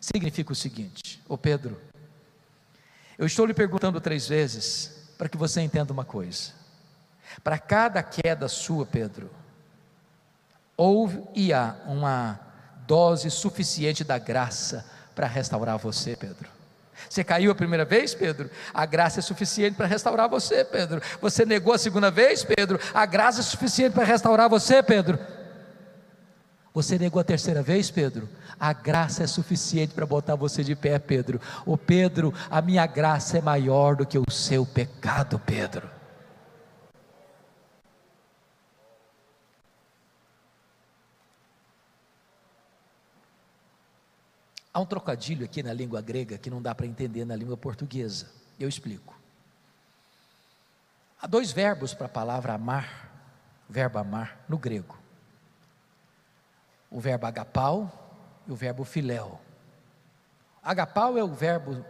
Significa 0.00 0.52
o 0.52 0.56
seguinte, 0.56 1.22
ô 1.28 1.36
Pedro, 1.36 1.80
eu 3.18 3.26
estou 3.26 3.46
lhe 3.46 3.54
perguntando 3.54 4.00
três 4.00 4.28
vezes 4.28 5.10
para 5.18 5.28
que 5.28 5.36
você 5.36 5.60
entenda 5.62 5.92
uma 5.92 6.04
coisa. 6.04 6.52
Para 7.42 7.58
cada 7.58 8.02
queda 8.02 8.46
sua, 8.46 8.86
Pedro, 8.86 9.30
houve 10.76 11.22
e 11.34 11.52
há 11.52 11.76
uma 11.86 12.38
dose 12.86 13.30
suficiente 13.30 14.04
da 14.04 14.18
graça 14.18 14.84
para 15.14 15.26
restaurar 15.26 15.78
você, 15.78 16.14
Pedro. 16.14 16.48
Você 17.08 17.22
caiu 17.22 17.50
a 17.50 17.54
primeira 17.54 17.84
vez, 17.84 18.14
Pedro? 18.14 18.50
A 18.72 18.86
graça 18.86 19.20
é 19.20 19.22
suficiente 19.22 19.76
para 19.76 19.86
restaurar 19.86 20.28
você, 20.28 20.64
Pedro. 20.64 21.00
Você 21.20 21.44
negou 21.44 21.72
a 21.72 21.78
segunda 21.78 22.10
vez, 22.10 22.42
Pedro? 22.42 22.80
A 22.92 23.06
graça 23.06 23.40
é 23.40 23.42
suficiente 23.42 23.92
para 23.92 24.04
restaurar 24.04 24.48
você, 24.48 24.82
Pedro. 24.82 25.18
Você 26.72 26.98
negou 26.98 27.20
a 27.20 27.24
terceira 27.24 27.62
vez, 27.62 27.90
Pedro? 27.90 28.28
A 28.60 28.72
graça 28.72 29.22
é 29.22 29.26
suficiente 29.26 29.94
para 29.94 30.04
botar 30.04 30.34
você 30.34 30.62
de 30.62 30.74
pé, 30.74 30.98
Pedro. 30.98 31.40
O 31.64 31.76
Pedro, 31.78 32.34
a 32.50 32.60
minha 32.60 32.86
graça 32.86 33.38
é 33.38 33.40
maior 33.40 33.96
do 33.96 34.04
que 34.04 34.18
o 34.18 34.30
seu 34.30 34.66
pecado, 34.66 35.38
Pedro. 35.38 35.88
Há 44.76 44.80
um 44.80 44.84
trocadilho 44.84 45.42
aqui 45.42 45.62
na 45.62 45.72
língua 45.72 46.02
grega 46.02 46.36
que 46.36 46.50
não 46.50 46.60
dá 46.60 46.74
para 46.74 46.84
entender 46.84 47.24
na 47.24 47.34
língua 47.34 47.56
portuguesa. 47.56 48.30
Eu 48.60 48.68
explico. 48.68 49.18
Há 51.18 51.26
dois 51.26 51.50
verbos 51.50 51.94
para 51.94 52.04
a 52.04 52.10
palavra 52.10 52.52
amar, 52.52 53.10
verbo 53.70 53.98
amar, 53.98 54.38
no 54.46 54.58
grego: 54.58 54.98
o 56.90 57.00
verbo 57.00 57.24
agapau 57.24 57.90
e 58.46 58.52
o 58.52 58.54
verbo 58.54 58.84
filéu. 58.84 59.40
Agapau 60.62 61.16
é 61.16 61.24
o 61.24 61.32
verbo 61.32 61.82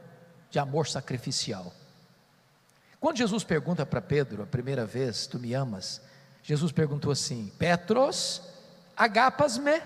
de 0.49 0.61
amor 0.61 0.87
sacrificial. 0.87 1.74
Quando 3.01 3.16
Jesus 3.16 3.43
pergunta 3.43 3.84
para 3.84 4.01
Pedro 4.01 4.45
a 4.45 4.47
primeira 4.47 4.87
vez, 4.87 5.26
tu 5.26 5.41
me 5.41 5.55
amas? 5.55 6.01
Jesus 6.41 6.70
perguntou 6.70 7.11
assim: 7.11 7.53
Petros, 7.59 8.43
agapas 8.97 9.59
me? 9.59 9.82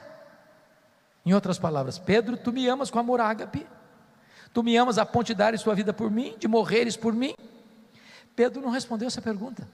Em 1.25 1.35
outras 1.35 1.59
palavras, 1.59 1.99
Pedro, 1.99 2.37
tu 2.37 2.53
me 2.53 2.67
amas 2.69 2.91
com 2.91 2.99
amor 2.99 3.21
ágape? 3.21 3.67
Tu 4.53 4.63
me 4.63 4.77
amas 4.77 4.99
a 4.99 5.07
ponto 5.07 5.27
de 5.27 5.35
dares 5.35 5.63
tua 5.63 5.75
vida 5.75 5.93
por 5.93 6.11
mim, 6.11 6.37
de 6.39 6.49
morreres 6.49 6.97
por 6.97 7.13
mim? 7.13 7.35
Pedro 8.35 8.61
não 8.61 8.71
respondeu 8.71 9.07
essa 9.07 9.21
pergunta. 9.21 9.69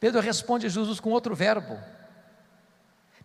Pedro 0.00 0.20
responde 0.20 0.66
a 0.66 0.68
Jesus 0.68 0.98
com 0.98 1.10
outro 1.10 1.34
verbo. 1.34 1.78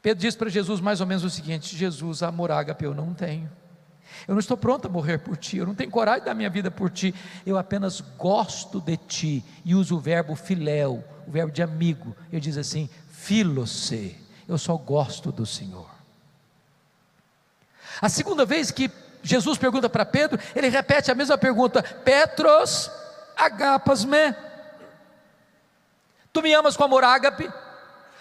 Pedro 0.01 0.21
diz 0.21 0.35
para 0.35 0.49
Jesus 0.49 0.79
mais 0.79 1.01
ou 1.01 1.07
menos 1.07 1.23
o 1.23 1.29
seguinte: 1.29 1.75
Jesus, 1.75 2.21
amor 2.21 2.51
ágape 2.51 2.85
eu 2.85 2.93
não 2.93 3.13
tenho. 3.13 3.49
Eu 4.27 4.33
não 4.33 4.39
estou 4.39 4.57
pronto 4.57 4.87
a 4.87 4.89
morrer 4.89 5.19
por 5.19 5.37
ti, 5.37 5.57
eu 5.57 5.65
não 5.65 5.75
tenho 5.75 5.91
coragem 5.91 6.23
dar 6.23 6.33
minha 6.33 6.49
vida 6.49 6.71
por 6.71 6.89
ti, 6.89 7.13
eu 7.45 7.57
apenas 7.57 8.01
gosto 8.01 8.79
de 8.79 8.97
ti. 8.97 9.43
E 9.65 9.75
usa 9.75 9.93
o 9.93 9.99
verbo 9.99 10.35
filéu, 10.35 11.03
o 11.27 11.31
verbo 11.31 11.51
de 11.51 11.61
amigo. 11.61 12.15
Ele 12.31 12.41
diz 12.41 12.57
assim: 12.57 12.89
filose, 13.09 14.17
eu 14.47 14.57
só 14.57 14.77
gosto 14.77 15.31
do 15.31 15.45
Senhor. 15.45 15.96
A 18.01 18.09
segunda 18.09 18.45
vez 18.45 18.71
que 18.71 18.91
Jesus 19.23 19.57
pergunta 19.57 19.89
para 19.89 20.05
Pedro, 20.05 20.39
ele 20.55 20.69
repete 20.69 21.11
a 21.11 21.15
mesma 21.15 21.37
pergunta: 21.37 21.81
Petros, 21.81 22.89
agapas 23.35 24.05
me. 24.05 24.35
Tu 26.31 26.41
me 26.41 26.53
amas 26.53 26.77
com 26.77 26.83
amor 26.83 27.03
ágape? 27.03 27.51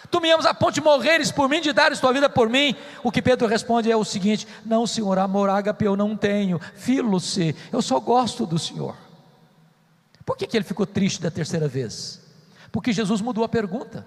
Tu 0.09 0.21
me 0.21 0.31
amas 0.31 0.45
a 0.45 0.53
ponto 0.53 0.73
de 0.73 0.81
morreres 0.81 1.31
por 1.31 1.49
mim, 1.49 1.59
de 1.59 1.73
dares 1.73 1.99
tua 1.99 2.13
vida 2.13 2.29
por 2.29 2.49
mim. 2.49 2.75
O 3.03 3.11
que 3.11 3.21
Pedro 3.21 3.47
responde 3.47 3.91
é 3.91 3.95
o 3.95 4.05
seguinte: 4.05 4.47
Não, 4.65 4.87
Senhor, 4.87 5.19
amor 5.19 5.49
ágape 5.49 5.85
eu 5.85 5.95
não 5.95 6.15
tenho. 6.15 6.59
Filo-se, 6.75 7.55
eu 7.71 7.81
só 7.81 7.99
gosto 7.99 8.45
do 8.45 8.57
Senhor. 8.57 8.95
Por 10.25 10.35
que, 10.35 10.47
que 10.47 10.57
ele 10.57 10.65
ficou 10.65 10.85
triste 10.85 11.21
da 11.21 11.31
terceira 11.31 11.67
vez? 11.67 12.21
Porque 12.71 12.91
Jesus 12.91 13.21
mudou 13.21 13.43
a 13.43 13.49
pergunta. 13.49 14.05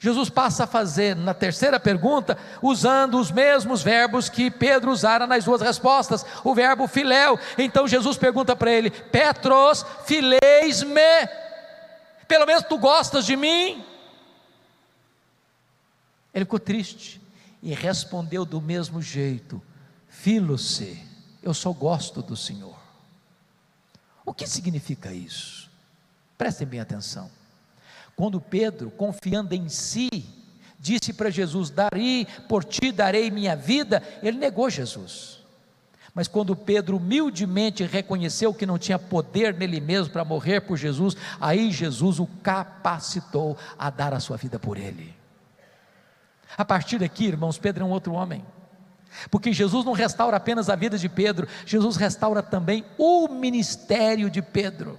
Jesus 0.00 0.28
passa 0.28 0.64
a 0.64 0.66
fazer 0.66 1.14
na 1.14 1.32
terceira 1.32 1.78
pergunta, 1.78 2.36
usando 2.60 3.18
os 3.18 3.30
mesmos 3.30 3.82
verbos 3.82 4.28
que 4.28 4.50
Pedro 4.50 4.90
usara 4.90 5.26
nas 5.26 5.44
duas 5.44 5.60
respostas, 5.60 6.24
o 6.42 6.54
verbo 6.54 6.86
filéu. 6.86 7.38
Então 7.56 7.86
Jesus 7.86 8.16
pergunta 8.16 8.56
para 8.56 8.70
ele: 8.70 8.90
Petros, 8.90 9.84
fileis-me, 10.04 11.28
pelo 12.26 12.46
menos 12.46 12.64
tu 12.64 12.78
gostas 12.78 13.24
de 13.24 13.36
mim? 13.36 13.84
Ele 16.32 16.44
ficou 16.44 16.58
triste 16.58 17.20
e 17.62 17.72
respondeu 17.72 18.44
do 18.44 18.60
mesmo 18.60 19.00
jeito: 19.00 19.62
Filo-se, 20.08 21.02
eu 21.42 21.54
só 21.54 21.72
gosto 21.72 22.20
do 22.20 22.36
Senhor. 22.36 22.76
O 24.24 24.34
que 24.34 24.46
significa 24.46 25.12
isso? 25.12 25.70
Prestem 26.36 26.66
bem 26.66 26.80
atenção. 26.80 27.30
Quando 28.16 28.40
Pedro, 28.40 28.90
confiando 28.90 29.54
em 29.54 29.68
si, 29.68 30.08
disse 30.78 31.12
para 31.12 31.30
Jesus: 31.30 31.70
Darei 31.70 32.26
por 32.48 32.64
ti, 32.64 32.92
darei 32.92 33.30
minha 33.30 33.56
vida, 33.56 34.02
ele 34.22 34.38
negou 34.38 34.70
Jesus. 34.70 35.42
Mas 36.14 36.28
quando 36.28 36.54
Pedro 36.54 36.98
humildemente 36.98 37.82
reconheceu 37.84 38.54
que 38.54 38.64
não 38.64 38.78
tinha 38.78 38.98
poder 38.98 39.52
nele 39.54 39.80
mesmo 39.80 40.12
para 40.12 40.24
morrer 40.24 40.60
por 40.60 40.76
Jesus, 40.76 41.16
aí 41.40 41.72
Jesus 41.72 42.20
o 42.20 42.26
capacitou 42.40 43.58
a 43.76 43.90
dar 43.90 44.14
a 44.14 44.20
sua 44.20 44.36
vida 44.36 44.56
por 44.56 44.78
ele. 44.78 45.12
A 46.56 46.64
partir 46.64 46.98
daqui, 46.98 47.24
irmãos, 47.26 47.58
Pedro 47.58 47.82
é 47.82 47.86
um 47.86 47.90
outro 47.90 48.12
homem. 48.12 48.44
Porque 49.28 49.52
Jesus 49.52 49.84
não 49.84 49.92
restaura 49.92 50.36
apenas 50.36 50.68
a 50.68 50.76
vida 50.76 50.96
de 50.96 51.08
Pedro, 51.08 51.48
Jesus 51.66 51.96
restaura 51.96 52.42
também 52.42 52.84
o 52.96 53.26
ministério 53.28 54.30
de 54.30 54.40
Pedro. 54.40 54.98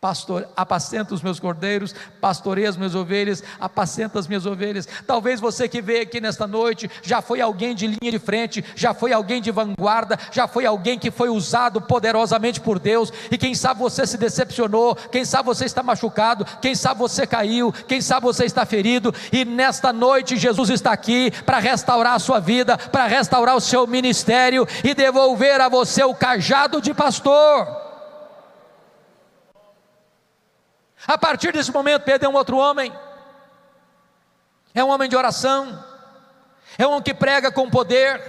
Pastor, 0.00 0.48
apacenta 0.56 1.12
os 1.12 1.20
meus 1.20 1.38
cordeiros, 1.38 1.94
pastoreia 2.22 2.70
as 2.70 2.76
minhas 2.78 2.94
ovelhas, 2.94 3.44
apacenta 3.60 4.18
as 4.18 4.26
minhas 4.26 4.46
ovelhas. 4.46 4.88
Talvez 5.06 5.40
você 5.40 5.68
que 5.68 5.82
veio 5.82 6.04
aqui 6.04 6.22
nesta 6.22 6.46
noite 6.46 6.90
já 7.02 7.20
foi 7.20 7.42
alguém 7.42 7.74
de 7.74 7.86
linha 7.86 8.10
de 8.10 8.18
frente, 8.18 8.64
já 8.74 8.94
foi 8.94 9.12
alguém 9.12 9.42
de 9.42 9.50
vanguarda, 9.50 10.18
já 10.32 10.48
foi 10.48 10.64
alguém 10.64 10.98
que 10.98 11.10
foi 11.10 11.28
usado 11.28 11.82
poderosamente 11.82 12.62
por 12.62 12.78
Deus, 12.78 13.12
e 13.30 13.36
quem 13.36 13.54
sabe 13.54 13.80
você 13.80 14.06
se 14.06 14.16
decepcionou, 14.16 14.94
quem 15.12 15.22
sabe 15.22 15.44
você 15.44 15.66
está 15.66 15.82
machucado, 15.82 16.46
quem 16.62 16.74
sabe 16.74 16.98
você 16.98 17.26
caiu, 17.26 17.70
quem 17.70 18.00
sabe 18.00 18.24
você 18.24 18.46
está 18.46 18.64
ferido, 18.64 19.14
e 19.30 19.44
nesta 19.44 19.92
noite 19.92 20.38
Jesus 20.38 20.70
está 20.70 20.92
aqui 20.92 21.30
para 21.44 21.58
restaurar 21.58 22.14
a 22.14 22.18
sua 22.18 22.40
vida, 22.40 22.78
para 22.78 23.06
restaurar 23.06 23.54
o 23.54 23.60
seu 23.60 23.86
ministério 23.86 24.66
e 24.82 24.94
devolver 24.94 25.60
a 25.60 25.68
você 25.68 26.02
o 26.02 26.14
cajado 26.14 26.80
de 26.80 26.94
pastor. 26.94 27.79
A 31.06 31.16
partir 31.16 31.52
desse 31.52 31.72
momento, 31.72 32.02
Pedro 32.02 32.26
é 32.26 32.28
um 32.28 32.34
outro 32.34 32.56
homem, 32.56 32.92
é 34.74 34.84
um 34.84 34.90
homem 34.90 35.08
de 35.08 35.16
oração, 35.16 35.84
é 36.76 36.86
um 36.86 36.90
homem 36.90 37.02
que 37.02 37.14
prega 37.14 37.50
com 37.50 37.68
poder, 37.70 38.20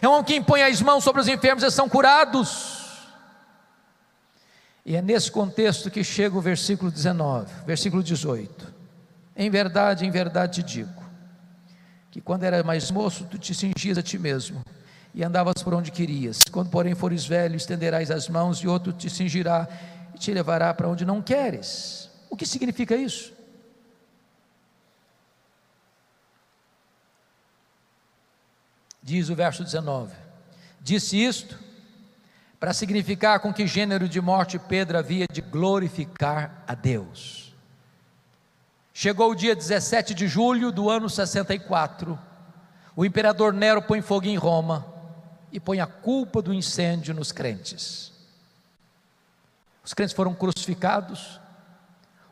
é 0.00 0.08
um 0.08 0.12
homem 0.12 0.24
que 0.24 0.36
impõe 0.36 0.62
as 0.62 0.80
mãos 0.80 1.02
sobre 1.02 1.20
os 1.20 1.28
enfermos 1.28 1.64
e 1.64 1.70
são 1.70 1.88
curados. 1.88 2.78
E 4.84 4.96
é 4.96 5.02
nesse 5.02 5.30
contexto 5.30 5.90
que 5.90 6.02
chega 6.02 6.36
o 6.36 6.40
versículo 6.40 6.90
19, 6.90 7.52
versículo 7.66 8.02
18. 8.02 8.74
Em 9.36 9.50
verdade, 9.50 10.06
em 10.06 10.10
verdade 10.10 10.62
te 10.62 10.74
digo, 10.74 11.02
que 12.10 12.20
quando 12.20 12.44
era 12.44 12.62
mais 12.62 12.90
moço, 12.90 13.24
tu 13.24 13.38
te 13.38 13.54
cingias 13.54 13.98
a 13.98 14.02
ti 14.02 14.18
mesmo 14.18 14.62
e 15.14 15.22
andavas 15.22 15.62
por 15.62 15.74
onde 15.74 15.90
querias. 15.90 16.40
Quando, 16.50 16.70
porém, 16.70 16.94
fores 16.94 17.26
velho, 17.26 17.56
estenderás 17.56 18.10
as 18.10 18.28
mãos 18.28 18.58
e 18.58 18.68
outro 18.68 18.92
te 18.92 19.10
cingirá 19.10 19.68
e 20.18 20.20
te 20.20 20.34
levará 20.34 20.74
para 20.74 20.88
onde 20.88 21.04
não 21.04 21.22
queres. 21.22 22.10
O 22.28 22.36
que 22.36 22.44
significa 22.44 22.96
isso? 22.96 23.32
Diz 29.00 29.30
o 29.30 29.34
verso 29.34 29.62
19: 29.62 30.14
Disse 30.80 31.16
isto 31.16 31.58
para 32.58 32.74
significar 32.74 33.38
com 33.38 33.54
que 33.54 33.66
gênero 33.66 34.08
de 34.08 34.20
morte 34.20 34.58
Pedro 34.58 34.98
havia 34.98 35.26
de 35.30 35.40
glorificar 35.40 36.64
a 36.66 36.74
Deus. 36.74 37.54
Chegou 38.92 39.30
o 39.30 39.34
dia 39.36 39.54
17 39.54 40.12
de 40.12 40.26
julho 40.26 40.72
do 40.72 40.90
ano 40.90 41.08
64. 41.08 42.18
O 42.96 43.04
imperador 43.04 43.52
Nero 43.52 43.80
põe 43.80 44.02
fogo 44.02 44.26
em 44.26 44.36
Roma 44.36 44.84
e 45.52 45.60
põe 45.60 45.78
a 45.80 45.86
culpa 45.86 46.42
do 46.42 46.52
incêndio 46.52 47.14
nos 47.14 47.30
crentes. 47.30 48.07
Os 49.88 49.94
crentes 49.94 50.14
foram 50.14 50.34
crucificados, 50.34 51.40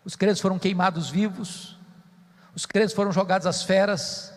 os 0.04 0.14
crentes 0.14 0.42
foram 0.42 0.58
queimados 0.58 1.08
vivos, 1.08 1.74
os 2.54 2.66
crentes 2.66 2.94
foram 2.94 3.10
jogados 3.10 3.46
às 3.46 3.62
feras, 3.62 4.30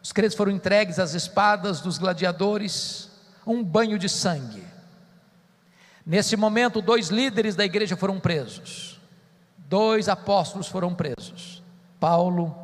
os 0.00 0.12
crentes 0.12 0.36
foram 0.36 0.52
entregues 0.52 1.00
às 1.00 1.12
espadas 1.12 1.80
dos 1.80 1.98
gladiadores, 1.98 3.10
um 3.44 3.64
banho 3.64 3.98
de 3.98 4.08
sangue. 4.08 4.64
Nesse 6.06 6.36
momento, 6.36 6.80
dois 6.80 7.08
líderes 7.08 7.56
da 7.56 7.64
igreja 7.64 7.96
foram 7.96 8.20
presos, 8.20 9.00
dois 9.56 10.08
apóstolos 10.08 10.68
foram 10.68 10.94
presos, 10.94 11.64
Paulo 11.98 12.56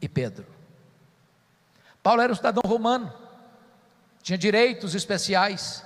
e 0.00 0.08
Pedro. 0.08 0.46
Paulo 2.02 2.22
era 2.22 2.32
um 2.32 2.36
cidadão 2.36 2.62
romano, 2.64 3.12
tinha 4.22 4.38
direitos 4.38 4.94
especiais, 4.94 5.84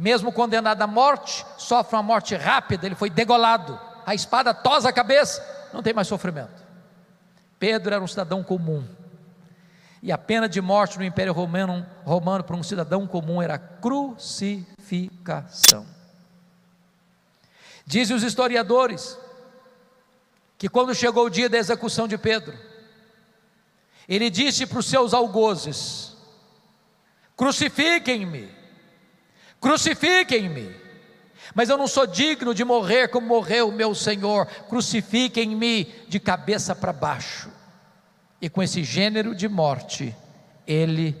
mesmo 0.00 0.32
condenado 0.32 0.80
à 0.80 0.86
morte, 0.86 1.44
sofre 1.58 1.94
uma 1.94 2.02
morte 2.02 2.34
rápida, 2.34 2.86
ele 2.86 2.94
foi 2.94 3.10
degolado, 3.10 3.78
a 4.06 4.14
espada 4.14 4.54
tosa 4.54 4.88
a 4.88 4.92
cabeça, 4.92 5.44
não 5.74 5.82
tem 5.82 5.92
mais 5.92 6.08
sofrimento. 6.08 6.64
Pedro 7.58 7.94
era 7.94 8.02
um 8.02 8.06
cidadão 8.06 8.42
comum, 8.42 8.82
e 10.02 10.10
a 10.10 10.16
pena 10.16 10.48
de 10.48 10.58
morte 10.62 10.96
no 10.96 11.04
Império 11.04 11.34
Romano, 11.34 11.86
romano 12.02 12.42
para 12.42 12.56
um 12.56 12.62
cidadão 12.62 13.06
comum 13.06 13.42
era 13.42 13.58
crucificação. 13.58 15.86
Dizem 17.84 18.16
os 18.16 18.22
historiadores 18.22 19.18
que 20.56 20.70
quando 20.70 20.94
chegou 20.94 21.26
o 21.26 21.30
dia 21.30 21.50
da 21.50 21.58
execução 21.58 22.08
de 22.08 22.16
Pedro, 22.16 22.58
ele 24.08 24.30
disse 24.30 24.66
para 24.66 24.78
os 24.78 24.86
seus 24.86 25.12
algozes: 25.12 26.16
Crucifiquem-me, 27.36 28.59
Crucifiquem-me. 29.60 30.74
Mas 31.54 31.68
eu 31.68 31.76
não 31.76 31.86
sou 31.86 32.06
digno 32.06 32.54
de 32.54 32.64
morrer 32.64 33.08
como 33.08 33.26
morreu 33.26 33.68
o 33.68 33.72
meu 33.72 33.94
Senhor. 33.94 34.46
Crucifiquem-me 34.68 35.84
de 36.08 36.18
cabeça 36.18 36.74
para 36.74 36.92
baixo. 36.92 37.50
E 38.40 38.48
com 38.48 38.62
esse 38.62 38.82
gênero 38.82 39.34
de 39.34 39.48
morte, 39.48 40.14
ele 40.66 41.16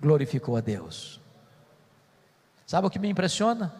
glorificou 0.00 0.56
a 0.56 0.60
Deus. 0.60 1.20
Sabe 2.66 2.86
o 2.86 2.90
que 2.90 2.98
me 2.98 3.08
impressiona? 3.08 3.72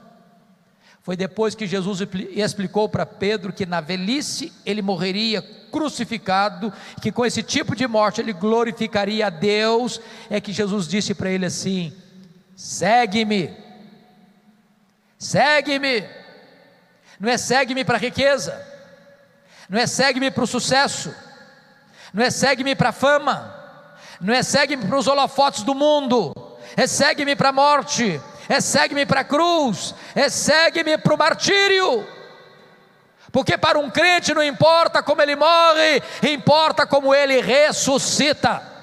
Foi 1.02 1.16
depois 1.16 1.54
que 1.54 1.66
Jesus 1.66 2.00
explicou 2.34 2.88
para 2.88 3.06
Pedro 3.06 3.52
que 3.52 3.64
na 3.64 3.80
velhice 3.80 4.52
ele 4.64 4.82
morreria 4.82 5.40
crucificado, 5.72 6.72
que 7.00 7.10
com 7.10 7.24
esse 7.24 7.42
tipo 7.42 7.74
de 7.74 7.86
morte 7.86 8.20
ele 8.20 8.32
glorificaria 8.32 9.26
a 9.26 9.30
Deus, 9.30 10.00
é 10.28 10.40
que 10.40 10.52
Jesus 10.52 10.86
disse 10.86 11.14
para 11.14 11.30
ele 11.30 11.46
assim: 11.46 11.94
Segue-me. 12.58 13.56
Segue-me. 15.16 16.04
Não 17.20 17.30
é 17.30 17.38
segue-me 17.38 17.84
para 17.84 17.94
a 17.94 18.00
riqueza. 18.00 18.66
Não 19.68 19.78
é 19.78 19.86
segue-me 19.86 20.28
para 20.28 20.42
o 20.42 20.46
sucesso. 20.46 21.14
Não 22.12 22.24
é 22.24 22.30
segue-me 22.30 22.74
para 22.74 22.88
a 22.88 22.92
fama. 22.92 23.54
Não 24.20 24.34
é 24.34 24.42
segue-me 24.42 24.84
para 24.84 24.98
os 24.98 25.06
holofotes 25.06 25.62
do 25.62 25.72
mundo. 25.72 26.34
É 26.76 26.88
segue-me 26.88 27.36
para 27.36 27.50
a 27.50 27.52
morte. 27.52 28.20
É 28.48 28.60
segue-me 28.60 29.06
para 29.06 29.20
a 29.20 29.24
cruz. 29.24 29.94
É 30.16 30.28
segue-me 30.28 30.98
para 30.98 31.14
o 31.14 31.18
martírio. 31.18 32.04
Porque 33.30 33.56
para 33.56 33.78
um 33.78 33.88
crente 33.88 34.34
não 34.34 34.42
importa 34.42 35.00
como 35.00 35.22
ele 35.22 35.36
morre, 35.36 36.02
importa 36.24 36.84
como 36.84 37.14
ele 37.14 37.40
ressuscita. 37.40 38.77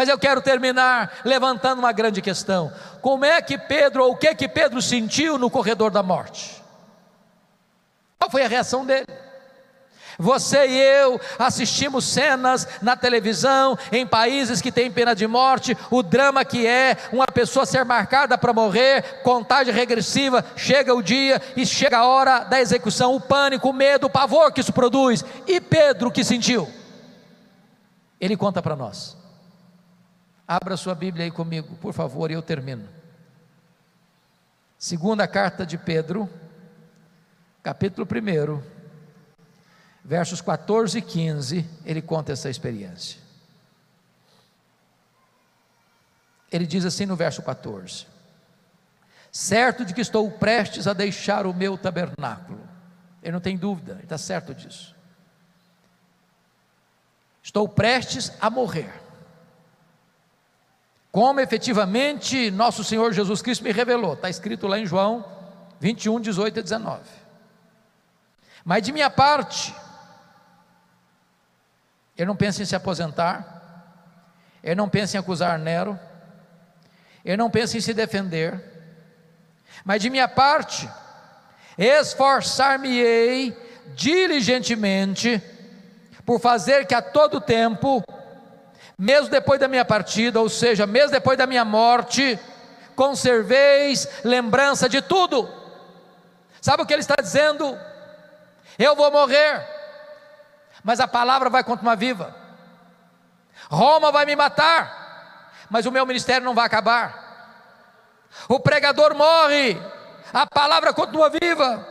Mas 0.00 0.08
eu 0.08 0.18
quero 0.18 0.40
terminar 0.40 1.20
levantando 1.26 1.80
uma 1.80 1.92
grande 1.92 2.22
questão. 2.22 2.72
Como 3.02 3.22
é 3.22 3.42
que 3.42 3.58
Pedro, 3.58 4.04
ou 4.04 4.12
o 4.12 4.16
que 4.16 4.34
que 4.34 4.48
Pedro 4.48 4.80
sentiu 4.80 5.36
no 5.36 5.50
corredor 5.50 5.90
da 5.90 6.02
morte? 6.02 6.64
Qual 8.18 8.30
foi 8.30 8.42
a 8.42 8.48
reação 8.48 8.86
dele? 8.86 9.04
Você 10.18 10.68
e 10.68 10.78
eu 10.78 11.20
assistimos 11.38 12.06
cenas 12.06 12.66
na 12.80 12.96
televisão, 12.96 13.78
em 13.92 14.06
países 14.06 14.62
que 14.62 14.72
têm 14.72 14.90
pena 14.90 15.14
de 15.14 15.26
morte, 15.26 15.76
o 15.90 16.02
drama 16.02 16.46
que 16.46 16.66
é 16.66 16.96
uma 17.12 17.26
pessoa 17.26 17.66
ser 17.66 17.84
marcada 17.84 18.38
para 18.38 18.54
morrer, 18.54 19.20
contagem 19.22 19.74
regressiva, 19.74 20.42
chega 20.56 20.94
o 20.94 21.02
dia 21.02 21.42
e 21.54 21.66
chega 21.66 21.98
a 21.98 22.06
hora 22.06 22.38
da 22.44 22.58
execução, 22.58 23.14
o 23.14 23.20
pânico, 23.20 23.68
o 23.68 23.74
medo, 23.74 24.06
o 24.06 24.10
pavor 24.10 24.50
que 24.50 24.62
isso 24.62 24.72
produz. 24.72 25.22
E 25.46 25.60
Pedro 25.60 26.10
que 26.10 26.24
sentiu? 26.24 26.66
Ele 28.18 28.34
conta 28.34 28.62
para 28.62 28.74
nós. 28.74 29.19
Abra 30.50 30.76
sua 30.76 30.96
Bíblia 30.96 31.26
aí 31.26 31.30
comigo, 31.30 31.76
por 31.76 31.92
favor, 31.92 32.28
e 32.28 32.34
eu 32.34 32.42
termino. 32.42 32.88
Segunda 34.76 35.28
carta 35.28 35.64
de 35.64 35.78
Pedro, 35.78 36.28
capítulo 37.62 38.04
1 38.04 38.60
versos 40.04 40.40
14 40.40 40.98
e 40.98 41.02
15, 41.02 41.70
ele 41.84 42.02
conta 42.02 42.32
essa 42.32 42.50
experiência. 42.50 43.20
Ele 46.50 46.66
diz 46.66 46.84
assim 46.84 47.06
no 47.06 47.14
verso 47.14 47.42
14: 47.42 48.08
Certo 49.30 49.84
de 49.84 49.94
que 49.94 50.00
estou 50.00 50.28
prestes 50.32 50.88
a 50.88 50.92
deixar 50.92 51.46
o 51.46 51.54
meu 51.54 51.78
tabernáculo, 51.78 52.68
ele 53.22 53.30
não 53.30 53.40
tem 53.40 53.56
dúvida, 53.56 53.92
ele 53.92 54.02
está 54.02 54.18
certo 54.18 54.52
disso. 54.52 54.96
Estou 57.40 57.68
prestes 57.68 58.32
a 58.40 58.50
morrer. 58.50 59.09
Como 61.10 61.40
efetivamente 61.40 62.50
nosso 62.50 62.84
Senhor 62.84 63.12
Jesus 63.12 63.42
Cristo 63.42 63.64
me 63.64 63.72
revelou, 63.72 64.14
está 64.14 64.30
escrito 64.30 64.66
lá 64.66 64.78
em 64.78 64.86
João 64.86 65.24
21, 65.80 66.20
18 66.20 66.58
e 66.58 66.62
19. 66.62 67.00
Mas 68.64 68.82
de 68.82 68.92
minha 68.92 69.10
parte, 69.10 69.74
ele 72.16 72.26
não 72.26 72.36
pensa 72.36 72.62
em 72.62 72.66
se 72.66 72.76
aposentar, 72.76 73.60
ele 74.62 74.74
não 74.74 74.88
pensa 74.88 75.16
em 75.16 75.20
acusar 75.20 75.58
Nero, 75.58 75.98
ele 77.24 77.36
não 77.36 77.50
pensa 77.50 77.76
em 77.76 77.80
se 77.80 77.94
defender, 77.94 78.62
mas 79.84 80.02
de 80.02 80.10
minha 80.10 80.28
parte, 80.28 80.88
esforçar-me-ei 81.78 83.56
diligentemente 83.94 85.42
por 86.24 86.38
fazer 86.38 86.86
que 86.86 86.94
a 86.94 87.02
todo 87.02 87.40
tempo, 87.40 88.04
mesmo 89.00 89.30
depois 89.30 89.58
da 89.58 89.66
minha 89.66 89.84
partida, 89.84 90.40
ou 90.40 90.48
seja, 90.48 90.86
mesmo 90.86 91.10
depois 91.10 91.38
da 91.38 91.46
minha 91.46 91.64
morte, 91.64 92.38
conserveis 92.94 94.06
lembrança 94.22 94.88
de 94.88 95.00
tudo. 95.00 95.48
Sabe 96.60 96.82
o 96.82 96.86
que 96.86 96.92
ele 96.92 97.00
está 97.00 97.16
dizendo? 97.20 97.78
Eu 98.78 98.94
vou 98.94 99.10
morrer 99.10 99.80
mas 100.82 101.00
a 101.00 101.08
palavra 101.08 101.50
vai 101.50 101.62
continuar 101.62 101.94
viva. 101.94 102.34
Roma 103.70 104.10
vai 104.10 104.24
me 104.24 104.34
matar, 104.34 105.52
mas 105.68 105.86
o 105.86 105.92
meu 105.92 106.04
ministério 106.06 106.44
não 106.44 106.54
vai 106.54 106.66
acabar. 106.66 107.28
O 108.48 108.58
pregador 108.58 109.14
morre, 109.14 109.80
a 110.32 110.46
palavra 110.46 110.92
continua 110.92 111.30
viva. 111.30 111.86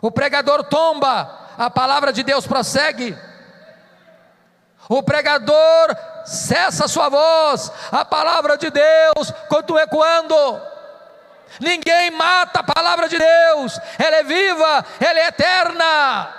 O 0.00 0.10
pregador 0.10 0.64
tomba, 0.64 1.48
a 1.56 1.70
palavra 1.70 2.12
de 2.12 2.22
Deus 2.22 2.46
prossegue. 2.46 3.16
O 4.88 5.02
pregador 5.02 5.96
cessa 6.24 6.88
sua 6.88 7.08
voz, 7.08 7.70
a 7.92 8.04
palavra 8.04 8.56
de 8.56 8.70
Deus 8.70 9.32
continua 9.48 9.82
ecoando. 9.82 10.62
Ninguém 11.60 12.10
mata 12.10 12.60
a 12.60 12.62
palavra 12.62 13.08
de 13.08 13.18
Deus, 13.18 13.78
ela 13.98 14.16
é 14.16 14.22
viva, 14.22 14.84
ela 15.00 15.18
é 15.18 15.26
eterna 15.26 16.38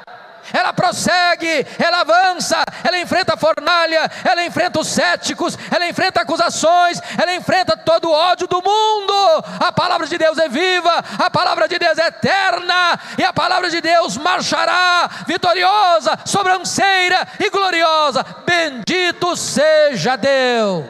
ela 0.53 0.73
prossegue, 0.73 1.65
ela 1.77 2.01
avança, 2.01 2.63
ela 2.83 2.99
enfrenta 2.99 3.33
a 3.33 3.37
fornalha, 3.37 4.09
ela 4.23 4.45
enfrenta 4.45 4.79
os 4.79 4.87
céticos, 4.87 5.57
ela 5.71 5.87
enfrenta 5.87 6.21
acusações, 6.21 7.01
ela 7.17 7.35
enfrenta 7.35 7.77
todo 7.77 8.09
o 8.09 8.13
ódio 8.13 8.47
do 8.47 8.61
mundo. 8.61 9.43
A 9.59 9.71
palavra 9.71 10.07
de 10.07 10.17
Deus 10.17 10.37
é 10.37 10.49
viva, 10.49 11.03
a 11.17 11.29
palavra 11.29 11.67
de 11.67 11.77
Deus 11.77 11.97
é 11.97 12.07
eterna, 12.07 12.99
e 13.17 13.23
a 13.23 13.33
palavra 13.33 13.69
de 13.69 13.81
Deus 13.81 14.17
marchará 14.17 15.09
vitoriosa, 15.27 16.17
sobranceira 16.25 17.27
e 17.39 17.49
gloriosa. 17.49 18.25
Bendito 18.45 19.35
seja 19.35 20.15
Deus. 20.15 20.85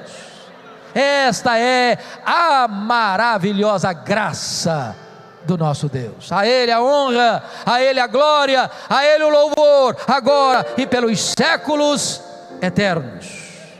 Esta 0.94 1.58
é 1.58 1.98
a 2.26 2.68
maravilhosa 2.68 3.94
graça 3.94 5.09
do 5.50 5.58
nosso 5.58 5.90
Deus. 5.90 6.32
A 6.32 6.48
Ele 6.48 6.72
a 6.72 6.82
honra, 6.82 7.44
a 7.66 7.82
Ele 7.82 8.00
a 8.00 8.06
glória, 8.06 8.70
a 8.88 9.06
Ele 9.06 9.24
o 9.24 9.30
louvor, 9.30 9.98
agora 10.08 10.66
e 10.78 10.86
pelos 10.86 11.34
séculos 11.38 12.22
eternos. 12.62 13.28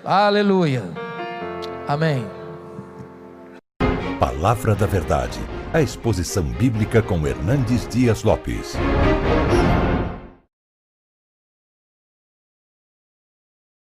Aleluia. 0.04 0.84
Amém. 1.88 2.28
Palavra 4.20 4.74
da 4.74 4.88
Verdade, 4.88 5.40
a 5.74 5.82
exposição 5.82 6.44
bíblica 6.44 7.02
com 7.02 7.26
Hernandes 7.28 7.88
Dias 7.88 8.24
Lopes. 8.24 8.76